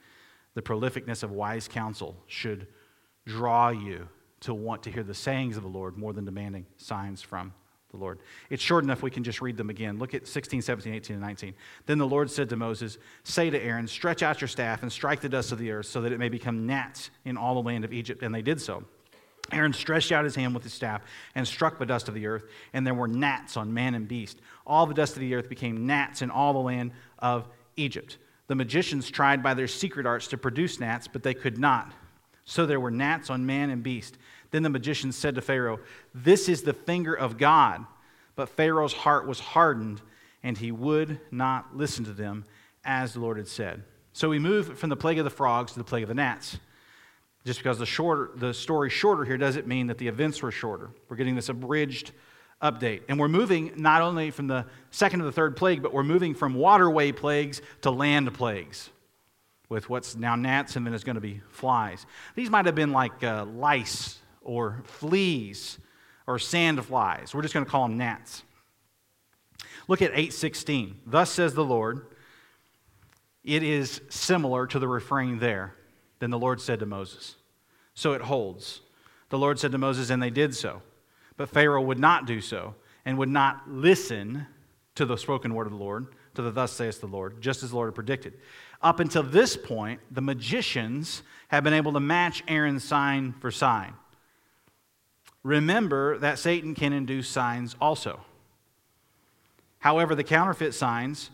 The 0.53 0.61
prolificness 0.61 1.23
of 1.23 1.31
wise 1.31 1.67
counsel 1.67 2.15
should 2.27 2.67
draw 3.25 3.69
you 3.69 4.07
to 4.41 4.53
want 4.53 4.83
to 4.83 4.91
hear 4.91 5.03
the 5.03 5.13
sayings 5.13 5.57
of 5.57 5.63
the 5.63 5.69
Lord 5.69 5.97
more 5.97 6.13
than 6.13 6.25
demanding 6.25 6.65
signs 6.77 7.21
from 7.21 7.53
the 7.91 7.97
Lord. 7.97 8.19
It's 8.49 8.63
short 8.63 8.83
enough 8.83 9.01
we 9.01 9.11
can 9.11 9.23
just 9.23 9.41
read 9.41 9.57
them 9.57 9.69
again. 9.69 9.99
Look 9.99 10.13
at 10.13 10.27
16, 10.27 10.61
17, 10.61 10.93
18, 10.93 11.13
and 11.15 11.21
19. 11.21 11.53
Then 11.85 11.97
the 11.97 12.07
Lord 12.07 12.31
said 12.31 12.49
to 12.49 12.55
Moses, 12.55 12.97
Say 13.23 13.49
to 13.49 13.61
Aaron, 13.61 13.87
Stretch 13.87 14.23
out 14.23 14.41
your 14.41 14.47
staff 14.47 14.81
and 14.81 14.91
strike 14.91 15.19
the 15.19 15.29
dust 15.29 15.51
of 15.51 15.59
the 15.59 15.71
earth 15.71 15.87
so 15.87 16.01
that 16.01 16.11
it 16.11 16.19
may 16.19 16.29
become 16.29 16.65
gnats 16.65 17.11
in 17.25 17.37
all 17.37 17.53
the 17.53 17.67
land 17.67 17.83
of 17.83 17.93
Egypt. 17.93 18.23
And 18.23 18.33
they 18.33 18.41
did 18.41 18.61
so. 18.61 18.83
Aaron 19.51 19.73
stretched 19.73 20.11
out 20.11 20.23
his 20.23 20.35
hand 20.35 20.53
with 20.53 20.63
his 20.63 20.73
staff 20.73 21.01
and 21.35 21.45
struck 21.45 21.77
the 21.77 21.85
dust 21.85 22.07
of 22.07 22.13
the 22.13 22.27
earth, 22.27 22.45
and 22.73 22.87
there 22.87 22.93
were 22.93 23.07
gnats 23.07 23.57
on 23.57 23.73
man 23.73 23.95
and 23.95 24.07
beast. 24.07 24.39
All 24.65 24.85
the 24.85 24.93
dust 24.93 25.15
of 25.15 25.19
the 25.19 25.35
earth 25.35 25.49
became 25.49 25.85
gnats 25.85 26.21
in 26.21 26.31
all 26.31 26.53
the 26.53 26.59
land 26.59 26.91
of 27.19 27.49
Egypt. 27.75 28.17
The 28.47 28.55
magicians 28.55 29.09
tried 29.09 29.43
by 29.43 29.53
their 29.53 29.67
secret 29.67 30.05
arts 30.05 30.27
to 30.27 30.37
produce 30.37 30.79
gnats, 30.79 31.07
but 31.07 31.23
they 31.23 31.33
could 31.33 31.57
not. 31.57 31.93
So 32.45 32.65
there 32.65 32.79
were 32.79 32.91
gnats 32.91 33.29
on 33.29 33.45
man 33.45 33.69
and 33.69 33.83
beast. 33.83 34.17
Then 34.51 34.63
the 34.63 34.69
magician 34.69 35.11
said 35.11 35.35
to 35.35 35.41
Pharaoh, 35.41 35.79
This 36.13 36.47
is 36.47 36.61
the 36.61 36.73
finger 36.73 37.13
of 37.13 37.37
God. 37.37 37.85
But 38.35 38.49
Pharaoh's 38.49 38.93
heart 38.93 39.27
was 39.27 39.39
hardened, 39.39 40.01
and 40.43 40.57
he 40.57 40.71
would 40.71 41.19
not 41.31 41.75
listen 41.75 42.05
to 42.05 42.13
them, 42.13 42.45
as 42.83 43.13
the 43.13 43.19
Lord 43.19 43.37
had 43.37 43.47
said. 43.47 43.83
So 44.13 44.29
we 44.29 44.39
move 44.39 44.77
from 44.77 44.89
the 44.89 44.95
plague 44.95 45.19
of 45.19 45.25
the 45.25 45.29
frogs 45.29 45.73
to 45.73 45.79
the 45.79 45.83
plague 45.83 46.03
of 46.03 46.09
the 46.09 46.15
gnats. 46.15 46.57
Just 47.45 47.59
because 47.59 47.79
the, 47.79 47.85
shorter, 47.85 48.29
the 48.35 48.53
story's 48.53 48.93
shorter 48.93 49.25
here 49.25 49.37
doesn't 49.37 49.67
mean 49.67 49.87
that 49.87 49.97
the 49.97 50.07
events 50.07 50.41
were 50.41 50.51
shorter. 50.51 50.91
We're 51.09 51.15
getting 51.15 51.35
this 51.35 51.49
abridged 51.49 52.11
update. 52.61 53.01
And 53.09 53.19
we're 53.19 53.27
moving 53.27 53.73
not 53.77 54.01
only 54.01 54.29
from 54.29 54.47
the 54.47 54.65
second 54.91 55.19
to 55.19 55.25
the 55.25 55.31
third 55.31 55.57
plague, 55.57 55.81
but 55.81 55.93
we're 55.93 56.03
moving 56.03 56.35
from 56.35 56.53
waterway 56.53 57.11
plagues 57.11 57.61
to 57.81 57.89
land 57.89 58.31
plagues 58.33 58.91
with 59.69 59.89
what's 59.89 60.15
now 60.15 60.35
gnats 60.35 60.75
and 60.75 60.85
then 60.85 60.93
is 60.93 61.03
going 61.03 61.15
to 61.15 61.21
be 61.21 61.41
flies. 61.49 62.05
These 62.35 62.49
might 62.49 62.65
have 62.65 62.75
been 62.75 62.91
like 62.91 63.23
uh, 63.23 63.45
lice 63.45 64.20
or 64.41 64.83
fleas 64.85 65.77
or 66.27 66.39
sand 66.39 66.83
flies. 66.85 67.33
We're 67.33 67.41
just 67.41 67.53
going 67.53 67.65
to 67.65 67.71
call 67.71 67.87
them 67.87 67.97
gnats. 67.97 68.43
Look 69.87 70.01
at 70.01 70.13
8:16. 70.13 70.95
Thus 71.05 71.31
says 71.31 71.53
the 71.53 71.65
Lord. 71.65 72.07
It 73.43 73.63
is 73.63 74.01
similar 74.09 74.67
to 74.67 74.79
the 74.79 74.87
refrain 74.87 75.39
there. 75.39 75.75
Then 76.19 76.29
the 76.29 76.39
Lord 76.39 76.61
said 76.61 76.79
to 76.79 76.85
Moses. 76.85 77.35
So 77.95 78.13
it 78.13 78.21
holds. 78.21 78.81
The 79.29 79.39
Lord 79.39 79.59
said 79.59 79.71
to 79.71 79.77
Moses, 79.77 80.09
and 80.09 80.21
they 80.21 80.29
did 80.29 80.55
so. 80.55 80.81
But 81.37 81.49
Pharaoh 81.49 81.81
would 81.81 81.99
not 81.99 82.27
do 82.27 82.39
so 82.39 82.75
and 83.03 83.17
would 83.17 83.29
not 83.29 83.67
listen 83.67 84.45
to 84.95 85.05
the 85.05 85.17
spoken 85.17 85.53
word 85.55 85.67
of 85.67 85.73
the 85.73 85.79
Lord, 85.79 86.07
to 86.35 86.41
the 86.41 86.51
thus 86.51 86.71
saith 86.71 87.01
the 87.01 87.07
Lord, 87.07 87.41
just 87.41 87.63
as 87.63 87.71
the 87.71 87.75
Lord 87.75 87.87
had 87.87 87.95
predicted. 87.95 88.33
Up 88.81 88.99
until 88.99 89.23
this 89.23 89.57
point, 89.57 90.01
the 90.11 90.21
magicians 90.21 91.23
have 91.47 91.63
been 91.63 91.73
able 91.73 91.93
to 91.93 91.99
match 91.99 92.43
Aaron's 92.47 92.83
sign 92.83 93.33
for 93.33 93.49
sign. 93.49 93.93
Remember 95.43 96.17
that 96.19 96.39
Satan 96.39 96.75
can 96.75 96.93
induce 96.93 97.27
signs 97.27 97.75
also. 97.81 98.21
However, 99.79 100.13
the 100.13 100.23
counterfeit 100.23 100.73
signs, 100.73 101.31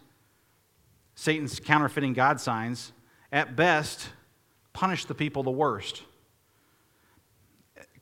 Satan's 1.16 1.60
counterfeiting 1.60 2.14
God 2.14 2.40
signs, 2.40 2.94
at 3.32 3.56
best 3.56 4.10
punish 4.72 5.06
the 5.06 5.16
people 5.16 5.44
the 5.44 5.52
worst. 5.52 6.04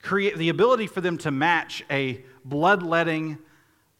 Create 0.01 0.37
the 0.37 0.49
ability 0.49 0.85
for 0.85 1.01
them 1.01 1.17
to 1.19 1.31
match 1.31 1.83
a 1.89 2.23
bloodletting 2.43 3.39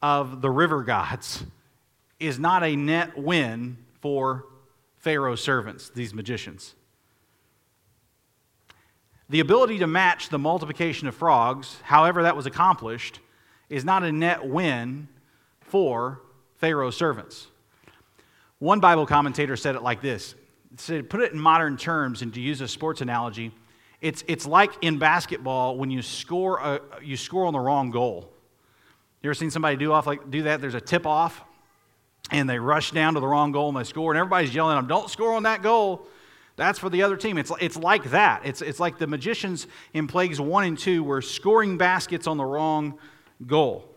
of 0.00 0.40
the 0.40 0.50
river 0.50 0.84
gods 0.84 1.44
is 2.20 2.38
not 2.38 2.62
a 2.62 2.76
net 2.76 3.18
win 3.18 3.76
for 4.00 4.46
Pharaoh's 4.98 5.42
servants, 5.42 5.88
these 5.88 6.14
magicians. 6.14 6.74
The 9.28 9.40
ability 9.40 9.78
to 9.80 9.86
match 9.86 10.28
the 10.28 10.38
multiplication 10.38 11.08
of 11.08 11.14
frogs, 11.14 11.78
however 11.82 12.22
that 12.22 12.36
was 12.36 12.46
accomplished, 12.46 13.20
is 13.68 13.84
not 13.84 14.04
a 14.04 14.12
net 14.12 14.46
win 14.46 15.08
for 15.60 16.20
Pharaoh's 16.56 16.96
servants. 16.96 17.48
One 18.58 18.80
Bible 18.80 19.04
commentator 19.04 19.56
said 19.56 19.74
it 19.74 19.82
like 19.82 20.00
this 20.00 20.34
said, 20.76 21.08
put 21.08 21.20
it 21.20 21.32
in 21.32 21.38
modern 21.38 21.76
terms 21.76 22.22
and 22.22 22.32
to 22.34 22.40
use 22.40 22.60
a 22.60 22.68
sports 22.68 23.00
analogy, 23.00 23.52
it's, 24.00 24.24
it's 24.28 24.46
like 24.46 24.72
in 24.82 24.98
basketball 24.98 25.76
when 25.76 25.90
you 25.90 26.02
score, 26.02 26.58
a, 26.58 26.80
you 27.02 27.16
score 27.16 27.46
on 27.46 27.52
the 27.52 27.60
wrong 27.60 27.90
goal. 27.90 28.30
You 29.22 29.30
ever 29.30 29.34
seen 29.34 29.50
somebody 29.50 29.76
do, 29.76 29.92
off 29.92 30.06
like, 30.06 30.30
do 30.30 30.42
that? 30.44 30.60
There's 30.60 30.74
a 30.74 30.80
tip 30.80 31.06
off, 31.06 31.42
and 32.30 32.48
they 32.48 32.58
rush 32.58 32.90
down 32.90 33.14
to 33.14 33.20
the 33.20 33.26
wrong 33.26 33.52
goal 33.52 33.68
and 33.68 33.76
they 33.76 33.84
score, 33.84 34.12
and 34.12 34.18
everybody's 34.18 34.54
yelling 34.54 34.76
at 34.76 34.80
them, 34.80 34.86
don't 34.86 35.10
score 35.10 35.34
on 35.34 35.44
that 35.44 35.62
goal. 35.62 36.06
That's 36.56 36.78
for 36.78 36.88
the 36.88 37.02
other 37.02 37.16
team. 37.16 37.36
It's, 37.36 37.52
it's 37.60 37.76
like 37.76 38.10
that. 38.10 38.44
It's, 38.44 38.62
it's 38.62 38.80
like 38.80 38.98
the 38.98 39.06
magicians 39.06 39.66
in 39.92 40.06
Plagues 40.06 40.40
1 40.40 40.64
and 40.64 40.78
2 40.78 41.04
were 41.04 41.20
scoring 41.20 41.76
baskets 41.76 42.26
on 42.26 42.38
the 42.38 42.44
wrong 42.44 42.98
goal. 43.46 43.94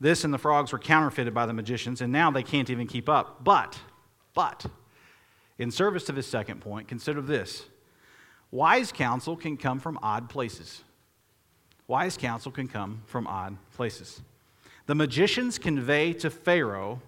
This 0.00 0.24
and 0.24 0.34
the 0.34 0.38
frogs 0.38 0.72
were 0.72 0.80
counterfeited 0.80 1.32
by 1.32 1.46
the 1.46 1.52
magicians, 1.52 2.00
and 2.00 2.12
now 2.12 2.32
they 2.32 2.42
can't 2.42 2.68
even 2.68 2.88
keep 2.88 3.08
up. 3.08 3.44
But, 3.44 3.78
but, 4.34 4.66
in 5.58 5.70
service 5.70 6.02
to 6.06 6.12
this 6.12 6.26
second 6.26 6.60
point, 6.60 6.88
consider 6.88 7.22
this 7.22 7.64
wise 8.50 8.90
counsel 8.90 9.36
can 9.36 9.56
come 9.56 9.78
from 9.78 9.98
odd 10.02 10.28
places. 10.28 10.82
Wise 11.86 12.16
counsel 12.16 12.50
can 12.50 12.66
come 12.66 13.02
from 13.06 13.28
odd 13.28 13.56
places. 13.74 14.20
The 14.86 14.96
magicians 14.96 15.58
convey 15.58 16.12
to 16.14 16.30
Pharaoh 16.30 17.00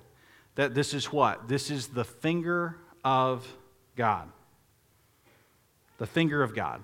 that 0.55 0.75
this 0.75 0.95
is 0.95 1.07
what? 1.07 1.49
This 1.49 1.73
is 1.73 1.89
the 1.89 2.05
finger 2.05 2.77
of 3.03 3.45
God 3.97 4.31
the 5.99 6.07
finger 6.07 6.43
of 6.43 6.55
God. 6.55 6.83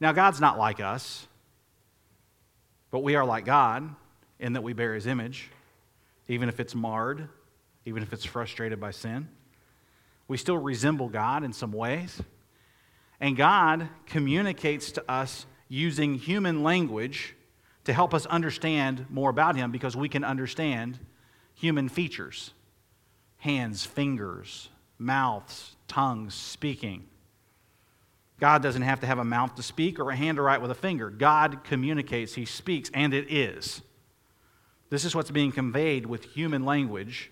Now, 0.00 0.12
God's 0.12 0.40
not 0.40 0.58
like 0.58 0.80
us, 0.80 1.26
but 2.90 3.00
we 3.00 3.14
are 3.14 3.24
like 3.24 3.44
God 3.44 3.88
in 4.38 4.54
that 4.54 4.62
we 4.62 4.72
bear 4.72 4.94
his 4.94 5.06
image, 5.06 5.48
even 6.28 6.48
if 6.48 6.60
it's 6.60 6.74
marred, 6.74 7.28
even 7.84 8.02
if 8.02 8.12
it's 8.12 8.24
frustrated 8.24 8.80
by 8.80 8.90
sin. 8.90 9.28
We 10.28 10.36
still 10.36 10.58
resemble 10.58 11.08
God 11.08 11.44
in 11.44 11.52
some 11.52 11.72
ways. 11.72 12.20
And 13.20 13.36
God 13.36 13.88
communicates 14.06 14.92
to 14.92 15.10
us 15.10 15.46
using 15.68 16.14
human 16.14 16.62
language 16.62 17.34
to 17.84 17.92
help 17.92 18.14
us 18.14 18.26
understand 18.26 19.06
more 19.08 19.30
about 19.30 19.56
him 19.56 19.70
because 19.70 19.96
we 19.96 20.08
can 20.08 20.24
understand 20.24 20.98
human 21.54 21.88
features 21.88 22.52
hands, 23.38 23.84
fingers, 23.84 24.68
mouths, 24.98 25.74
tongues, 25.88 26.32
speaking. 26.32 27.04
God 28.42 28.60
doesn't 28.60 28.82
have 28.82 28.98
to 29.02 29.06
have 29.06 29.20
a 29.20 29.24
mouth 29.24 29.54
to 29.54 29.62
speak 29.62 30.00
or 30.00 30.10
a 30.10 30.16
hand 30.16 30.34
to 30.34 30.42
write 30.42 30.60
with 30.60 30.72
a 30.72 30.74
finger. 30.74 31.10
God 31.10 31.62
communicates, 31.62 32.34
He 32.34 32.44
speaks, 32.44 32.90
and 32.92 33.14
it 33.14 33.32
is. 33.32 33.82
This 34.90 35.04
is 35.04 35.14
what's 35.14 35.30
being 35.30 35.52
conveyed 35.52 36.06
with 36.06 36.24
human 36.24 36.64
language, 36.64 37.30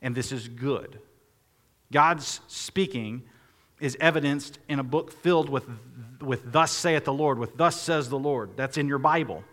and 0.00 0.14
this 0.14 0.32
is 0.32 0.48
good. 0.48 1.00
God's 1.92 2.40
speaking 2.48 3.24
is 3.78 3.98
evidenced 4.00 4.58
in 4.70 4.78
a 4.78 4.82
book 4.82 5.12
filled 5.12 5.50
with, 5.50 5.68
with 6.22 6.50
Thus 6.50 6.72
saith 6.72 7.04
the 7.04 7.12
Lord, 7.12 7.38
with 7.38 7.58
Thus 7.58 7.78
says 7.78 8.08
the 8.08 8.18
Lord. 8.18 8.56
That's 8.56 8.78
in 8.78 8.88
your 8.88 8.96
Bible. 8.96 9.44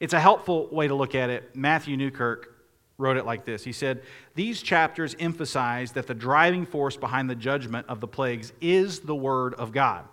It's 0.00 0.14
a 0.14 0.20
helpful 0.20 0.66
way 0.68 0.88
to 0.88 0.94
look 0.94 1.14
at 1.14 1.28
it. 1.28 1.54
Matthew 1.54 1.98
Newkirk 1.98 2.55
wrote 2.98 3.16
it 3.16 3.26
like 3.26 3.44
this 3.44 3.64
He 3.64 3.72
said, 3.72 4.02
These 4.34 4.62
chapters 4.62 5.14
emphasize 5.18 5.92
that 5.92 6.06
the 6.06 6.14
driving 6.14 6.66
force 6.66 6.96
behind 6.96 7.28
the 7.28 7.34
judgment 7.34 7.86
of 7.88 8.00
the 8.00 8.08
plagues 8.08 8.52
is 8.60 9.00
the 9.00 9.14
Word 9.14 9.54
of 9.54 9.72
God. 9.72 10.04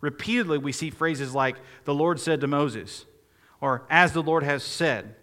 Repeatedly, 0.00 0.58
we 0.58 0.72
see 0.72 0.90
phrases 0.90 1.34
like, 1.34 1.56
The 1.84 1.94
Lord 1.94 2.20
said 2.20 2.40
to 2.40 2.46
Moses, 2.46 3.06
or 3.60 3.84
as 3.88 4.12
the 4.12 4.22
Lord 4.22 4.42
has 4.42 4.62
said, 4.62 5.14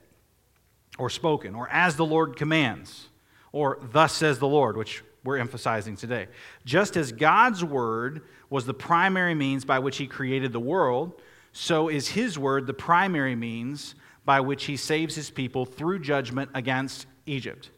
or 0.97 1.09
spoken, 1.09 1.55
or 1.55 1.69
as 1.69 1.95
the 1.95 2.05
Lord 2.05 2.35
commands, 2.35 3.09
or 3.51 3.79
thus 3.81 4.13
says 4.13 4.39
the 4.39 4.47
Lord, 4.47 4.77
which 4.77 5.03
we're 5.23 5.37
emphasizing 5.37 5.95
today. 5.95 6.27
Just 6.65 6.97
as 6.97 7.11
God's 7.11 7.63
Word 7.63 8.23
was 8.49 8.65
the 8.65 8.73
primary 8.73 9.35
means 9.35 9.65
by 9.65 9.79
which 9.79 9.97
He 9.97 10.07
created 10.07 10.51
the 10.51 10.59
world, 10.59 11.21
so 11.51 11.89
is 11.89 12.09
His 12.09 12.37
Word 12.37 12.65
the 12.65 12.73
primary 12.73 13.35
means 13.35 13.95
by 14.25 14.39
which 14.39 14.65
he 14.65 14.77
saves 14.77 15.15
his 15.15 15.29
people 15.29 15.65
through 15.65 15.99
judgment 15.99 16.51
against 16.53 17.07
Egypt. 17.25 17.71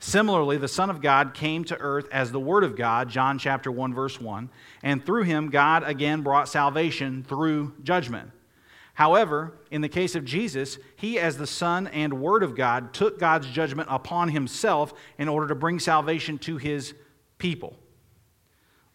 Similarly, 0.00 0.58
the 0.58 0.68
Son 0.68 0.90
of 0.90 1.00
God 1.00 1.34
came 1.34 1.64
to 1.64 1.78
earth 1.78 2.08
as 2.12 2.30
the 2.30 2.40
Word 2.40 2.62
of 2.62 2.76
God, 2.76 3.08
John 3.08 3.38
chapter 3.38 3.70
1, 3.70 3.94
verse 3.94 4.20
1, 4.20 4.48
and 4.82 5.04
through 5.04 5.24
him, 5.24 5.50
God 5.50 5.82
again 5.84 6.22
brought 6.22 6.48
salvation 6.48 7.24
through 7.24 7.74
judgment. 7.82 8.30
However, 8.94 9.52
in 9.70 9.80
the 9.80 9.88
case 9.88 10.14
of 10.14 10.24
Jesus, 10.24 10.78
he, 10.96 11.18
as 11.18 11.36
the 11.36 11.46
Son 11.46 11.86
and 11.88 12.20
Word 12.20 12.42
of 12.42 12.56
God, 12.56 12.92
took 12.92 13.18
God's 13.18 13.48
judgment 13.48 13.88
upon 13.90 14.28
himself 14.28 14.92
in 15.18 15.28
order 15.28 15.48
to 15.48 15.54
bring 15.54 15.78
salvation 15.78 16.38
to 16.38 16.56
his 16.56 16.94
people. 17.38 17.76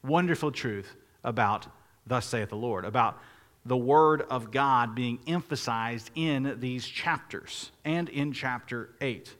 Wonderful 0.03 0.51
truth 0.51 0.95
about 1.23 1.67
Thus 2.05 2.25
saith 2.25 2.49
the 2.49 2.57
Lord, 2.57 2.83
about 2.85 3.17
the 3.65 3.77
Word 3.77 4.23
of 4.29 4.51
God 4.51 4.93
being 4.93 5.19
emphasized 5.25 6.11
in 6.15 6.57
these 6.59 6.85
chapters 6.85 7.71
and 7.85 8.09
in 8.09 8.33
chapter 8.33 8.89
8. 8.99 9.33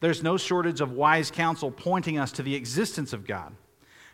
There's 0.00 0.22
no 0.22 0.36
shortage 0.36 0.80
of 0.80 0.92
wise 0.92 1.30
counsel 1.30 1.70
pointing 1.70 2.18
us 2.18 2.32
to 2.32 2.42
the 2.42 2.54
existence 2.54 3.12
of 3.12 3.26
God. 3.26 3.54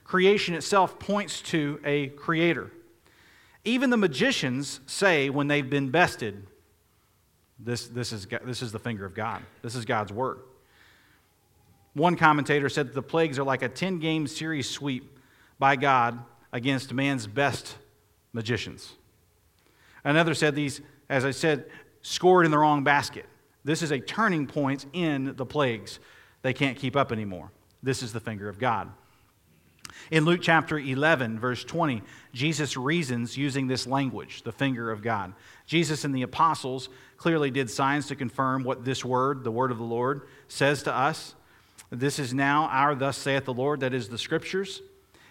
Creation 0.05 0.55
itself 0.55 0.99
points 0.99 1.41
to 1.43 1.81
a 1.85 2.09
creator. 2.09 2.71
Even 3.65 3.91
the 3.91 3.97
magicians 3.97 4.81
say 4.87 5.31
when 5.31 5.49
they've 5.49 5.69
been 5.69 5.91
bested, 5.91 6.47
this, 7.59 7.89
this, 7.89 8.13
is, 8.13 8.27
this 8.45 8.63
is 8.63 8.73
the 8.73 8.79
finger 8.79 9.05
of 9.05 9.15
God. 9.15 9.43
This 9.63 9.75
is 9.75 9.85
God's 9.85 10.13
word. 10.13 10.41
One 11.95 12.17
commentator 12.17 12.69
said 12.69 12.89
that 12.89 12.95
the 12.95 13.03
plagues 13.03 13.39
are 13.39 13.45
like 13.45 13.63
a 13.63 13.69
10 13.69 13.99
game 13.99 14.27
series 14.27 14.69
sweep 14.69 15.19
by 15.59 15.77
God 15.77 16.19
against 16.53 16.93
man's 16.93 17.27
best 17.27 17.77
magicians. 18.33 18.93
Another 20.05 20.35
said 20.35 20.55
these, 20.55 20.81
as 21.09 21.25
I 21.25 21.31
said, 21.31 21.67
scored 22.03 22.45
in 22.45 22.51
the 22.51 22.59
wrong 22.59 22.85
basket. 22.85 23.27
This 23.65 23.83
is 23.83 23.91
a 23.91 24.01
turning 24.01 24.47
point 24.47 24.87
in 24.93 25.35
the 25.37 25.47
plagues. 25.47 25.99
They 26.43 26.53
can't 26.53 26.79
keep 26.79 26.97
up 26.97 27.13
anymore. 27.13 27.51
This 27.83 28.03
is 28.03 28.13
the 28.13 28.21
finger 28.21 28.49
of 28.49 28.59
God. 28.59 28.91
In 30.11 30.25
Luke 30.25 30.41
chapter 30.43 30.79
11, 30.79 31.39
verse 31.39 31.63
20, 31.65 32.03
Jesus 32.33 32.77
reasons 32.77 33.37
using 33.37 33.67
this 33.67 33.87
language, 33.87 34.43
the 34.43 34.53
finger 34.53 34.91
of 34.91 35.03
God. 35.03 35.35
Jesus 35.67 36.05
and 36.05 36.15
the 36.15 36.23
apostles 36.23 36.89
clearly 37.17 37.51
did 37.51 37.71
signs 37.71 38.07
to 38.07 38.17
confirm 38.17 38.65
what 38.65 38.85
this 38.85 39.05
word, 39.05 39.45
the 39.45 39.51
word 39.51 39.71
of 39.71 39.79
the 39.79 39.85
Lord, 39.85 40.23
says 40.49 40.83
to 40.85 40.95
us. 40.95 41.35
This 41.91 42.19
is 42.19 42.33
now 42.33 42.65
our 42.67 42.95
thus 42.95 43.17
saith 43.17 43.45
the 43.45 43.55
Lord, 43.55 43.81
that 43.81 43.95
is 43.95 44.09
the 44.09 44.19
scriptures. 44.19 44.81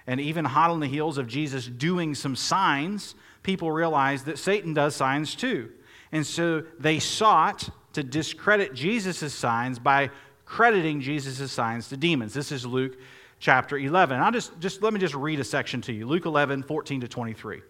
And 0.05 0.19
even 0.19 0.45
hot 0.45 0.71
on 0.71 0.79
the 0.79 0.87
heels 0.87 1.17
of 1.17 1.27
Jesus 1.27 1.65
doing 1.65 2.15
some 2.15 2.35
signs, 2.35 3.15
people 3.43 3.71
realized 3.71 4.25
that 4.25 4.37
Satan 4.37 4.73
does 4.73 4.95
signs 4.95 5.35
too. 5.35 5.71
And 6.11 6.25
so 6.25 6.63
they 6.79 6.99
sought 6.99 7.69
to 7.93 8.03
discredit 8.03 8.73
Jesus' 8.73 9.33
signs 9.33 9.79
by 9.79 10.09
crediting 10.45 11.01
Jesus' 11.01 11.51
signs 11.51 11.89
to 11.89 11.97
demons. 11.97 12.33
This 12.33 12.51
is 12.51 12.65
Luke 12.65 12.97
chapter 13.39 13.77
11. 13.77 14.19
I'll 14.19 14.31
just, 14.31 14.59
just 14.59 14.81
let 14.81 14.93
me 14.93 14.99
just 14.99 15.15
read 15.15 15.39
a 15.39 15.43
section 15.43 15.81
to 15.81 15.93
you. 15.93 16.05
Luke 16.05 16.25
11, 16.25 16.63
14 16.63 17.01
to 17.01 17.07
23. 17.07 17.61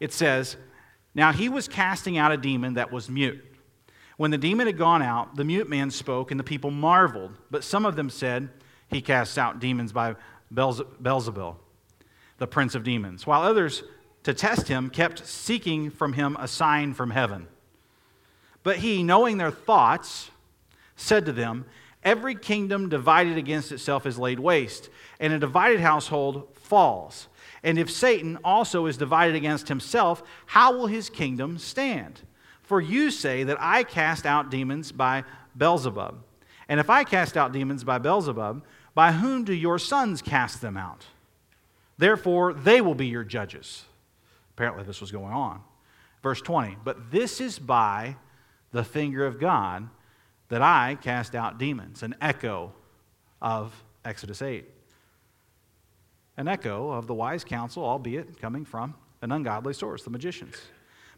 It 0.00 0.12
says, 0.12 0.56
Now 1.14 1.32
he 1.32 1.48
was 1.48 1.68
casting 1.68 2.18
out 2.18 2.32
a 2.32 2.36
demon 2.36 2.74
that 2.74 2.90
was 2.90 3.08
mute. 3.08 3.44
When 4.16 4.30
the 4.30 4.38
demon 4.38 4.66
had 4.66 4.76
gone 4.76 5.02
out, 5.02 5.36
the 5.36 5.44
mute 5.44 5.68
man 5.68 5.90
spoke, 5.90 6.30
and 6.30 6.40
the 6.40 6.44
people 6.44 6.70
marveled. 6.70 7.38
But 7.50 7.62
some 7.62 7.86
of 7.86 7.94
them 7.94 8.10
said, 8.10 8.48
He 8.90 9.00
casts 9.00 9.38
out 9.38 9.60
demons 9.60 9.92
by 9.92 10.16
Beelzebul, 10.52 11.56
the 12.38 12.46
prince 12.46 12.74
of 12.74 12.82
demons, 12.82 13.26
while 13.26 13.42
others 13.42 13.84
to 14.28 14.34
test 14.34 14.68
him, 14.68 14.90
kept 14.90 15.26
seeking 15.26 15.88
from 15.88 16.12
him 16.12 16.36
a 16.38 16.46
sign 16.46 16.92
from 16.92 17.08
heaven. 17.08 17.48
But 18.62 18.76
he, 18.76 19.02
knowing 19.02 19.38
their 19.38 19.50
thoughts, 19.50 20.30
said 20.96 21.24
to 21.24 21.32
them, 21.32 21.64
Every 22.04 22.34
kingdom 22.34 22.90
divided 22.90 23.38
against 23.38 23.72
itself 23.72 24.04
is 24.04 24.18
laid 24.18 24.38
waste, 24.38 24.90
and 25.18 25.32
a 25.32 25.38
divided 25.38 25.80
household 25.80 26.46
falls. 26.56 27.28
And 27.62 27.78
if 27.78 27.90
Satan 27.90 28.38
also 28.44 28.84
is 28.84 28.98
divided 28.98 29.34
against 29.34 29.68
himself, 29.68 30.22
how 30.44 30.76
will 30.76 30.88
his 30.88 31.08
kingdom 31.08 31.56
stand? 31.56 32.20
For 32.62 32.82
you 32.82 33.10
say 33.10 33.44
that 33.44 33.56
I 33.58 33.82
cast 33.82 34.26
out 34.26 34.50
demons 34.50 34.92
by 34.92 35.24
Beelzebub. 35.56 36.22
And 36.68 36.78
if 36.78 36.90
I 36.90 37.02
cast 37.02 37.38
out 37.38 37.52
demons 37.52 37.82
by 37.82 37.96
Beelzebub, 37.96 38.62
by 38.94 39.12
whom 39.12 39.44
do 39.44 39.54
your 39.54 39.78
sons 39.78 40.20
cast 40.20 40.60
them 40.60 40.76
out? 40.76 41.06
Therefore, 41.96 42.52
they 42.52 42.82
will 42.82 42.94
be 42.94 43.06
your 43.06 43.24
judges. 43.24 43.86
Apparently, 44.58 44.82
this 44.82 45.00
was 45.00 45.12
going 45.12 45.32
on. 45.32 45.60
Verse 46.20 46.42
20, 46.42 46.78
but 46.82 47.12
this 47.12 47.40
is 47.40 47.60
by 47.60 48.16
the 48.72 48.82
finger 48.82 49.24
of 49.24 49.38
God 49.38 49.88
that 50.48 50.62
I 50.62 50.98
cast 51.00 51.36
out 51.36 51.58
demons. 51.58 52.02
An 52.02 52.16
echo 52.20 52.72
of 53.40 53.72
Exodus 54.04 54.42
8. 54.42 54.66
An 56.36 56.48
echo 56.48 56.90
of 56.90 57.06
the 57.06 57.14
wise 57.14 57.44
counsel, 57.44 57.84
albeit 57.84 58.40
coming 58.40 58.64
from 58.64 58.96
an 59.22 59.30
ungodly 59.30 59.74
source, 59.74 60.02
the 60.02 60.10
magicians. 60.10 60.56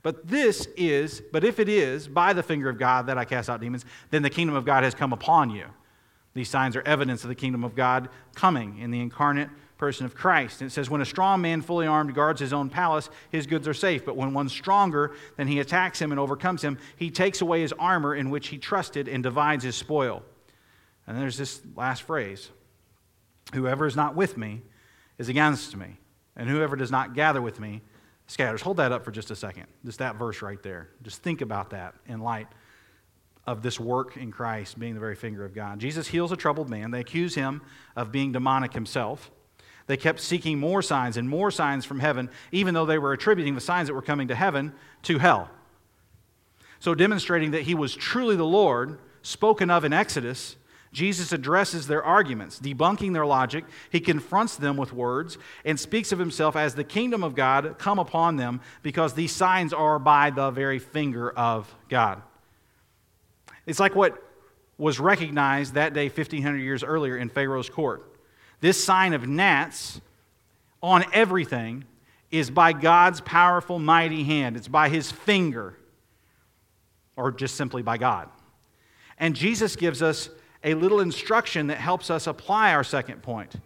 But 0.03 0.28
this 0.28 0.68
is, 0.76 1.22
but 1.32 1.43
if 1.43 1.59
it 1.59 1.70
is 1.70 2.09
by 2.09 2.34
the 2.34 2.43
finger 2.43 2.68
of 2.68 2.76
God 2.76 3.07
that 3.07 3.16
I 3.16 3.24
cast 3.24 3.49
out 3.49 3.62
demons, 3.62 3.86
then 4.11 4.20
the 4.20 4.28
kingdom 4.28 4.55
of 4.55 4.66
God 4.66 4.84
has 4.84 4.95
come 4.95 5.14
upon 5.14 5.49
you. 5.49 5.64
These 6.34 6.51
signs 6.51 6.76
are 6.76 6.82
evidence 6.82 7.24
of 7.24 7.28
the 7.28 7.34
kingdom 7.34 7.64
of 7.64 7.74
God 7.74 8.11
coming 8.34 8.76
in 8.80 8.91
the 8.91 9.01
incarnate 9.01 9.49
person 9.80 10.04
of 10.04 10.14
Christ. 10.14 10.60
And 10.60 10.70
it 10.70 10.74
says, 10.74 10.90
When 10.90 11.00
a 11.00 11.06
strong 11.06 11.40
man 11.40 11.62
fully 11.62 11.86
armed 11.86 12.14
guards 12.14 12.38
his 12.38 12.52
own 12.52 12.68
palace, 12.68 13.08
his 13.32 13.46
goods 13.46 13.66
are 13.66 13.74
safe. 13.74 14.04
But 14.04 14.14
when 14.14 14.34
one's 14.34 14.52
stronger, 14.52 15.12
then 15.38 15.48
he 15.48 15.58
attacks 15.58 16.00
him 16.00 16.12
and 16.12 16.20
overcomes 16.20 16.62
him. 16.62 16.78
He 16.96 17.10
takes 17.10 17.40
away 17.40 17.62
his 17.62 17.72
armor 17.72 18.14
in 18.14 18.28
which 18.28 18.48
he 18.48 18.58
trusted 18.58 19.08
and 19.08 19.22
divides 19.22 19.64
his 19.64 19.74
spoil. 19.74 20.22
And 21.06 21.18
there's 21.18 21.38
this 21.38 21.62
last 21.74 22.02
phrase 22.02 22.50
Whoever 23.54 23.86
is 23.86 23.96
not 23.96 24.14
with 24.14 24.36
me 24.36 24.60
is 25.18 25.28
against 25.28 25.76
me, 25.76 25.96
and 26.36 26.48
whoever 26.48 26.76
does 26.76 26.90
not 26.90 27.14
gather 27.14 27.42
with 27.42 27.58
me 27.58 27.80
scatters. 28.28 28.62
Hold 28.62 28.76
that 28.76 28.92
up 28.92 29.04
for 29.04 29.10
just 29.10 29.30
a 29.30 29.36
second. 29.36 29.66
Just 29.84 29.98
that 29.98 30.16
verse 30.16 30.40
right 30.42 30.62
there. 30.62 30.90
Just 31.02 31.22
think 31.22 31.40
about 31.40 31.70
that 31.70 31.94
in 32.06 32.20
light 32.20 32.46
of 33.46 33.62
this 33.62 33.80
work 33.80 34.18
in 34.18 34.30
Christ 34.30 34.78
being 34.78 34.94
the 34.94 35.00
very 35.00 35.16
finger 35.16 35.44
of 35.44 35.54
God. 35.54 35.80
Jesus 35.80 36.06
heals 36.06 36.30
a 36.30 36.36
troubled 36.36 36.68
man. 36.68 36.90
They 36.90 37.00
accuse 37.00 37.34
him 37.34 37.62
of 37.96 38.12
being 38.12 38.30
demonic 38.30 38.74
himself. 38.74 39.30
They 39.91 39.97
kept 39.97 40.20
seeking 40.20 40.61
more 40.61 40.82
signs 40.82 41.16
and 41.16 41.28
more 41.28 41.51
signs 41.51 41.84
from 41.84 41.99
heaven, 41.99 42.30
even 42.53 42.74
though 42.74 42.86
they 42.86 42.97
were 42.97 43.12
attributing 43.12 43.57
the 43.57 43.61
signs 43.61 43.88
that 43.88 43.95
were 43.95 44.01
coming 44.01 44.28
to 44.28 44.36
heaven 44.36 44.72
to 45.03 45.18
hell. 45.18 45.51
So, 46.78 46.95
demonstrating 46.95 47.51
that 47.51 47.62
he 47.62 47.74
was 47.74 47.97
truly 47.97 48.36
the 48.36 48.45
Lord, 48.45 49.01
spoken 49.22 49.68
of 49.68 49.84
in 49.84 49.93
Exodus, 49.93 50.55
Jesus 50.93 51.32
addresses 51.32 51.88
their 51.88 52.05
arguments, 52.05 52.61
debunking 52.61 53.14
their 53.14 53.26
logic. 53.26 53.64
He 53.91 53.99
confronts 53.99 54.55
them 54.55 54.76
with 54.76 54.93
words 54.93 55.38
and 55.64 55.78
speaks 55.78 56.12
of 56.12 56.20
himself 56.20 56.55
as 56.55 56.76
the 56.76 56.84
kingdom 56.84 57.24
of 57.24 57.34
God 57.34 57.74
come 57.76 57.99
upon 57.99 58.36
them 58.36 58.61
because 58.84 59.14
these 59.14 59.32
signs 59.32 59.72
are 59.72 59.99
by 59.99 60.30
the 60.30 60.53
very 60.53 60.78
finger 60.78 61.32
of 61.32 61.74
God. 61.88 62.22
It's 63.66 63.80
like 63.80 63.97
what 63.97 64.22
was 64.78 65.01
recognized 65.01 65.74
that 65.74 65.95
day 65.95 66.07
1500 66.07 66.59
years 66.59 66.84
earlier 66.84 67.16
in 67.16 67.28
Pharaoh's 67.28 67.68
court. 67.68 68.07
This 68.61 68.82
sign 68.82 69.12
of 69.12 69.26
gnats 69.26 70.00
on 70.82 71.04
everything 71.12 71.84
is 72.30 72.50
by 72.50 72.72
God's 72.72 73.20
powerful, 73.20 73.78
mighty 73.78 74.24
hand. 74.24 74.56
It's 74.56 74.68
by 74.68 74.88
his 74.88 75.11
finger, 75.11 75.76
or 77.16 77.32
just 77.32 77.56
simply 77.56 77.82
by 77.82 77.98
God. 77.98 78.28
And 79.18 79.34
Jesus 79.34 79.76
gives 79.76 80.02
us 80.02 80.30
a 80.62 80.74
little 80.74 81.00
instruction 81.00 81.68
that 81.68 81.78
helps 81.78 82.11
us 82.11 82.26
apply 82.26 82.74
our 82.74 82.84
second 82.84 83.22
point 83.22 83.56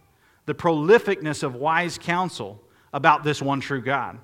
the 0.47 0.55
prolificness 0.55 1.43
of 1.43 1.55
wise 1.55 1.97
counsel 1.97 2.61
about 2.93 3.25
this 3.25 3.41
one 3.41 3.61
true 3.61 3.81
God. 3.81 4.19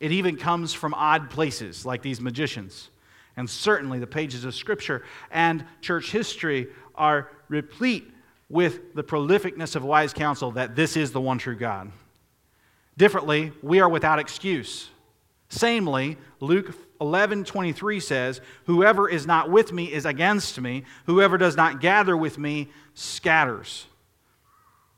It 0.00 0.10
even 0.10 0.36
comes 0.36 0.72
from 0.72 0.94
odd 0.94 1.28
places, 1.28 1.84
like 1.84 2.00
these 2.00 2.20
magicians. 2.20 2.88
And 3.36 3.48
certainly 3.48 3.98
the 3.98 4.06
pages 4.06 4.44
of 4.44 4.54
Scripture 4.54 5.04
and 5.30 5.64
church 5.82 6.10
history 6.10 6.68
are 6.94 7.30
replete 7.48 8.10
with 8.48 8.94
the 8.94 9.04
prolificness 9.04 9.76
of 9.76 9.84
wise 9.84 10.12
counsel 10.12 10.52
that 10.52 10.74
this 10.74 10.96
is 10.96 11.12
the 11.12 11.20
one 11.20 11.38
true 11.38 11.56
God. 11.56 11.92
Differently, 12.96 13.52
we 13.62 13.80
are 13.80 13.88
without 13.88 14.18
excuse. 14.18 14.88
Samely, 15.50 16.16
Luke 16.40 16.74
11 17.00 17.44
23 17.44 18.00
says, 18.00 18.40
Whoever 18.66 19.08
is 19.08 19.26
not 19.26 19.50
with 19.50 19.72
me 19.72 19.92
is 19.92 20.04
against 20.04 20.60
me. 20.60 20.84
Whoever 21.06 21.38
does 21.38 21.56
not 21.56 21.80
gather 21.80 22.16
with 22.16 22.38
me 22.38 22.68
scatters. 22.94 23.86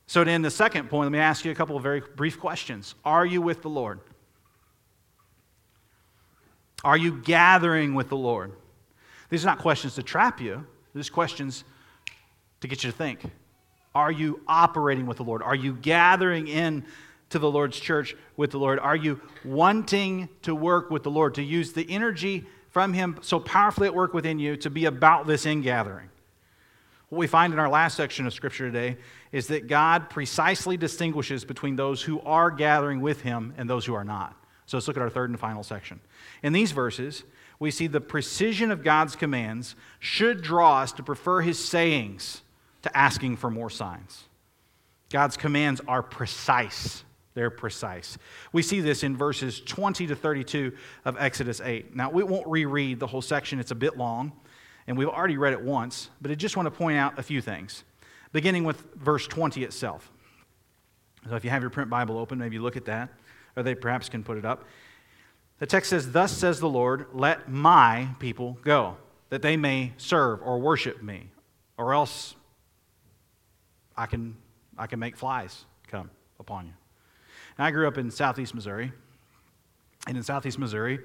So, 0.07 0.24
to 0.24 0.30
end 0.30 0.44
the 0.44 0.51
second 0.51 0.88
point, 0.88 1.07
let 1.07 1.12
me 1.12 1.18
ask 1.18 1.44
you 1.44 1.53
a 1.53 1.55
couple 1.55 1.76
of 1.76 1.82
very 1.82 2.03
brief 2.16 2.40
questions. 2.40 2.94
Are 3.05 3.24
you 3.24 3.40
with 3.40 3.62
the 3.62 3.68
Lord? 3.68 4.01
Are 6.82 6.96
you 6.96 7.18
gathering 7.18 7.94
with 7.94 8.09
the 8.09 8.16
Lord? 8.16 8.53
These 9.28 9.44
are 9.44 9.46
not 9.46 9.59
questions 9.59 9.94
to 9.96 10.03
trap 10.03 10.40
you, 10.40 10.66
these 10.94 11.09
are 11.09 11.12
questions 11.12 11.64
to 12.61 12.66
get 12.66 12.82
you 12.82 12.90
to 12.90 12.96
think. 12.96 13.20
Are 14.01 14.11
you 14.11 14.40
operating 14.48 15.05
with 15.05 15.18
the 15.18 15.24
Lord? 15.24 15.42
Are 15.42 15.55
you 15.55 15.74
gathering 15.74 16.48
in 16.48 16.86
to 17.28 17.38
the 17.38 17.51
Lord's 17.51 17.78
church 17.78 18.16
with 18.34 18.51
the 18.51 18.59
Lord? 18.59 18.78
Are 18.78 18.96
you 18.96 19.20
wanting 19.44 20.30
to 20.40 20.55
work 20.55 20.90
with 20.90 21.03
the 21.03 21.11
Lord, 21.11 21.34
to 21.34 21.42
use 21.42 21.74
the 21.74 21.84
energy 21.86 22.46
from 22.70 22.94
Him 22.94 23.18
so 23.20 23.38
powerfully 23.38 23.88
at 23.88 23.94
work 23.94 24.14
within 24.14 24.38
you 24.38 24.57
to 24.57 24.70
be 24.70 24.86
about 24.86 25.26
this 25.26 25.44
ingathering? 25.44 26.09
What 27.11 27.18
we 27.18 27.26
find 27.26 27.53
in 27.53 27.59
our 27.59 27.68
last 27.68 27.94
section 27.94 28.26
of 28.26 28.32
Scripture 28.32 28.70
today 28.70 28.96
is 29.32 29.48
that 29.48 29.66
God 29.66 30.09
precisely 30.09 30.78
distinguishes 30.78 31.44
between 31.44 31.76
those 31.76 32.01
who 32.01 32.22
are 32.22 32.51
gathering 32.51 33.03
with 33.03 33.20
Him 33.20 33.53
and 33.59 33.68
those 33.68 33.84
who 33.84 33.92
are 33.92 34.03
not. 34.03 34.34
So 34.64 34.78
let's 34.78 34.88
look 34.88 34.96
at 34.96 35.03
our 35.03 35.11
third 35.11 35.28
and 35.28 35.38
final 35.38 35.62
section. 35.62 36.01
In 36.42 36.55
these 36.55 36.72
verses, 36.72 37.24
we 37.59 37.70
see 37.70 37.86
the 37.86 38.01
precision 38.01 38.70
of 38.70 38.82
God's 38.82 39.14
commands 39.14 39.76
should 39.98 40.40
draw 40.40 40.80
us 40.80 40.92
to 40.92 41.03
prefer 41.03 41.42
His 41.42 41.62
sayings 41.62 42.40
to 42.83 42.97
asking 42.97 43.37
for 43.37 43.51
more 43.51 43.70
signs. 43.70 44.24
God's 45.11 45.37
commands 45.37 45.81
are 45.89 46.03
precise. 46.03 47.05
They're 47.35 47.51
precise. 47.51 48.18
We 48.53 48.62
see 48.62 48.81
this 48.81 49.03
in 49.03 49.16
verses 49.16 49.61
20 49.61 50.07
to 50.09 50.16
32 50.16 50.72
of 51.05 51.16
Exodus 51.18 51.61
8. 51.61 51.95
Now, 51.95 52.11
we 52.11 52.22
won't 52.22 52.47
reread 52.47 52.99
the 52.99 53.07
whole 53.07 53.22
section, 53.22 53.61
it's 53.61 53.70
a 53.70 53.76
bit 53.76 53.97
long, 53.97 54.33
and 54.87 54.97
we've 54.97 55.09
already 55.09 55.37
read 55.37 55.53
it 55.53 55.61
once, 55.61 56.11
but 56.20 56.31
I 56.31 56.35
just 56.35 56.57
want 56.57 56.66
to 56.66 56.70
point 56.70 56.99
out 56.99 57.18
a 57.18 57.22
few 57.22 57.41
things, 57.41 57.85
beginning 58.33 58.64
with 58.64 58.83
verse 58.95 59.26
20 59.26 59.62
itself. 59.62 60.11
So, 61.28 61.37
if 61.37 61.45
you 61.45 61.51
have 61.51 61.62
your 61.62 61.70
print 61.70 61.91
Bible 61.91 62.18
open, 62.18 62.39
maybe 62.39 62.59
look 62.59 62.76
at 62.76 62.87
that, 62.87 63.11
or 63.57 63.62
they 63.62 63.74
perhaps 63.74 64.09
can 64.09 64.24
put 64.24 64.39
it 64.39 64.45
up. 64.45 64.64
The 65.59 65.66
text 65.66 65.91
says, 65.91 66.11
Thus 66.11 66.33
says 66.33 66.59
the 66.59 66.68
Lord, 66.68 67.07
let 67.12 67.49
my 67.49 68.09
people 68.18 68.59
go, 68.64 68.97
that 69.28 69.43
they 69.43 69.57
may 69.57 69.93
serve 69.99 70.41
or 70.43 70.59
worship 70.59 71.03
me, 71.03 71.28
or 71.76 71.93
else 71.95 72.35
I 74.01 74.07
can, 74.07 74.34
I 74.78 74.86
can 74.86 74.98
make 74.98 75.14
flies 75.14 75.66
come 75.86 76.11
upon 76.38 76.64
you. 76.64 76.72
And 77.59 77.66
I 77.66 77.70
grew 77.70 77.86
up 77.86 77.98
in 77.98 78.11
southeast 78.11 78.55
Missouri. 78.55 78.92
And 80.07 80.16
in 80.16 80.22
southeast 80.22 80.59
Missouri, 80.59 81.01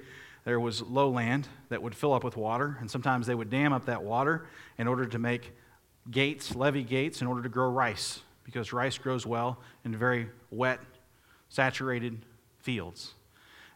there 0.46 0.58
was 0.58 0.80
lowland 0.80 1.46
that 1.68 1.82
would 1.82 1.94
fill 1.94 2.14
up 2.14 2.24
with 2.24 2.38
water, 2.38 2.78
and 2.80 2.90
sometimes 2.90 3.26
they 3.26 3.34
would 3.34 3.50
dam 3.50 3.74
up 3.74 3.84
that 3.84 4.02
water 4.02 4.46
in 4.78 4.88
order 4.88 5.04
to 5.04 5.18
make 5.18 5.52
gates, 6.10 6.56
levee 6.56 6.84
gates, 6.84 7.20
in 7.20 7.26
order 7.26 7.42
to 7.42 7.50
grow 7.50 7.68
rice, 7.68 8.20
because 8.44 8.72
rice 8.72 8.96
grows 8.96 9.26
well 9.26 9.58
in 9.84 9.94
very 9.94 10.30
wet, 10.50 10.80
saturated 11.50 12.24
fields. 12.60 13.12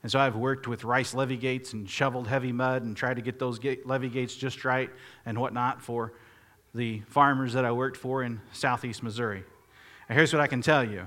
And 0.03 0.11
so 0.11 0.19
I've 0.19 0.37
worked 0.37 0.67
with 0.67 0.83
rice 0.83 1.13
levee 1.13 1.37
gates 1.37 1.75
and 1.75 1.91
shoveled 1.91 2.27
heavy 2.27 2.53
mud 2.53 2.85
and 2.85 2.97
tried 2.97 3.17
to 3.17 3.23
get 3.23 3.39
those 3.39 3.61
levee 3.85 4.09
gates 4.09 4.35
just 4.35 4.65
right 4.65 4.89
and 5.27 5.39
whatnot 5.39 5.83
for 5.83 6.15
the 6.75 7.01
farmers 7.09 7.53
that 7.55 7.65
I 7.65 7.73
worked 7.73 7.97
for 7.97 8.23
in 8.23 8.41
southeast 8.53 9.03
Missouri. 9.03 9.45
And 10.09 10.17
here's 10.17 10.33
what 10.33 10.41
I 10.41 10.47
can 10.47 10.63
tell 10.63 10.85
you 10.85 11.07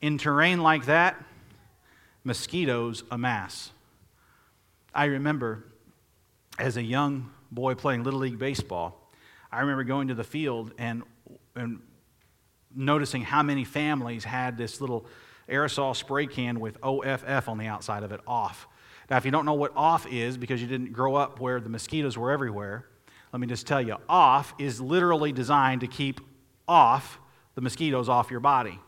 in 0.00 0.18
terrain 0.18 0.60
like 0.60 0.86
that, 0.86 1.22
mosquitoes 2.24 3.04
amass. 3.10 3.70
I 4.94 5.06
remember 5.06 5.64
as 6.58 6.76
a 6.76 6.82
young 6.82 7.30
boy 7.50 7.74
playing 7.74 8.04
Little 8.04 8.20
League 8.20 8.38
Baseball, 8.38 9.10
I 9.50 9.60
remember 9.60 9.84
going 9.84 10.08
to 10.08 10.14
the 10.14 10.24
field 10.24 10.72
and, 10.78 11.02
and 11.54 11.80
noticing 12.74 13.22
how 13.22 13.42
many 13.42 13.64
families 13.64 14.24
had 14.24 14.56
this 14.58 14.80
little 14.80 15.06
aerosol 15.48 15.96
spray 15.96 16.26
can 16.26 16.60
with 16.60 16.76
OFF 16.82 17.48
on 17.48 17.58
the 17.58 17.66
outside 17.66 18.02
of 18.02 18.12
it, 18.12 18.20
off. 18.26 18.68
Now, 19.08 19.16
if 19.16 19.24
you 19.24 19.30
don't 19.30 19.46
know 19.46 19.54
what 19.54 19.72
off 19.74 20.06
is 20.06 20.36
because 20.36 20.60
you 20.60 20.68
didn't 20.68 20.92
grow 20.92 21.14
up 21.14 21.40
where 21.40 21.60
the 21.60 21.70
mosquitoes 21.70 22.18
were 22.18 22.30
everywhere, 22.30 22.86
let 23.32 23.40
me 23.40 23.46
just 23.46 23.66
tell 23.66 23.80
you 23.80 23.96
off 24.08 24.54
is 24.58 24.80
literally 24.80 25.32
designed 25.32 25.82
to 25.82 25.86
keep 25.86 26.20
off 26.66 27.18
the 27.54 27.60
mosquitoes 27.60 28.08
off 28.08 28.30
your 28.30 28.40
body. 28.40 28.78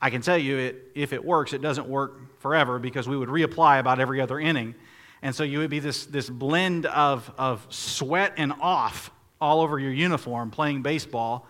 I 0.00 0.10
can 0.10 0.22
tell 0.22 0.38
you, 0.38 0.56
it, 0.58 0.92
if 0.94 1.12
it 1.12 1.24
works, 1.24 1.52
it 1.52 1.60
doesn't 1.60 1.88
work 1.88 2.40
forever 2.40 2.78
because 2.78 3.08
we 3.08 3.16
would 3.16 3.28
reapply 3.28 3.80
about 3.80 3.98
every 3.98 4.20
other 4.20 4.38
inning. 4.38 4.74
And 5.22 5.34
so 5.34 5.42
you 5.42 5.58
would 5.58 5.70
be 5.70 5.80
this, 5.80 6.06
this 6.06 6.30
blend 6.30 6.86
of, 6.86 7.30
of 7.36 7.66
sweat 7.68 8.34
and 8.36 8.52
off 8.60 9.10
all 9.40 9.60
over 9.60 9.78
your 9.78 9.92
uniform 9.92 10.50
playing 10.50 10.82
baseball. 10.82 11.46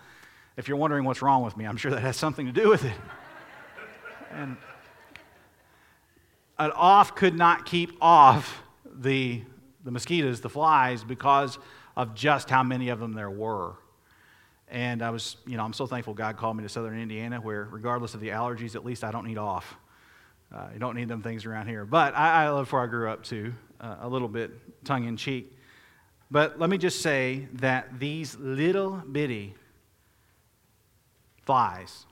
If 0.57 0.66
you're 0.66 0.78
wondering 0.78 1.05
what's 1.05 1.20
wrong 1.20 1.45
with 1.45 1.57
me, 1.57 1.66
I'm 1.66 1.76
sure 1.76 1.91
that 1.91 2.01
has 2.01 2.16
something 2.16 2.47
to 2.47 2.53
do 2.53 2.68
with 2.68 2.84
it. 2.84 2.97
and 4.32 4.57
an 6.59 6.70
off 6.72 7.14
could 7.14 7.36
not 7.36 7.66
keep 7.66 7.93
off 8.01 8.62
the, 8.84 9.43
the 9.84 9.91
mosquitoes, 9.91 10.41
the 10.41 10.49
flies, 10.49 11.05
because 11.05 11.59
of 11.99 12.14
just 12.14 12.49
how 12.49 12.62
many 12.62 12.90
of 12.90 13.01
them 13.01 13.12
there 13.12 13.28
were. 13.28 13.74
And 14.68 15.03
I 15.03 15.11
was, 15.11 15.36
you 15.46 15.57
know, 15.57 15.64
I'm 15.64 15.72
so 15.72 15.84
thankful 15.86 16.14
God 16.14 16.36
called 16.36 16.57
me 16.57 16.62
to 16.62 16.68
southern 16.68 16.99
Indiana, 16.99 17.40
where 17.40 17.64
regardless 17.64 18.14
of 18.14 18.20
the 18.20 18.28
allergies, 18.28 18.76
at 18.76 18.84
least 18.84 19.03
I 19.03 19.11
don't 19.11 19.26
need 19.26 19.36
off. 19.36 19.76
Uh, 20.55 20.68
you 20.72 20.78
don't 20.78 20.94
need 20.94 21.09
them 21.09 21.22
things 21.22 21.44
around 21.44 21.66
here. 21.66 21.84
But 21.84 22.16
I, 22.16 22.44
I 22.44 22.51
loved 22.51 22.70
where 22.70 22.82
I 22.82 22.86
grew 22.86 23.11
up 23.11 23.24
too, 23.24 23.53
uh, 23.80 23.96
a 24.03 24.09
little 24.09 24.28
bit 24.28 24.53
tongue 24.84 25.07
in 25.07 25.16
cheek. 25.16 25.53
But 26.30 26.61
let 26.61 26.70
me 26.70 26.78
just 26.78 27.03
say 27.03 27.49
that 27.55 27.99
these 27.99 28.36
little 28.36 29.03
bitty 29.11 29.55
flies 31.46 32.07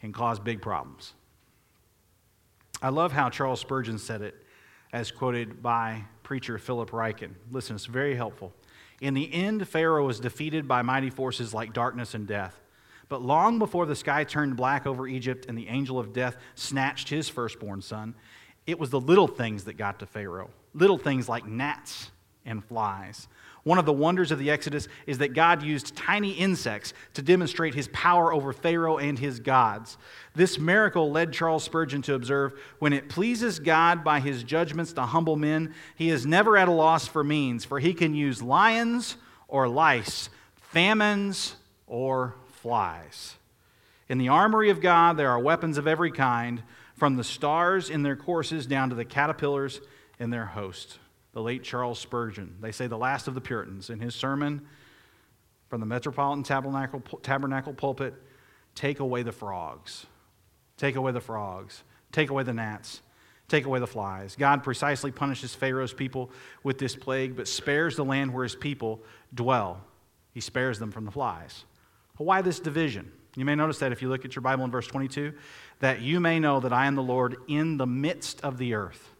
can 0.00 0.12
cause 0.12 0.38
big 0.38 0.62
problems. 0.62 1.12
I 2.80 2.90
love 2.90 3.10
how 3.10 3.30
Charles 3.30 3.58
Spurgeon 3.60 3.98
said 3.98 4.22
it, 4.22 4.36
as 4.92 5.10
quoted 5.10 5.60
by 5.60 6.04
preacher 6.22 6.56
Philip 6.56 6.90
Ryken. 6.90 7.30
Listen, 7.50 7.74
it's 7.74 7.86
very 7.86 8.14
helpful. 8.14 8.52
In 9.00 9.14
the 9.14 9.32
end, 9.32 9.68
Pharaoh 9.68 10.06
was 10.06 10.20
defeated 10.20 10.66
by 10.66 10.82
mighty 10.82 11.10
forces 11.10 11.52
like 11.52 11.72
darkness 11.72 12.14
and 12.14 12.26
death. 12.26 12.60
But 13.08 13.22
long 13.22 13.58
before 13.58 13.86
the 13.86 13.94
sky 13.94 14.24
turned 14.24 14.56
black 14.56 14.86
over 14.86 15.06
Egypt 15.06 15.46
and 15.48 15.56
the 15.56 15.68
angel 15.68 15.98
of 15.98 16.12
death 16.12 16.36
snatched 16.54 17.08
his 17.08 17.28
firstborn 17.28 17.82
son, 17.82 18.14
it 18.66 18.78
was 18.78 18.90
the 18.90 19.00
little 19.00 19.28
things 19.28 19.64
that 19.64 19.74
got 19.74 20.00
to 20.00 20.06
Pharaoh. 20.06 20.50
Little 20.74 20.98
things 20.98 21.28
like 21.28 21.46
gnats 21.46 22.10
and 22.44 22.64
flies. 22.64 23.28
One 23.66 23.80
of 23.80 23.84
the 23.84 23.92
wonders 23.92 24.30
of 24.30 24.38
the 24.38 24.48
Exodus 24.48 24.86
is 25.08 25.18
that 25.18 25.34
God 25.34 25.60
used 25.60 25.96
tiny 25.96 26.30
insects 26.30 26.94
to 27.14 27.20
demonstrate 27.20 27.74
his 27.74 27.88
power 27.88 28.32
over 28.32 28.52
Pharaoh 28.52 28.98
and 28.98 29.18
his 29.18 29.40
gods. 29.40 29.98
This 30.36 30.56
miracle 30.56 31.10
led 31.10 31.32
Charles 31.32 31.64
Spurgeon 31.64 32.00
to 32.02 32.14
observe 32.14 32.52
when 32.78 32.92
it 32.92 33.08
pleases 33.08 33.58
God 33.58 34.04
by 34.04 34.20
his 34.20 34.44
judgments 34.44 34.92
to 34.92 35.02
humble 35.02 35.34
men, 35.34 35.74
he 35.96 36.10
is 36.10 36.24
never 36.24 36.56
at 36.56 36.68
a 36.68 36.70
loss 36.70 37.08
for 37.08 37.24
means, 37.24 37.64
for 37.64 37.80
he 37.80 37.92
can 37.92 38.14
use 38.14 38.40
lions 38.40 39.16
or 39.48 39.66
lice, 39.66 40.30
famines 40.54 41.56
or 41.88 42.36
flies. 42.62 43.34
In 44.08 44.18
the 44.18 44.28
armory 44.28 44.70
of 44.70 44.80
God, 44.80 45.16
there 45.16 45.30
are 45.30 45.40
weapons 45.40 45.76
of 45.76 45.88
every 45.88 46.12
kind, 46.12 46.62
from 46.94 47.16
the 47.16 47.24
stars 47.24 47.90
in 47.90 48.04
their 48.04 48.14
courses 48.14 48.64
down 48.64 48.90
to 48.90 48.94
the 48.94 49.04
caterpillars 49.04 49.80
in 50.20 50.30
their 50.30 50.46
host 50.46 51.00
the 51.36 51.42
late 51.42 51.62
Charles 51.62 51.98
Spurgeon. 51.98 52.56
They 52.62 52.72
say 52.72 52.86
the 52.86 52.96
last 52.96 53.28
of 53.28 53.34
the 53.34 53.42
Puritans. 53.42 53.90
In 53.90 54.00
his 54.00 54.14
sermon 54.14 54.66
from 55.68 55.80
the 55.80 55.86
Metropolitan 55.86 56.42
Tabernacle, 56.42 57.00
Tabernacle 57.22 57.74
pulpit, 57.74 58.14
take 58.74 59.00
away 59.00 59.22
the 59.22 59.32
frogs. 59.32 60.06
Take 60.78 60.96
away 60.96 61.12
the 61.12 61.20
frogs. 61.20 61.84
Take 62.10 62.30
away 62.30 62.42
the 62.42 62.54
gnats. 62.54 63.02
Take 63.48 63.66
away 63.66 63.80
the 63.80 63.86
flies. 63.86 64.34
God 64.34 64.64
precisely 64.64 65.10
punishes 65.10 65.54
Pharaoh's 65.54 65.92
people 65.92 66.30
with 66.62 66.78
this 66.78 66.96
plague, 66.96 67.36
but 67.36 67.48
spares 67.48 67.96
the 67.96 68.04
land 68.06 68.32
where 68.32 68.44
his 68.44 68.56
people 68.56 69.02
dwell. 69.34 69.84
He 70.32 70.40
spares 70.40 70.78
them 70.78 70.90
from 70.90 71.04
the 71.04 71.10
flies. 71.10 71.66
But 72.16 72.24
why 72.24 72.40
this 72.40 72.60
division? 72.60 73.12
You 73.36 73.44
may 73.44 73.56
notice 73.56 73.80
that 73.80 73.92
if 73.92 74.00
you 74.00 74.08
look 74.08 74.24
at 74.24 74.34
your 74.34 74.42
Bible 74.42 74.64
in 74.64 74.70
verse 74.70 74.86
22, 74.86 75.34
that 75.80 76.00
you 76.00 76.18
may 76.18 76.38
know 76.38 76.60
that 76.60 76.72
I 76.72 76.86
am 76.86 76.94
the 76.94 77.02
Lord 77.02 77.36
in 77.46 77.76
the 77.76 77.86
midst 77.86 78.40
of 78.40 78.56
the 78.56 78.72
earth. 78.72 79.10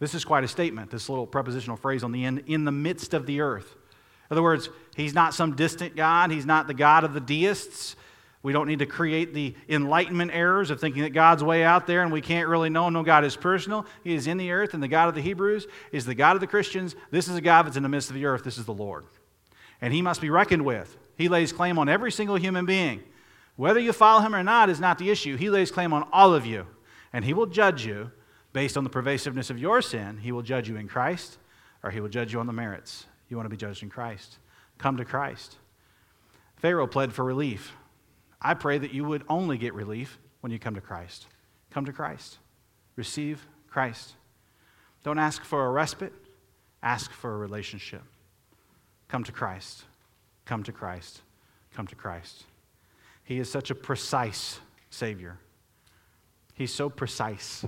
This 0.00 0.14
is 0.14 0.24
quite 0.24 0.44
a 0.44 0.48
statement, 0.48 0.90
this 0.90 1.08
little 1.08 1.26
prepositional 1.26 1.76
phrase 1.76 2.02
on 2.02 2.12
the 2.12 2.24
end, 2.24 2.44
in 2.46 2.64
the 2.64 2.72
midst 2.72 3.14
of 3.14 3.26
the 3.26 3.40
earth. 3.40 3.74
In 4.30 4.34
other 4.34 4.42
words, 4.42 4.68
he's 4.96 5.14
not 5.14 5.34
some 5.34 5.54
distant 5.54 5.96
God, 5.96 6.30
he's 6.30 6.46
not 6.46 6.66
the 6.66 6.74
God 6.74 7.04
of 7.04 7.14
the 7.14 7.20
deists. 7.20 7.96
We 8.42 8.52
don't 8.52 8.68
need 8.68 8.80
to 8.80 8.86
create 8.86 9.32
the 9.32 9.54
enlightenment 9.70 10.30
errors 10.34 10.68
of 10.68 10.78
thinking 10.78 11.02
that 11.02 11.14
God's 11.14 11.42
way 11.42 11.64
out 11.64 11.86
there 11.86 12.02
and 12.02 12.12
we 12.12 12.20
can't 12.20 12.46
really 12.46 12.68
know. 12.68 12.90
No, 12.90 13.02
God 13.02 13.24
is 13.24 13.36
personal. 13.36 13.86
He 14.02 14.14
is 14.14 14.26
in 14.26 14.36
the 14.36 14.50
earth, 14.50 14.74
and 14.74 14.82
the 14.82 14.88
God 14.88 15.08
of 15.08 15.14
the 15.14 15.22
Hebrews 15.22 15.66
is 15.92 16.04
the 16.04 16.14
God 16.14 16.36
of 16.36 16.40
the 16.40 16.46
Christians. 16.46 16.94
This 17.10 17.26
is 17.26 17.36
a 17.36 17.40
God 17.40 17.64
that's 17.64 17.78
in 17.78 17.82
the 17.82 17.88
midst 17.88 18.10
of 18.10 18.16
the 18.16 18.26
earth. 18.26 18.44
This 18.44 18.58
is 18.58 18.66
the 18.66 18.74
Lord. 18.74 19.06
And 19.80 19.94
he 19.94 20.02
must 20.02 20.20
be 20.20 20.28
reckoned 20.28 20.64
with. 20.64 20.94
He 21.16 21.28
lays 21.28 21.52
claim 21.52 21.78
on 21.78 21.88
every 21.88 22.12
single 22.12 22.36
human 22.36 22.66
being. 22.66 23.02
Whether 23.56 23.80
you 23.80 23.94
follow 23.94 24.20
him 24.20 24.34
or 24.34 24.42
not 24.42 24.68
is 24.68 24.80
not 24.80 24.98
the 24.98 25.10
issue. 25.10 25.36
He 25.36 25.48
lays 25.48 25.70
claim 25.70 25.94
on 25.94 26.06
all 26.12 26.34
of 26.34 26.44
you, 26.44 26.66
and 27.14 27.24
he 27.24 27.32
will 27.32 27.46
judge 27.46 27.86
you 27.86 28.10
based 28.54 28.78
on 28.78 28.84
the 28.84 28.90
pervasiveness 28.90 29.50
of 29.50 29.58
your 29.58 29.82
sin, 29.82 30.16
he 30.16 30.32
will 30.32 30.40
judge 30.40 30.68
you 30.68 30.76
in 30.76 30.88
Christ 30.88 31.36
or 31.82 31.90
he 31.90 32.00
will 32.00 32.08
judge 32.08 32.32
you 32.32 32.40
on 32.40 32.46
the 32.46 32.52
merits. 32.52 33.04
You 33.28 33.36
want 33.36 33.44
to 33.46 33.50
be 33.50 33.56
judged 33.58 33.82
in 33.82 33.90
Christ. 33.90 34.38
Come 34.78 34.96
to 34.96 35.04
Christ. 35.04 35.58
Pharaoh 36.56 36.86
pled 36.86 37.12
for 37.12 37.24
relief. 37.24 37.72
I 38.40 38.54
pray 38.54 38.78
that 38.78 38.94
you 38.94 39.04
would 39.04 39.24
only 39.28 39.58
get 39.58 39.74
relief 39.74 40.18
when 40.40 40.52
you 40.52 40.58
come 40.58 40.76
to 40.76 40.80
Christ. 40.80 41.26
Come 41.70 41.84
to 41.84 41.92
Christ. 41.92 42.38
Receive 42.96 43.44
Christ. 43.68 44.14
Don't 45.02 45.18
ask 45.18 45.44
for 45.44 45.66
a 45.66 45.70
respite, 45.70 46.12
ask 46.82 47.10
for 47.10 47.34
a 47.34 47.38
relationship. 47.38 48.02
Come 49.08 49.24
to 49.24 49.32
Christ. 49.32 49.84
Come 50.44 50.62
to 50.62 50.72
Christ. 50.72 51.22
Come 51.74 51.88
to 51.88 51.94
Christ. 51.96 52.44
He 53.24 53.38
is 53.38 53.50
such 53.50 53.70
a 53.70 53.74
precise 53.74 54.60
Savior. 54.90 55.38
He's 56.54 56.72
so 56.72 56.88
precise. 56.88 57.64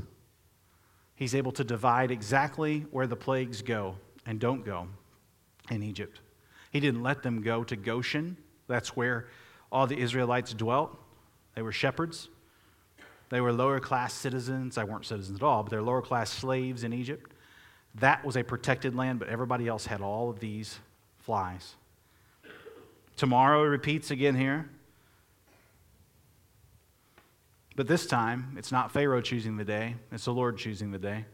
He's 1.16 1.34
able 1.34 1.52
to 1.52 1.64
divide 1.64 2.10
exactly 2.10 2.86
where 2.90 3.06
the 3.06 3.16
plagues 3.16 3.62
go 3.62 3.96
and 4.26 4.38
don't 4.38 4.64
go 4.64 4.86
in 5.70 5.82
Egypt. 5.82 6.20
He 6.70 6.78
didn't 6.78 7.02
let 7.02 7.22
them 7.22 7.42
go 7.42 7.64
to 7.64 7.74
Goshen. 7.74 8.36
That's 8.68 8.94
where 8.94 9.28
all 9.72 9.86
the 9.86 9.98
Israelites 9.98 10.52
dwelt. 10.52 10.96
They 11.54 11.62
were 11.62 11.72
shepherds. 11.72 12.28
They 13.30 13.40
were 13.40 13.52
lower 13.52 13.80
class 13.80 14.12
citizens. 14.12 14.74
They 14.74 14.84
weren't 14.84 15.06
citizens 15.06 15.38
at 15.38 15.42
all, 15.42 15.62
but 15.62 15.70
they're 15.70 15.82
lower 15.82 16.02
class 16.02 16.30
slaves 16.30 16.84
in 16.84 16.92
Egypt. 16.92 17.32
That 17.96 18.24
was 18.24 18.36
a 18.36 18.44
protected 18.44 18.94
land, 18.94 19.18
but 19.18 19.28
everybody 19.28 19.66
else 19.66 19.86
had 19.86 20.02
all 20.02 20.28
of 20.28 20.38
these 20.38 20.78
flies. 21.18 21.76
Tomorrow 23.16 23.64
repeats 23.64 24.10
again 24.10 24.34
here. 24.34 24.68
But 27.76 27.86
this 27.86 28.06
time, 28.06 28.56
it's 28.58 28.72
not 28.72 28.90
Pharaoh 28.90 29.20
choosing 29.20 29.58
the 29.58 29.64
day, 29.64 29.96
it's 30.10 30.24
the 30.24 30.32
Lord 30.32 30.56
choosing 30.56 30.90
the 30.90 30.98
day. 30.98 31.26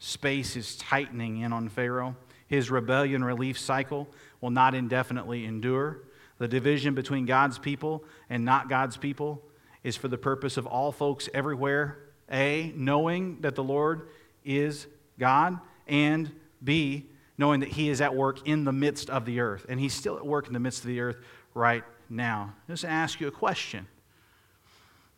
Space 0.00 0.56
is 0.56 0.76
tightening 0.76 1.38
in 1.38 1.52
on 1.52 1.68
Pharaoh. 1.68 2.16
His 2.48 2.70
rebellion 2.70 3.24
relief 3.24 3.58
cycle 3.58 4.08
will 4.40 4.50
not 4.50 4.74
indefinitely 4.74 5.44
endure. 5.44 6.02
The 6.38 6.48
division 6.48 6.94
between 6.94 7.24
God's 7.24 7.58
people 7.58 8.04
and 8.28 8.44
not 8.44 8.68
God's 8.68 8.96
people 8.96 9.42
is 9.84 9.96
for 9.96 10.08
the 10.08 10.18
purpose 10.18 10.56
of 10.56 10.66
all 10.66 10.92
folks 10.92 11.28
everywhere 11.32 11.98
A, 12.30 12.72
knowing 12.76 13.40
that 13.40 13.54
the 13.54 13.64
Lord 13.64 14.08
is 14.44 14.86
God, 15.18 15.58
and 15.86 16.30
B, 16.62 17.06
knowing 17.38 17.60
that 17.60 17.70
He 17.70 17.88
is 17.88 18.00
at 18.00 18.14
work 18.14 18.46
in 18.46 18.64
the 18.64 18.72
midst 18.72 19.08
of 19.08 19.24
the 19.24 19.40
earth. 19.40 19.64
And 19.68 19.80
He's 19.80 19.94
still 19.94 20.16
at 20.16 20.26
work 20.26 20.48
in 20.48 20.52
the 20.52 20.60
midst 20.60 20.80
of 20.80 20.88
the 20.88 21.00
earth 21.00 21.18
right 21.54 21.84
now. 22.10 22.54
Just 22.68 22.84
ask 22.84 23.20
you 23.20 23.28
a 23.28 23.32
question 23.32 23.86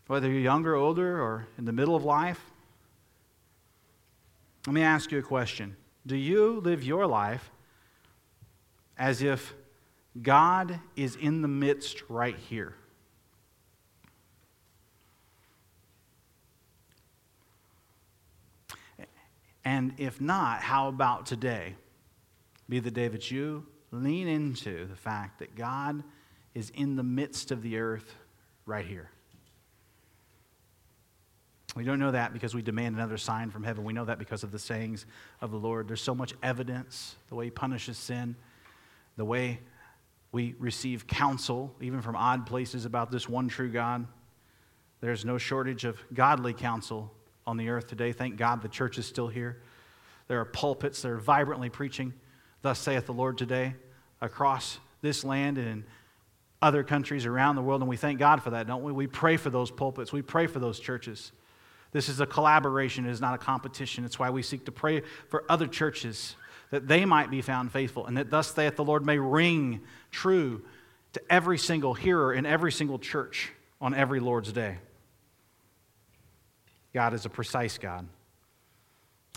whether 0.08 0.28
you're 0.28 0.40
younger, 0.40 0.74
older, 0.74 1.22
or 1.22 1.46
in 1.56 1.64
the 1.64 1.72
middle 1.72 1.94
of 1.94 2.04
life. 2.04 2.40
Let 4.66 4.72
me 4.72 4.82
ask 4.82 5.12
you 5.12 5.18
a 5.18 5.22
question 5.22 5.76
Do 6.04 6.16
you 6.16 6.60
live 6.60 6.82
your 6.82 7.06
life 7.06 7.50
as 8.98 9.22
if 9.22 9.54
God 10.20 10.80
is 10.96 11.14
in 11.14 11.42
the 11.42 11.48
midst 11.48 12.02
right 12.08 12.36
here? 12.36 12.74
And 19.64 19.92
if 19.98 20.18
not, 20.18 20.62
how 20.62 20.88
about 20.88 21.26
today? 21.26 21.74
Be 22.70 22.80
the 22.80 22.90
day 22.90 23.08
that 23.08 23.30
you 23.30 23.66
lean 23.92 24.26
into 24.26 24.86
the 24.86 24.96
fact 24.96 25.38
that 25.40 25.54
God 25.54 26.02
is 26.54 26.70
in 26.70 26.96
the 26.96 27.02
midst 27.02 27.50
of 27.50 27.60
the 27.60 27.78
earth 27.78 28.14
right 28.64 28.86
here. 28.86 29.10
We 31.76 31.84
don't 31.84 31.98
know 31.98 32.10
that 32.10 32.32
because 32.32 32.54
we 32.54 32.62
demand 32.62 32.96
another 32.96 33.18
sign 33.18 33.50
from 33.50 33.62
heaven. 33.62 33.84
We 33.84 33.92
know 33.92 34.04
that 34.06 34.18
because 34.18 34.42
of 34.42 34.52
the 34.52 34.58
sayings 34.58 35.06
of 35.40 35.50
the 35.50 35.58
Lord. 35.58 35.86
There's 35.86 36.00
so 36.00 36.14
much 36.14 36.34
evidence, 36.42 37.16
the 37.28 37.34
way 37.34 37.46
he 37.46 37.50
punishes 37.50 37.98
sin, 37.98 38.36
the 39.16 39.24
way 39.24 39.60
we 40.32 40.54
receive 40.58 41.06
counsel, 41.06 41.74
even 41.80 42.02
from 42.02 42.16
odd 42.16 42.46
places, 42.46 42.84
about 42.84 43.10
this 43.10 43.28
one 43.28 43.48
true 43.48 43.70
God. 43.70 44.06
There's 45.00 45.24
no 45.24 45.38
shortage 45.38 45.84
of 45.84 45.98
godly 46.12 46.52
counsel 46.52 47.12
on 47.46 47.56
the 47.56 47.68
earth 47.68 47.86
today. 47.86 48.12
Thank 48.12 48.36
God 48.36 48.62
the 48.62 48.68
church 48.68 48.98
is 48.98 49.06
still 49.06 49.28
here. 49.28 49.62
There 50.26 50.40
are 50.40 50.44
pulpits 50.44 51.02
that 51.02 51.10
are 51.10 51.18
vibrantly 51.18 51.70
preaching, 51.70 52.12
Thus 52.62 52.78
saith 52.78 53.06
the 53.06 53.12
Lord 53.12 53.38
today, 53.38 53.74
across 54.20 54.78
this 55.00 55.24
land 55.24 55.58
and 55.58 55.68
in 55.68 55.84
other 56.60 56.82
countries 56.82 57.24
around 57.24 57.54
the 57.54 57.62
world. 57.62 57.80
And 57.82 57.88
we 57.88 57.96
thank 57.96 58.18
God 58.18 58.42
for 58.42 58.50
that, 58.50 58.66
don't 58.66 58.82
we? 58.82 58.90
We 58.90 59.06
pray 59.06 59.36
for 59.36 59.50
those 59.50 59.70
pulpits, 59.70 60.12
we 60.12 60.22
pray 60.22 60.46
for 60.46 60.58
those 60.58 60.80
churches. 60.80 61.32
This 61.92 62.08
is 62.08 62.20
a 62.20 62.26
collaboration, 62.26 63.06
it 63.06 63.10
is 63.10 63.20
not 63.20 63.34
a 63.34 63.38
competition. 63.38 64.04
It's 64.04 64.18
why 64.18 64.30
we 64.30 64.42
seek 64.42 64.66
to 64.66 64.72
pray 64.72 65.02
for 65.28 65.44
other 65.48 65.66
churches 65.66 66.36
that 66.70 66.86
they 66.86 67.04
might 67.04 67.30
be 67.30 67.40
found 67.40 67.72
faithful, 67.72 68.06
and 68.06 68.16
that 68.18 68.30
thus 68.30 68.54
saith 68.54 68.76
the 68.76 68.84
Lord 68.84 69.06
may 69.06 69.18
ring 69.18 69.80
true 70.10 70.62
to 71.14 71.22
every 71.30 71.56
single 71.56 71.94
hearer 71.94 72.32
in 72.32 72.44
every 72.44 72.70
single 72.72 72.98
church 72.98 73.52
on 73.80 73.94
every 73.94 74.20
Lord's 74.20 74.52
day. 74.52 74.78
God 76.92 77.14
is 77.14 77.24
a 77.24 77.30
precise 77.30 77.78
God, 77.78 78.06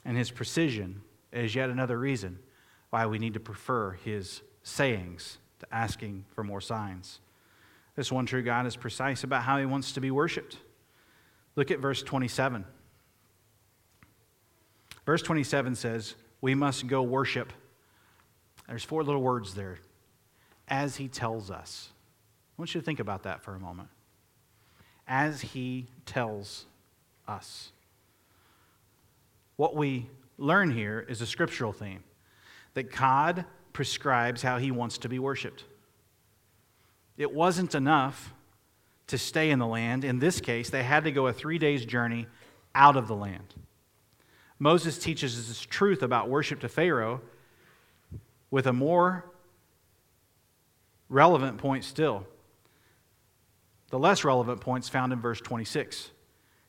and 0.03 0.17
his 0.17 0.29
precision 0.29 1.01
is 1.31 1.55
yet 1.55 1.69
another 1.69 1.97
reason 1.97 2.39
why 2.89 3.05
we 3.05 3.19
need 3.19 3.35
to 3.35 3.39
prefer 3.39 3.91
his 3.91 4.41
sayings 4.63 5.37
to 5.59 5.67
asking 5.73 6.25
for 6.33 6.43
more 6.43 6.59
signs. 6.59 7.21
This 7.95 8.11
one 8.11 8.25
true 8.25 8.41
God 8.41 8.65
is 8.65 8.75
precise 8.75 9.23
about 9.23 9.43
how 9.43 9.57
he 9.57 9.65
wants 9.65 9.93
to 9.93 10.01
be 10.01 10.11
worshiped. 10.11 10.57
Look 11.55 11.71
at 11.71 11.79
verse 11.79 12.01
27. 12.03 12.65
Verse 15.05 15.21
27 15.21 15.75
says, 15.75 16.15
We 16.39 16.55
must 16.55 16.87
go 16.87 17.01
worship. 17.01 17.51
There's 18.67 18.83
four 18.83 19.03
little 19.03 19.21
words 19.21 19.53
there. 19.53 19.79
As 20.67 20.95
he 20.95 21.07
tells 21.07 21.51
us. 21.51 21.89
I 22.57 22.61
want 22.61 22.73
you 22.73 22.81
to 22.81 22.85
think 22.85 22.99
about 22.99 23.23
that 23.23 23.43
for 23.43 23.55
a 23.55 23.59
moment. 23.59 23.89
as 25.07 25.41
he 25.41 25.87
tells 26.05 26.65
us. 27.27 27.71
What 29.57 29.75
we 29.75 30.09
learn 30.37 30.71
here 30.71 31.05
is 31.07 31.21
a 31.21 31.25
scriptural 31.25 31.73
theme 31.73 32.03
that 32.75 32.95
God 32.95 33.45
prescribes 33.73 34.41
how 34.41 34.57
he 34.57 34.71
wants 34.71 34.97
to 34.99 35.09
be 35.09 35.19
worshiped. 35.19 35.65
It 37.17 37.33
wasn't 37.33 37.75
enough 37.75 38.33
to 39.11 39.17
stay 39.17 39.51
in 39.51 39.59
the 39.59 39.67
land. 39.67 40.03
In 40.03 40.19
this 40.19 40.41
case, 40.41 40.69
they 40.69 40.83
had 40.83 41.03
to 41.03 41.11
go 41.11 41.27
a 41.27 41.33
three 41.33 41.57
days 41.57 41.85
journey 41.85 42.27
out 42.73 42.95
of 42.95 43.07
the 43.07 43.15
land. 43.15 43.53
Moses 44.57 44.97
teaches 44.97 45.37
us 45.37 45.47
this 45.47 45.61
truth 45.61 46.01
about 46.01 46.29
worship 46.29 46.61
to 46.61 46.69
Pharaoh 46.69 47.21
with 48.49 48.67
a 48.67 48.73
more 48.73 49.25
relevant 51.09 51.57
point 51.57 51.83
still. 51.83 52.25
The 53.89 53.99
less 53.99 54.23
relevant 54.23 54.61
points 54.61 54.87
found 54.87 55.11
in 55.11 55.19
verse 55.19 55.41
26. 55.41 56.11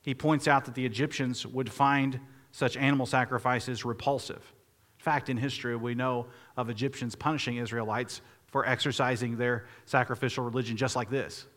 He 0.01 0.13
points 0.13 0.45
out 0.47 0.65
that 0.65 0.75
the 0.75 0.85
Egyptians 0.85 1.47
would 1.47 1.71
find 1.71 2.19
such 2.51 2.75
animal 2.75 3.05
sacrifices 3.05 3.85
repulsive. 3.85 4.53
In 4.99 5.03
fact, 5.03 5.29
in 5.29 5.37
history, 5.37 5.77
we 5.77 5.95
know 5.95 6.27
of 6.57 6.69
Egyptians 6.69 7.15
punishing 7.15 7.55
Israelites 7.55 8.19
for 8.47 8.67
exercising 8.67 9.37
their 9.37 9.65
sacrificial 9.85 10.43
religion 10.43 10.75
just 10.75 10.97
like 10.97 11.09
this. 11.09 11.47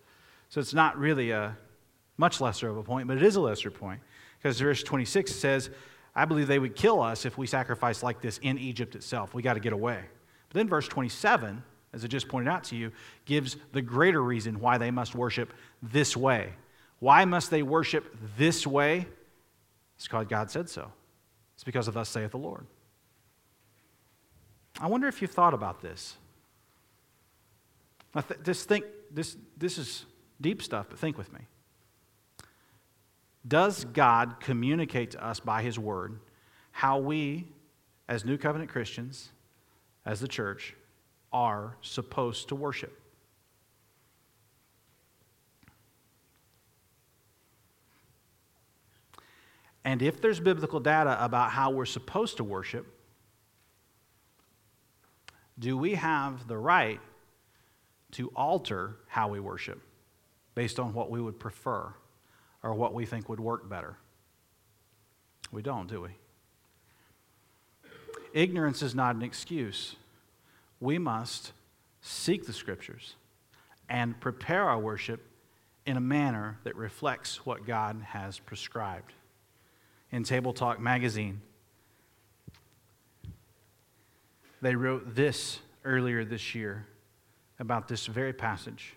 So 0.49 0.61
it's 0.61 0.75
not 0.75 0.99
really 0.99 1.31
a 1.31 1.57
much 2.17 2.41
lesser 2.41 2.69
of 2.69 2.77
a 2.77 2.83
point, 2.83 3.09
but 3.09 3.17
it 3.17 3.23
is 3.23 3.37
a 3.37 3.41
lesser 3.41 3.71
point. 3.71 4.01
Because 4.39 4.61
verse 4.61 4.83
26 4.83 5.35
says, 5.35 5.71
I 6.15 6.25
believe 6.25 6.47
they 6.47 6.59
would 6.59 6.75
kill 6.75 7.03
us 7.03 7.27
if 7.27 7.37
we 7.37 7.47
sacrificed 7.47 8.03
like 8.03 8.21
this 8.21 8.39
in 8.39 8.59
Egypt 8.59 8.95
itself. 8.95 9.35
We 9.35 9.43
got 9.43 9.55
to 9.55 9.61
get 9.61 9.73
away. 9.73 10.03
But 10.49 10.55
then 10.55 10.69
verse 10.69 10.89
27, 10.89 11.63
as 11.93 12.05
I 12.05 12.09
just 12.09 12.29
pointed 12.29 12.51
out 12.51 12.65
to 12.65 12.77
you, 12.77 12.93
gives 13.25 13.57
the 13.73 13.83
greater 13.83 14.23
reason 14.23 14.61
why 14.61 14.79
they 14.79 14.91
must 14.91 15.15
worship 15.15 15.53
this 15.83 16.17
way. 16.17 16.55
Why 17.01 17.25
must 17.25 17.51
they 17.51 17.63
worship 17.63 18.17
this 18.39 18.67
way? 18.67 19.07
It's 19.97 20.07
because 20.07 20.27
God 20.27 20.51
said 20.51 20.71
so. 20.71 20.91
It's 21.55 21.65
because 21.65 21.89
of 21.89 21.95
thus 21.95 22.09
saith 22.09 22.31
the 22.31 22.39
Lord. 22.39 22.67
I 24.81 24.87
wonder 24.89 25.09
if 25.09 25.21
you've 25.23 25.31
thought 25.31 25.55
about 25.55 25.81
this. 25.81 26.17
Th- 28.15 28.41
just 28.43 28.69
think, 28.69 28.85
this, 29.11 29.37
this 29.57 29.79
is 29.79 30.07
deep 30.41 30.63
stuff, 30.63 30.87
but 30.89 30.99
think 30.99 31.19
with 31.19 31.33
me. 31.33 31.41
Does 33.47 33.85
God 33.85 34.41
communicate 34.41 35.13
to 35.13 35.25
us 35.25 35.41
by 35.41 35.63
His 35.63 35.79
Word 35.79 36.19
how 36.73 36.99
we, 36.99 37.47
as 38.09 38.25
New 38.25 38.39
Covenant 38.39 38.71
Christians, 38.71 39.31
as 40.05 40.21
the 40.21 40.29
church, 40.29 40.75
are 41.33 41.77
supposed 41.81 42.49
to 42.49 42.55
worship? 42.57 43.01
And 49.85 50.03
if 50.03 50.21
there's 50.21 50.41
biblical 50.41 50.81
data 50.81 51.17
about 51.25 51.53
how 51.53 51.71
we're 51.71 51.85
supposed 51.85 52.39
to 52.39 52.45
worship, 52.45 52.87
do 55.59 55.79
we 55.79 55.95
have 55.95 56.49
the 56.49 56.59
right 56.59 57.01
to 58.13 58.29
alter 58.35 58.97
how 59.07 59.29
we 59.29 59.39
worship 59.39 59.81
based 60.57 60.81
on 60.81 60.93
what 60.93 61.09
we 61.11 61.21
would 61.21 61.39
prefer 61.39 61.95
or 62.65 62.75
what 62.75 62.93
we 62.93 63.07
think 63.07 63.29
would 63.29 63.39
work 63.39 63.69
better? 63.69 63.97
We 65.53 65.63
don't, 65.63 65.89
do 65.89 66.01
we? 66.01 66.09
Ignorance 68.33 68.83
is 68.83 68.93
not 68.93 69.15
an 69.15 69.23
excuse. 69.23 69.95
We 70.81 70.99
must 70.99 71.53
seek 72.01 72.47
the 72.47 72.53
scriptures 72.53 73.15
and 73.89 74.19
prepare 74.19 74.65
our 74.65 74.79
worship 74.79 75.23
in 75.85 75.97
a 75.97 76.01
manner 76.01 76.59
that 76.65 76.75
reflects 76.75 77.47
what 77.47 77.65
God 77.65 78.03
has 78.09 78.41
prescribed 78.41 79.13
in 80.11 80.25
Tabletalk 80.25 80.81
magazine. 80.81 81.41
They 84.61 84.75
wrote 84.75 85.15
this 85.15 85.61
earlier 85.85 86.25
this 86.25 86.55
year 86.55 86.87
about 87.61 87.87
this 87.89 88.07
very 88.07 88.33
passage. 88.33 88.96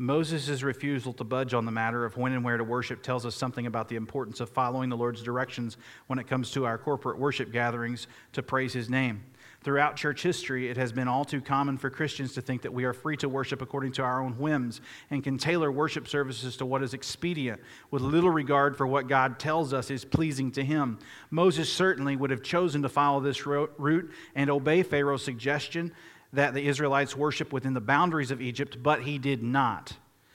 Moses' 0.00 0.62
refusal 0.62 1.12
to 1.14 1.24
budge 1.24 1.54
on 1.54 1.64
the 1.64 1.72
matter 1.72 2.04
of 2.04 2.16
when 2.16 2.32
and 2.32 2.44
where 2.44 2.56
to 2.56 2.62
worship 2.62 3.02
tells 3.02 3.26
us 3.26 3.34
something 3.34 3.66
about 3.66 3.88
the 3.88 3.96
importance 3.96 4.38
of 4.38 4.48
following 4.48 4.88
the 4.88 4.96
Lord's 4.96 5.24
directions 5.24 5.76
when 6.06 6.20
it 6.20 6.28
comes 6.28 6.52
to 6.52 6.64
our 6.66 6.78
corporate 6.78 7.18
worship 7.18 7.50
gatherings 7.50 8.06
to 8.32 8.40
praise 8.40 8.72
his 8.72 8.88
name. 8.88 9.24
Throughout 9.64 9.96
church 9.96 10.22
history, 10.22 10.70
it 10.70 10.76
has 10.76 10.92
been 10.92 11.08
all 11.08 11.24
too 11.24 11.40
common 11.40 11.78
for 11.78 11.90
Christians 11.90 12.32
to 12.34 12.40
think 12.40 12.62
that 12.62 12.72
we 12.72 12.84
are 12.84 12.92
free 12.92 13.16
to 13.16 13.28
worship 13.28 13.60
according 13.60 13.90
to 13.94 14.02
our 14.02 14.22
own 14.22 14.38
whims 14.38 14.80
and 15.10 15.24
can 15.24 15.36
tailor 15.36 15.72
worship 15.72 16.06
services 16.06 16.56
to 16.58 16.66
what 16.66 16.84
is 16.84 16.94
expedient, 16.94 17.60
with 17.90 18.00
little 18.00 18.30
regard 18.30 18.76
for 18.76 18.86
what 18.86 19.08
God 19.08 19.40
tells 19.40 19.72
us 19.72 19.90
is 19.90 20.04
pleasing 20.04 20.52
to 20.52 20.64
Him. 20.64 21.00
Moses 21.32 21.72
certainly 21.72 22.14
would 22.14 22.30
have 22.30 22.44
chosen 22.44 22.82
to 22.82 22.88
follow 22.88 23.18
this 23.18 23.46
route 23.46 24.12
and 24.36 24.48
obey 24.48 24.84
Pharaoh's 24.84 25.24
suggestion 25.24 25.92
that 26.32 26.54
the 26.54 26.66
Israelites 26.66 27.16
worship 27.16 27.52
within 27.52 27.74
the 27.74 27.80
boundaries 27.80 28.30
of 28.30 28.42
Egypt, 28.42 28.82
but 28.82 29.02
he 29.02 29.18
did 29.18 29.42
not. 29.42 29.94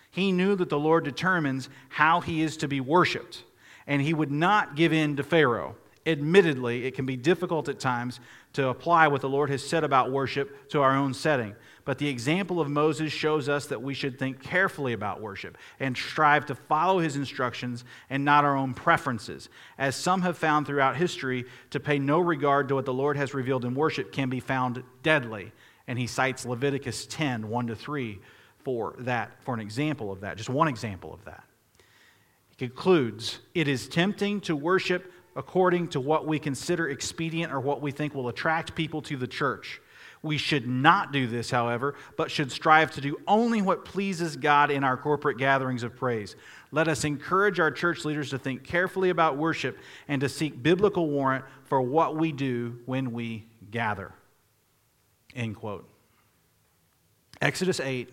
He 0.10 0.32
knew 0.32 0.56
that 0.56 0.70
the 0.70 0.80
Lord 0.80 1.04
determines 1.04 1.70
how 1.89 2.22
he 2.22 2.41
is 2.41 2.58
to 2.58 2.68
be 2.68 2.80
worshiped, 2.80 3.44
and 3.88 4.02
he 4.02 4.14
would 4.14 4.32
not 4.32 4.76
give 4.76 4.94
in 4.94 5.16
to 5.18 5.24
Pharaoh. 5.24 5.76
Admittedly, 6.06 6.86
it 6.86 6.96
can 6.96 7.06
be 7.06 7.16
difficult 7.16 7.70
at 7.70 7.80
times 7.80 8.20
to 8.54 8.68
apply 8.68 9.08
what 9.08 9.22
the 9.22 9.30
Lord 9.30 9.50
has 9.50 9.66
said 9.66 9.84
about 9.84 10.12
worship 10.12 10.70
to 10.70 10.82
our 10.82 10.96
own 10.96 11.14
setting. 11.14 11.56
But 11.86 11.98
the 11.98 12.08
example 12.08 12.62
of 12.62 12.70
Moses 12.70 13.12
shows 13.12 13.50
us 13.50 13.66
that 13.68 13.82
we 13.82 13.94
should 13.94 14.20
think 14.20 14.41
carefully 14.41 14.94
about 14.94 15.22
worship 15.22 15.58
and 15.80 15.98
strive 15.98 16.46
to 16.46 16.56
follow 16.56 17.00
his 17.00 17.16
instructions 17.16 17.84
and 18.10 18.24
not 18.24 18.46
our 18.46 18.56
own 18.56 18.74
preferences. 18.74 19.50
As 19.78 19.96
some 19.96 20.22
have 20.22 20.38
found 20.38 20.68
throughout 20.68 20.96
history, 20.96 21.46
to 21.72 21.80
pay 21.80 22.00
no 22.00 22.20
regard 22.20 22.68
to 22.68 22.76
what 22.76 22.86
the 22.86 22.94
Lord 22.94 23.18
has 23.18 23.34
revealed 23.34 23.66
in 23.66 23.74
worship 23.74 24.12
can 24.12 24.30
be 24.30 24.39
found 24.39 24.84
deadly. 25.02 25.52
And 25.88 25.99
he 25.99 26.07
cites 26.07 26.45
Leviticus 26.45 27.05
10 27.07 27.49
1 27.49 27.67
to 27.67 27.75
3 27.75 28.19
for 28.63 28.95
that, 28.99 29.31
for 29.43 29.53
an 29.53 29.59
example 29.59 30.11
of 30.11 30.21
that, 30.21 30.38
just 30.38 30.49
one 30.49 30.67
example 30.67 31.13
of 31.13 31.23
that. 31.25 31.43
He 32.49 32.67
concludes 32.67 33.39
It 33.53 33.67
is 33.67 33.88
tempting 33.88 34.41
to 34.41 34.55
worship 34.55 35.11
according 35.36 35.88
to 35.89 35.99
what 35.99 36.27
we 36.27 36.39
consider 36.39 36.89
expedient 36.89 37.51
or 37.51 37.59
what 37.59 37.81
we 37.81 37.91
think 37.91 38.13
will 38.13 38.29
attract 38.29 38.75
people 38.75 39.01
to 39.03 39.17
the 39.17 39.27
church. 39.27 39.81
We 40.21 40.38
should 40.38 40.67
not 40.67 41.11
do 41.11 41.27
this, 41.27 41.51
however, 41.51 41.95
but 42.15 42.31
should 42.31 42.49
strive 42.49 42.91
to 42.91 43.01
do 43.01 43.17
only 43.27 43.61
what 43.61 43.84
pleases 43.84 44.38
God 44.38 44.71
in 44.71 44.84
our 44.84 44.95
corporate 44.95 45.38
gatherings 45.38 45.84
of 45.84 45.97
praise. 45.97 46.38
Let 46.71 46.88
us 46.88 47.03
encourage 47.03 47.59
our 47.59 47.71
church 47.71 48.05
leaders 48.05 48.29
to 48.29 48.38
think 48.38 48.63
carefully 48.63 49.09
about 49.09 49.38
worship 49.38 49.77
and 50.07 50.21
to 50.21 50.29
seek 50.29 50.63
biblical 50.63 51.09
warrant 51.09 51.43
for 51.65 51.81
what 51.81 52.15
we 52.15 52.31
do 52.31 52.79
when 52.86 53.11
we 53.11 53.45
gather. 53.69 54.13
End 55.36 55.55
quote. 55.55 55.88
Exodus 57.41 57.79
8 57.79 58.09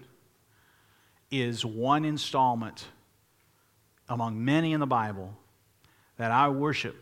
is 1.31 1.65
one 1.65 2.05
installment 2.05 2.87
among 4.09 4.45
many 4.45 4.73
in 4.73 4.81
the 4.81 4.87
Bible 4.87 5.37
that 6.17 6.31
our 6.31 6.51
worship 6.51 6.97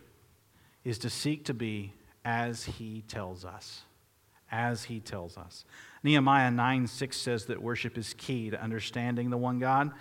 is 0.84 0.98
to 0.98 1.10
seek 1.10 1.44
to 1.46 1.54
be 1.54 1.92
as 2.24 2.64
he 2.64 3.02
tells 3.08 3.44
us. 3.44 3.82
As 4.50 4.84
he 4.84 5.00
tells 5.00 5.36
us. 5.36 5.64
Nehemiah 6.02 6.50
9 6.50 6.86
6 6.86 7.16
says 7.16 7.46
that 7.46 7.62
worship 7.62 7.98
is 7.98 8.14
key 8.14 8.50
to 8.50 8.62
understanding 8.62 9.30
the 9.30 9.36
one 9.36 9.58
God. 9.58 9.92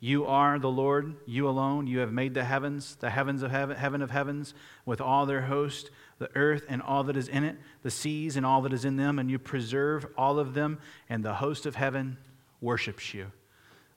You 0.00 0.26
are 0.26 0.58
the 0.58 0.70
Lord, 0.70 1.14
you 1.26 1.48
alone. 1.48 1.86
You 1.86 2.00
have 2.00 2.12
made 2.12 2.34
the 2.34 2.44
heavens, 2.44 2.96
the 2.96 3.10
heavens 3.10 3.42
of 3.42 3.52
heaven, 3.52 3.76
heaven 3.76 4.02
of 4.02 4.10
heavens, 4.10 4.54
with 4.84 5.00
all 5.00 5.26
their 5.26 5.42
host, 5.42 5.90
the 6.22 6.30
earth 6.36 6.64
and 6.68 6.80
all 6.80 7.04
that 7.04 7.16
is 7.16 7.28
in 7.28 7.44
it, 7.44 7.56
the 7.82 7.90
seas 7.90 8.36
and 8.36 8.46
all 8.46 8.62
that 8.62 8.72
is 8.72 8.84
in 8.84 8.96
them, 8.96 9.18
and 9.18 9.30
you 9.30 9.38
preserve 9.38 10.06
all 10.16 10.38
of 10.38 10.54
them, 10.54 10.78
and 11.08 11.24
the 11.24 11.34
host 11.34 11.66
of 11.66 11.74
heaven 11.74 12.16
worships 12.60 13.12
you. 13.12 13.30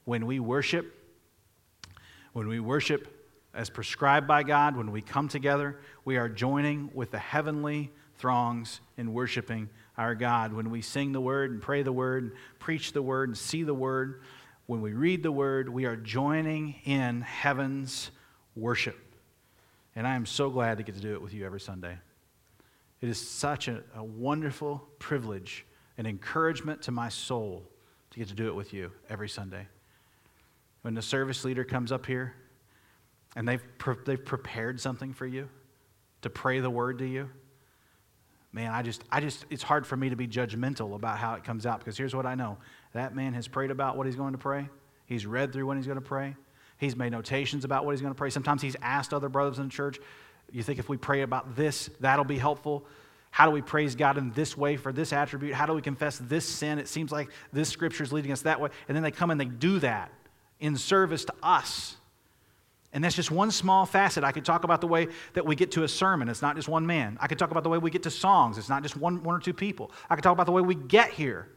When 0.04 0.26
we 0.26 0.40
worship, 0.40 0.94
when 2.34 2.48
we 2.48 2.60
worship 2.60 3.08
as 3.54 3.70
prescribed 3.70 4.28
by 4.28 4.44
God, 4.44 4.76
when 4.76 4.92
we 4.92 5.02
come 5.02 5.28
together, 5.28 5.80
we 6.04 6.18
are 6.18 6.28
joining 6.28 6.90
with 6.94 7.12
the 7.12 7.20
heavenly 7.20 7.92
throngs 8.18 8.82
in 8.98 9.14
worshiping 9.14 9.70
our 9.98 10.16
God. 10.16 10.52
When 10.52 10.72
we 10.72 10.82
sing 10.82 11.12
the 11.12 11.22
word 11.22 11.52
and 11.52 11.62
pray 11.62 11.84
the 11.84 11.94
word, 11.94 12.24
and 12.24 12.32
preach 12.60 12.92
the 12.92 13.02
word 13.02 13.30
and 13.30 13.38
see 13.38 13.64
the 13.64 13.74
word, 13.74 14.22
when 14.66 14.82
we 14.82 14.94
read 14.94 15.22
the 15.22 15.32
word, 15.32 15.70
we 15.70 15.86
are 15.86 15.96
joining 15.96 16.76
in 16.86 17.22
heaven's 17.22 18.10
worship. 18.56 19.00
And 19.96 20.06
I 20.08 20.16
am 20.16 20.26
so 20.26 20.50
glad 20.50 20.78
to 20.78 20.84
get 20.84 20.96
to 20.96 21.02
do 21.02 21.14
it 21.14 21.22
with 21.22 21.34
you 21.34 21.46
every 21.46 21.62
Sunday. 21.62 21.98
It 23.06 23.10
is 23.10 23.22
such 23.22 23.68
a, 23.68 23.84
a 23.96 24.04
wonderful 24.04 24.84
privilege, 24.98 25.64
an 26.00 26.08
encouragement 26.08 26.82
to 26.82 26.92
my 26.92 27.10
soul 27.10 27.64
to 28.10 28.18
get 28.18 28.30
to 28.30 28.34
do 28.34 28.48
it 28.48 28.56
with 28.56 28.74
you 28.74 28.92
every 29.12 29.30
Sunday. 29.30 29.68
When 30.82 30.96
the 30.96 31.04
service 31.04 31.46
leader 31.46 31.64
comes 31.64 31.92
up 31.92 32.08
here 32.08 32.34
and 33.36 33.48
they've, 33.48 33.62
pre- 33.78 33.98
they've 34.06 34.26
prepared 34.26 34.82
something 34.82 35.14
for 35.14 35.28
you 35.28 35.50
to 36.24 36.32
pray 36.32 36.62
the 36.62 36.70
word 36.72 36.98
to 36.98 37.06
you, 37.06 37.30
man, 38.52 38.72
I 38.72 38.82
just, 38.82 39.04
I 39.12 39.22
just, 39.22 39.46
it's 39.52 39.62
hard 39.62 39.86
for 39.86 39.96
me 39.96 40.10
to 40.10 40.16
be 40.16 40.28
judgmental 40.28 40.96
about 40.96 41.20
how 41.20 41.36
it 41.36 41.44
comes 41.44 41.68
out 41.68 41.78
because 41.78 42.00
here's 42.00 42.16
what 42.16 42.26
I 42.26 42.34
know 42.34 42.58
that 42.94 43.16
man 43.16 43.36
has 43.36 43.48
prayed 43.48 43.70
about 43.70 43.98
what 43.98 44.08
he's 44.08 44.16
going 44.16 44.32
to 44.32 44.40
pray, 44.40 44.68
he's 45.06 45.28
read 45.28 45.54
through 45.54 45.68
what 45.68 45.78
he's 45.78 45.86
going 45.86 46.00
to 46.00 46.02
pray, 46.02 46.36
He's 46.78 46.96
made 46.96 47.12
notations 47.12 47.64
about 47.64 47.86
what 47.86 47.92
he's 47.92 48.02
going 48.02 48.14
to 48.14 48.18
pray. 48.18 48.30
Sometimes 48.30 48.62
he's 48.62 48.76
asked 48.82 49.14
other 49.14 49.30
brothers 49.30 49.60
in 49.60 49.66
the 49.66 49.72
church, 49.72 50.00
You 50.52 50.64
think 50.64 50.80
if 50.80 50.90
we 50.90 50.98
pray 50.98 51.22
about 51.22 51.56
this, 51.56 51.90
that'll 52.00 52.26
be 52.26 52.38
helpful? 52.38 52.86
How 53.32 53.46
do 53.46 53.52
we 53.52 53.62
praise 53.62 53.96
God 53.96 54.18
in 54.18 54.32
this 54.32 54.56
way 54.56 54.78
for 54.78 54.94
this 54.94 55.12
attribute? 55.12 55.54
How 55.54 55.66
do 55.66 55.74
we 55.74 55.82
confess 55.82 56.18
this 56.18 56.48
sin? 56.48 56.80
It 56.80 56.88
seems 56.88 57.12
like 57.12 57.30
this 57.52 57.68
scripture 57.68 58.04
is 58.04 58.14
leading 58.14 58.32
us 58.32 58.44
that 58.44 58.62
way. 58.62 58.70
And 58.88 58.96
then 58.96 59.04
they 59.04 59.12
come 59.12 59.30
and 59.30 59.40
they 59.40 59.46
do 59.46 59.80
that 59.80 60.12
in 60.62 60.78
service 60.78 61.26
to 61.26 61.34
us. 61.44 61.98
And 62.94 63.04
that's 63.04 63.16
just 63.16 63.32
one 63.32 63.52
small 63.52 63.86
facet. 63.86 64.24
I 64.24 64.32
could 64.32 64.46
talk 64.46 64.64
about 64.64 64.80
the 64.80 64.88
way 64.88 65.10
that 65.34 65.46
we 65.46 65.54
get 65.58 65.72
to 65.72 65.84
a 65.84 65.88
sermon. 65.90 66.30
It's 66.30 66.42
not 66.42 66.56
just 66.56 66.70
one 66.70 66.86
man. 66.86 67.18
I 67.20 67.28
could 67.28 67.38
talk 67.38 67.52
about 67.52 67.64
the 67.64 67.70
way 67.70 67.78
we 67.78 67.92
get 67.92 68.04
to 68.04 68.10
songs. 68.10 68.58
It's 68.58 68.70
not 68.70 68.84
just 68.84 68.96
one, 68.96 69.22
one 69.22 69.36
or 69.36 69.40
two 69.40 69.54
people. 69.54 69.92
I 70.10 70.16
could 70.16 70.24
talk 70.24 70.32
about 70.32 70.46
the 70.46 70.54
way 70.54 70.62
we 70.62 70.76
get 70.76 71.10
here. 71.10 71.50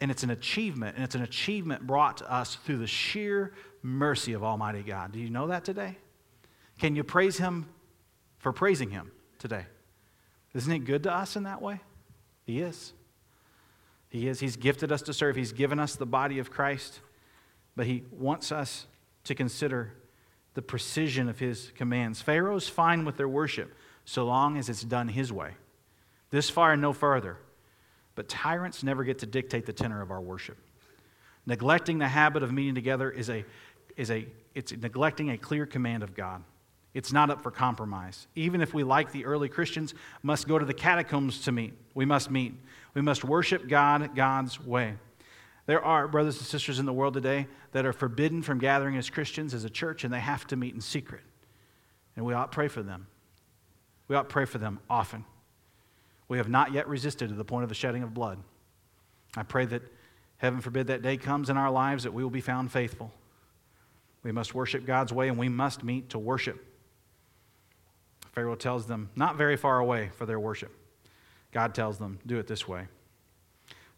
And 0.00 0.10
it's 0.10 0.22
an 0.22 0.30
achievement, 0.30 0.96
and 0.96 1.04
it's 1.04 1.14
an 1.14 1.22
achievement 1.22 1.86
brought 1.86 2.16
to 2.18 2.32
us 2.32 2.54
through 2.64 2.78
the 2.78 2.86
sheer 2.86 3.52
mercy 3.82 4.32
of 4.32 4.42
Almighty 4.42 4.82
God. 4.82 5.12
Do 5.12 5.18
you 5.18 5.28
know 5.28 5.48
that 5.48 5.64
today? 5.64 5.98
Can 6.78 6.96
you 6.96 7.04
praise 7.04 7.36
Him 7.36 7.66
for 8.38 8.52
praising 8.52 8.90
Him 8.90 9.10
today? 9.38 9.66
Isn't 10.54 10.72
it 10.72 10.80
good 10.80 11.02
to 11.04 11.12
us 11.12 11.36
in 11.36 11.44
that 11.44 11.60
way? 11.60 11.80
He 12.44 12.60
is. 12.60 12.92
He 14.08 14.28
is. 14.28 14.40
He's 14.40 14.56
gifted 14.56 14.90
us 14.90 15.02
to 15.02 15.12
serve, 15.12 15.36
He's 15.36 15.52
given 15.52 15.78
us 15.78 15.96
the 15.96 16.06
body 16.06 16.38
of 16.38 16.50
Christ, 16.50 17.00
but 17.76 17.86
He 17.86 18.04
wants 18.10 18.50
us 18.50 18.86
to 19.24 19.34
consider 19.34 19.92
the 20.54 20.62
precision 20.62 21.28
of 21.28 21.38
His 21.38 21.72
commands. 21.76 22.22
Pharaoh's 22.22 22.68
fine 22.68 23.04
with 23.04 23.16
their 23.16 23.28
worship 23.28 23.74
so 24.04 24.24
long 24.24 24.56
as 24.56 24.68
it's 24.68 24.82
done 24.82 25.08
His 25.08 25.32
way. 25.32 25.52
This 26.30 26.48
far 26.50 26.72
and 26.72 26.82
no 26.82 26.92
further. 26.92 27.36
But 28.14 28.28
tyrants 28.28 28.82
never 28.82 29.04
get 29.04 29.20
to 29.20 29.26
dictate 29.26 29.66
the 29.66 29.72
tenor 29.72 30.02
of 30.02 30.10
our 30.10 30.20
worship. 30.20 30.56
Neglecting 31.46 31.98
the 31.98 32.08
habit 32.08 32.42
of 32.42 32.52
meeting 32.52 32.74
together 32.74 33.10
is 33.10 33.30
a, 33.30 33.44
is 33.96 34.10
a 34.10 34.26
it's 34.54 34.72
neglecting 34.72 35.30
a 35.30 35.38
clear 35.38 35.66
command 35.66 36.02
of 36.02 36.14
God. 36.14 36.42
It's 36.98 37.12
not 37.12 37.30
up 37.30 37.44
for 37.44 37.52
compromise. 37.52 38.26
Even 38.34 38.60
if 38.60 38.74
we, 38.74 38.82
like 38.82 39.12
the 39.12 39.24
early 39.24 39.48
Christians, 39.48 39.94
must 40.24 40.48
go 40.48 40.58
to 40.58 40.64
the 40.64 40.74
catacombs 40.74 41.42
to 41.42 41.52
meet, 41.52 41.74
we 41.94 42.04
must 42.04 42.28
meet. 42.28 42.54
We 42.92 43.02
must 43.02 43.22
worship 43.22 43.68
God 43.68 44.16
God's 44.16 44.60
way. 44.60 44.94
There 45.66 45.80
are 45.80 46.08
brothers 46.08 46.38
and 46.38 46.46
sisters 46.46 46.80
in 46.80 46.86
the 46.86 46.92
world 46.92 47.14
today 47.14 47.46
that 47.70 47.86
are 47.86 47.92
forbidden 47.92 48.42
from 48.42 48.58
gathering 48.58 48.96
as 48.96 49.10
Christians, 49.10 49.54
as 49.54 49.62
a 49.62 49.70
church, 49.70 50.02
and 50.02 50.12
they 50.12 50.18
have 50.18 50.44
to 50.48 50.56
meet 50.56 50.74
in 50.74 50.80
secret. 50.80 51.20
And 52.16 52.26
we 52.26 52.34
ought 52.34 52.50
pray 52.50 52.66
for 52.66 52.82
them. 52.82 53.06
We 54.08 54.16
ought 54.16 54.28
pray 54.28 54.44
for 54.44 54.58
them 54.58 54.80
often. 54.90 55.24
We 56.26 56.38
have 56.38 56.48
not 56.48 56.72
yet 56.72 56.88
resisted 56.88 57.28
to 57.28 57.36
the 57.36 57.44
point 57.44 57.62
of 57.62 57.68
the 57.68 57.76
shedding 57.76 58.02
of 58.02 58.12
blood. 58.12 58.40
I 59.36 59.44
pray 59.44 59.66
that, 59.66 59.82
heaven 60.38 60.60
forbid, 60.60 60.88
that 60.88 61.02
day 61.02 61.16
comes 61.16 61.48
in 61.48 61.56
our 61.56 61.70
lives 61.70 62.02
that 62.02 62.12
we 62.12 62.24
will 62.24 62.30
be 62.30 62.40
found 62.40 62.72
faithful. 62.72 63.12
We 64.24 64.32
must 64.32 64.52
worship 64.52 64.84
God's 64.84 65.12
way 65.12 65.28
and 65.28 65.38
we 65.38 65.48
must 65.48 65.84
meet 65.84 66.08
to 66.08 66.18
worship. 66.18 66.64
Pharaoh 68.32 68.56
tells 68.56 68.86
them, 68.86 69.10
not 69.16 69.36
very 69.36 69.56
far 69.56 69.78
away 69.78 70.10
for 70.16 70.26
their 70.26 70.40
worship. 70.40 70.74
God 71.52 71.74
tells 71.74 71.98
them, 71.98 72.18
do 72.26 72.38
it 72.38 72.46
this 72.46 72.68
way. 72.68 72.86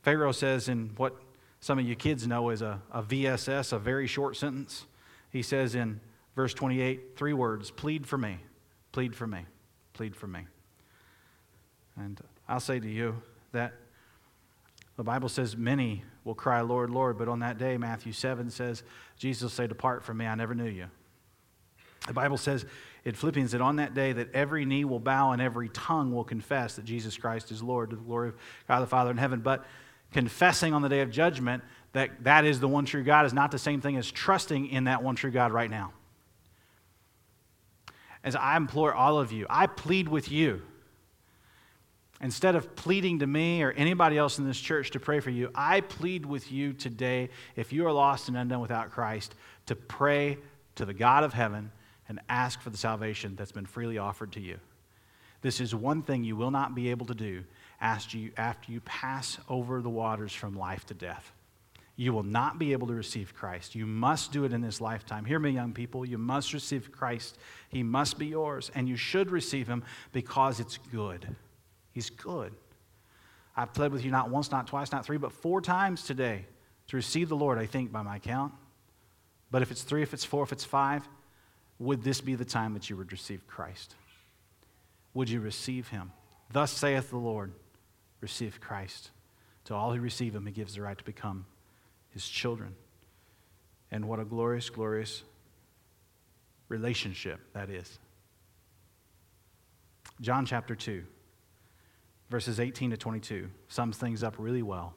Pharaoh 0.03 0.33
says 0.33 0.69
in 0.69 0.91
what 0.97 1.17
some 1.61 1.79
of 1.79 1.85
you 1.85 1.95
kids 1.95 2.27
know 2.27 2.51
is 2.51 2.63
a, 2.63 2.81
a 2.91 3.03
VSS, 3.03 3.73
a 3.73 3.79
very 3.79 4.07
short 4.07 4.37
sentence. 4.37 4.87
He 5.31 5.43
says 5.43 5.75
in 5.75 6.01
verse 6.35 6.55
28, 6.55 7.17
three 7.17 7.35
words 7.35 7.71
plead 7.71 8.07
for 8.07 8.17
me, 8.17 8.39
plead 8.93 9.15
for 9.15 9.27
me, 9.27 9.45
plead 9.93 10.17
for 10.17 10.27
me. 10.27 10.47
And 11.97 12.19
I'll 12.49 12.61
say 12.61 12.81
to 12.81 12.89
you 12.89 13.21
that 13.53 13.75
the 14.97 15.05
Bible 15.05 15.29
says 15.29 15.57
many 15.57 16.03
will 16.25 16.35
cry, 16.35 16.61
Lord, 16.61 16.91
Lord, 16.91 17.19
but 17.19 17.29
on 17.29 17.41
that 17.41 17.59
day, 17.59 17.77
Matthew 17.77 18.13
7 18.13 18.51
says, 18.51 18.83
Jesus 19.19 19.43
will 19.43 19.51
say, 19.51 19.67
Depart 19.67 20.03
from 20.03 20.19
me, 20.19 20.27
I 20.27 20.35
never 20.35 20.55
knew 20.55 20.69
you. 20.69 20.87
The 22.07 22.13
Bible 22.13 22.39
says 22.39 22.65
in 23.05 23.15
Philippians 23.15 23.53
that 23.53 23.61
on 23.61 23.77
that 23.77 23.95
day 23.95 24.13
that 24.13 24.35
every 24.35 24.65
knee 24.65 24.85
will 24.85 25.01
bow 25.01 25.33
and 25.33 25.41
every 25.41 25.69
tongue 25.71 26.13
will 26.13 26.25
confess 26.25 26.77
that 26.77 26.85
Jesus 26.85 27.17
Christ 27.17 27.51
is 27.51 27.63
Lord 27.63 27.91
to 27.91 27.97
the 27.97 28.03
glory 28.03 28.29
of 28.29 28.37
God 28.69 28.81
the 28.81 28.87
Father 28.87 29.11
in 29.11 29.17
heaven. 29.17 29.41
But 29.41 29.65
confessing 30.13 30.75
on 30.75 30.83
the 30.83 30.89
day 30.89 31.01
of 31.01 31.11
judgment 31.11 31.63
that 31.93 32.25
that 32.25 32.45
is 32.45 32.61
the 32.61 32.69
one 32.69 32.85
true 32.85 33.03
God 33.03 33.27
is 33.27 33.33
not 33.33 33.51
the 33.51 33.59
same 33.59 33.81
thing 33.81 33.97
as 33.97 34.11
trusting 34.11 34.69
in 34.69 34.85
that 34.85 35.03
one 35.03 35.17
true 35.17 35.31
God 35.31 35.53
right 35.53 35.71
now. 35.71 35.93
As 38.23 38.37
I 38.37 38.57
implore 38.57 38.95
all 38.95 39.19
of 39.19 39.33
you, 39.33 39.47
I 39.49 39.67
plead 39.67 40.09
with 40.09 40.31
you 40.31 40.63
Instead 42.23 42.55
of 42.55 42.77
pleading 42.77 43.21
to 43.21 43.27
me 43.27 43.63
or 43.63 43.73
anybody 43.73 44.19
else 44.19 44.39
in 44.39 44.47
this 44.47 44.61
church 44.61 44.91
to 44.91 45.01
pray 45.01 45.21
for 45.21 45.31
you, 45.31 45.51
I 45.55 45.81
plead 45.81 46.27
with 46.27 46.53
you 46.53 46.75
today, 46.75 47.31
if 47.57 47.73
you 47.73 47.87
are 47.87 47.93
lost 47.93 48.29
and 48.29 48.37
undone 48.37 48.61
without 48.61 48.91
Christ, 48.91 49.35
to 49.67 49.75
pray 49.75 50.37
to 50.75 50.85
the 50.85 50.93
God 50.93 51.25
of 51.25 51.33
heaven 51.33 51.73
and 52.11 52.21
ask 52.29 52.61
for 52.61 52.71
the 52.71 52.77
salvation 52.77 53.37
that's 53.37 53.53
been 53.53 53.65
freely 53.65 53.97
offered 53.97 54.33
to 54.33 54.41
you. 54.41 54.59
This 55.43 55.61
is 55.61 55.75
one 55.75 56.03
thing 56.03 56.25
you 56.25 56.35
will 56.35 56.51
not 56.51 56.75
be 56.75 56.91
able 56.91 57.07
to 57.07 57.15
do 57.15 57.45
after 57.81 58.19
you, 58.19 58.33
after 58.37 58.73
you 58.73 58.81
pass 58.81 59.39
over 59.49 59.81
the 59.81 59.89
waters 59.89 60.33
from 60.33 60.59
life 60.59 60.85
to 60.87 60.95
death. 60.95 61.33
You 61.95 62.13
will 62.13 62.25
not 62.25 62.59
be 62.59 62.73
able 62.73 62.89
to 62.89 62.95
receive 62.95 63.33
Christ. 63.33 63.77
You 63.77 63.87
must 63.87 64.33
do 64.33 64.45
it 64.45 64.53
in 64.53 64.61
this 64.61 64.81
lifetime. 64.81 65.25
Hear 65.25 65.39
me, 65.39 65.51
young 65.51 65.73
people. 65.73 66.05
You 66.05 66.19
must 66.19 66.53
receive 66.53 66.91
Christ. 66.91 67.39
He 67.69 67.85
must 67.85 68.19
be 68.19 68.27
yours, 68.27 68.73
and 68.75 68.89
you 68.89 68.97
should 68.97 69.31
receive 69.31 69.69
him 69.69 69.85
because 70.13 70.59
it's 70.59 70.79
good. 70.91 71.29
He's 71.93 72.11
good. 72.11 72.53
I've 73.57 73.73
pled 73.73 73.93
with 73.93 74.05
you 74.05 74.11
not 74.11 74.31
once, 74.31 74.51
not 74.51 74.67
twice, 74.67 74.91
not 74.91 75.07
three, 75.07 75.19
but 75.19 75.31
four 75.31 75.61
times 75.61 76.03
today 76.03 76.47
to 76.89 76.97
receive 76.97 77.29
the 77.29 77.37
Lord, 77.37 77.57
I 77.57 77.67
think, 77.67 77.93
by 77.93 78.03
my 78.03 78.19
count. 78.19 78.53
But 79.53 79.63
if 79.63 79.71
it's 79.71 79.83
three, 79.83 80.03
if 80.03 80.13
it's 80.13 80.25
four, 80.25 80.43
if 80.43 80.51
it's 80.51 80.65
five, 80.65 81.09
would 81.81 82.05
this 82.05 82.21
be 82.21 82.37
the 82.37 82.45
time 82.45 82.75
that 82.75 82.89
you 82.89 82.97
would 82.97 83.11
receive 83.11 83.45
Christ? 83.49 83.97
Would 85.15 85.29
you 85.29 85.41
receive 85.41 85.89
him? 85.89 86.13
Thus 86.53 86.71
saith 86.71 87.11
the 87.11 87.17
Lord, 87.17 87.53
receive 88.21 88.61
Christ. 88.61 89.11
To 89.65 89.75
all 89.75 89.93
who 89.93 90.01
receive 90.01 90.35
him, 90.35 90.47
he 90.47 90.53
gives 90.53 90.77
the 90.77 90.83
right 90.83 90.97
to 90.97 91.05
become 91.05 91.47
his 92.11 92.29
children. 92.29 92.77
And 93.91 94.07
what 94.07 94.21
a 94.21 94.25
glorious, 94.25 94.71
glorious 94.71 95.25
relationship 96.69 97.41
that 97.55 97.69
is. 97.69 97.99
John 100.21 100.47
chapter 100.47 100.77
2 100.77 101.03
verses 102.31 102.61
18 102.61 102.91
to 102.91 102.97
22 102.97 103.51
sums 103.69 103.97
things 103.97 104.23
up 104.23 104.37
really 104.39 104.63
well. 104.63 104.95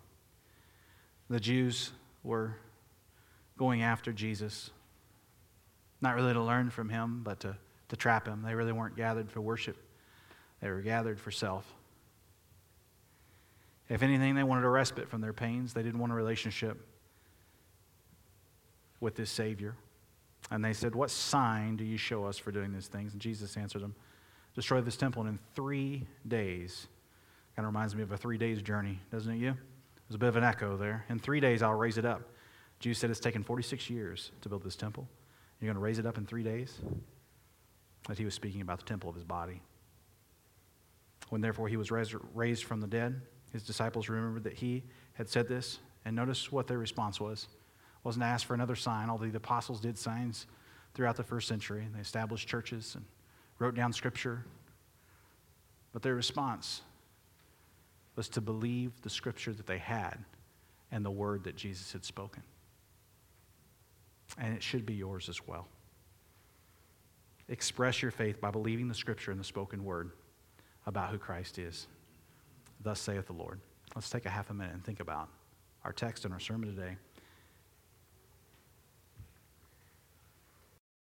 The 1.29 1.39
Jews 1.39 1.91
were 2.23 2.55
going 3.57 3.81
after 3.81 4.13
Jesus, 4.13 4.69
not 6.03 6.15
really 6.15 6.33
to 6.33 6.41
learn 6.41 6.69
from 6.69 6.89
him, 6.89 7.21
but 7.23 7.39
to, 7.39 7.57
to 7.89 7.95
trap 7.95 8.27
him. 8.27 8.43
They 8.43 8.53
really 8.53 8.71
weren't 8.71 8.95
gathered 8.95 9.31
for 9.31 9.41
worship, 9.41 9.77
they 10.61 10.69
were 10.69 10.81
gathered 10.81 11.19
for 11.19 11.31
self. 11.31 11.65
If 13.89 14.01
anything, 14.01 14.35
they 14.35 14.43
wanted 14.43 14.63
a 14.63 14.69
respite 14.69 15.09
from 15.09 15.21
their 15.21 15.33
pains. 15.33 15.73
They 15.73 15.83
didn't 15.83 15.99
want 15.99 16.11
a 16.13 16.15
relationship 16.15 16.79
with 19.01 19.15
this 19.15 19.29
Savior. 19.29 19.75
And 20.51 20.63
they 20.63 20.73
said, 20.73 20.95
What 20.95 21.11
sign 21.11 21.75
do 21.75 21.83
you 21.83 21.97
show 21.97 22.25
us 22.25 22.37
for 22.37 22.51
doing 22.51 22.71
these 22.71 22.87
things? 22.87 23.11
And 23.11 23.21
Jesus 23.21 23.57
answered 23.57 23.81
them, 23.81 23.95
Destroy 24.55 24.81
this 24.81 24.95
temple, 24.95 25.23
and 25.23 25.31
in 25.31 25.39
three 25.53 26.07
days 26.27 26.87
Kind 27.55 27.67
of 27.67 27.73
reminds 27.73 27.95
me 27.95 28.01
of 28.01 28.11
a 28.11 28.17
three 28.17 28.37
days 28.37 28.61
journey, 28.61 28.99
doesn't 29.11 29.31
it, 29.31 29.37
you? 29.37 29.55
There's 30.07 30.15
a 30.15 30.17
bit 30.17 30.29
of 30.29 30.35
an 30.37 30.43
echo 30.43 30.75
there. 30.75 31.05
In 31.09 31.19
three 31.19 31.39
days, 31.39 31.61
I'll 31.61 31.73
raise 31.73 31.97
it 31.97 32.05
up. 32.05 32.21
Jesus 32.79 32.99
said 32.99 33.11
it's 33.11 33.19
taken 33.19 33.43
46 33.43 33.89
years 33.89 34.31
to 34.41 34.49
build 34.49 34.63
this 34.63 34.75
temple. 34.75 35.07
You're 35.63 35.71
going 35.71 35.81
to 35.81 35.85
raise 35.85 35.97
it 35.97 36.05
up 36.05 36.17
in 36.17 36.25
three 36.25 36.43
days? 36.43 36.77
That 38.09 38.17
he 38.17 38.25
was 38.25 38.33
speaking 38.33 38.59
about 38.59 38.79
the 38.79 38.85
temple 38.85 39.09
of 39.09 39.15
his 39.15 39.23
body. 39.23 39.61
When 41.29 41.39
therefore 41.39 41.69
he 41.69 41.77
was 41.77 41.89
raised 41.89 42.65
from 42.65 42.81
the 42.81 42.87
dead, 42.87 43.21
his 43.53 43.63
disciples 43.63 44.09
remembered 44.09 44.43
that 44.43 44.55
he 44.55 44.83
had 45.13 45.29
said 45.29 45.47
this. 45.47 45.79
And 46.03 46.17
notice 46.17 46.51
what 46.51 46.67
their 46.67 46.79
response 46.79 47.21
was. 47.21 47.43
It 47.43 48.03
wasn't 48.03 48.25
asked 48.25 48.43
for 48.43 48.55
another 48.55 48.75
sign, 48.75 49.09
although 49.09 49.25
the 49.25 49.37
apostles 49.37 49.79
did 49.79 49.97
signs 49.97 50.47
throughout 50.95 51.15
the 51.15 51.23
first 51.23 51.47
century. 51.47 51.85
And 51.85 51.95
they 51.95 52.01
established 52.01 52.49
churches 52.49 52.95
and 52.95 53.05
wrote 53.57 53.73
down 53.73 53.93
scripture. 53.93 54.43
But 55.93 56.01
their 56.01 56.15
response 56.15 56.81
was 58.17 58.27
to 58.27 58.41
believe 58.41 59.01
the 59.01 59.09
scripture 59.09 59.53
that 59.53 59.65
they 59.65 59.77
had 59.77 60.25
and 60.91 61.05
the 61.05 61.11
word 61.11 61.45
that 61.45 61.55
Jesus 61.55 61.93
had 61.93 62.03
spoken. 62.03 62.43
And 64.37 64.53
it 64.53 64.63
should 64.63 64.85
be 64.85 64.93
yours 64.93 65.29
as 65.29 65.45
well. 65.47 65.67
Express 67.49 68.01
your 68.01 68.11
faith 68.11 68.39
by 68.41 68.51
believing 68.51 68.87
the 68.87 68.95
scripture 68.95 69.31
and 69.31 69.39
the 69.39 69.43
spoken 69.43 69.83
word 69.83 70.11
about 70.85 71.09
who 71.11 71.17
Christ 71.17 71.59
is. 71.59 71.87
Thus 72.81 72.99
saith 72.99 73.27
the 73.27 73.33
Lord. 73.33 73.59
Let's 73.95 74.09
take 74.09 74.25
a 74.25 74.29
half 74.29 74.49
a 74.49 74.53
minute 74.53 74.73
and 74.73 74.83
think 74.83 74.99
about 74.99 75.29
our 75.83 75.93
text 75.93 76.25
and 76.25 76.33
our 76.33 76.39
sermon 76.39 76.73
today. 76.73 76.97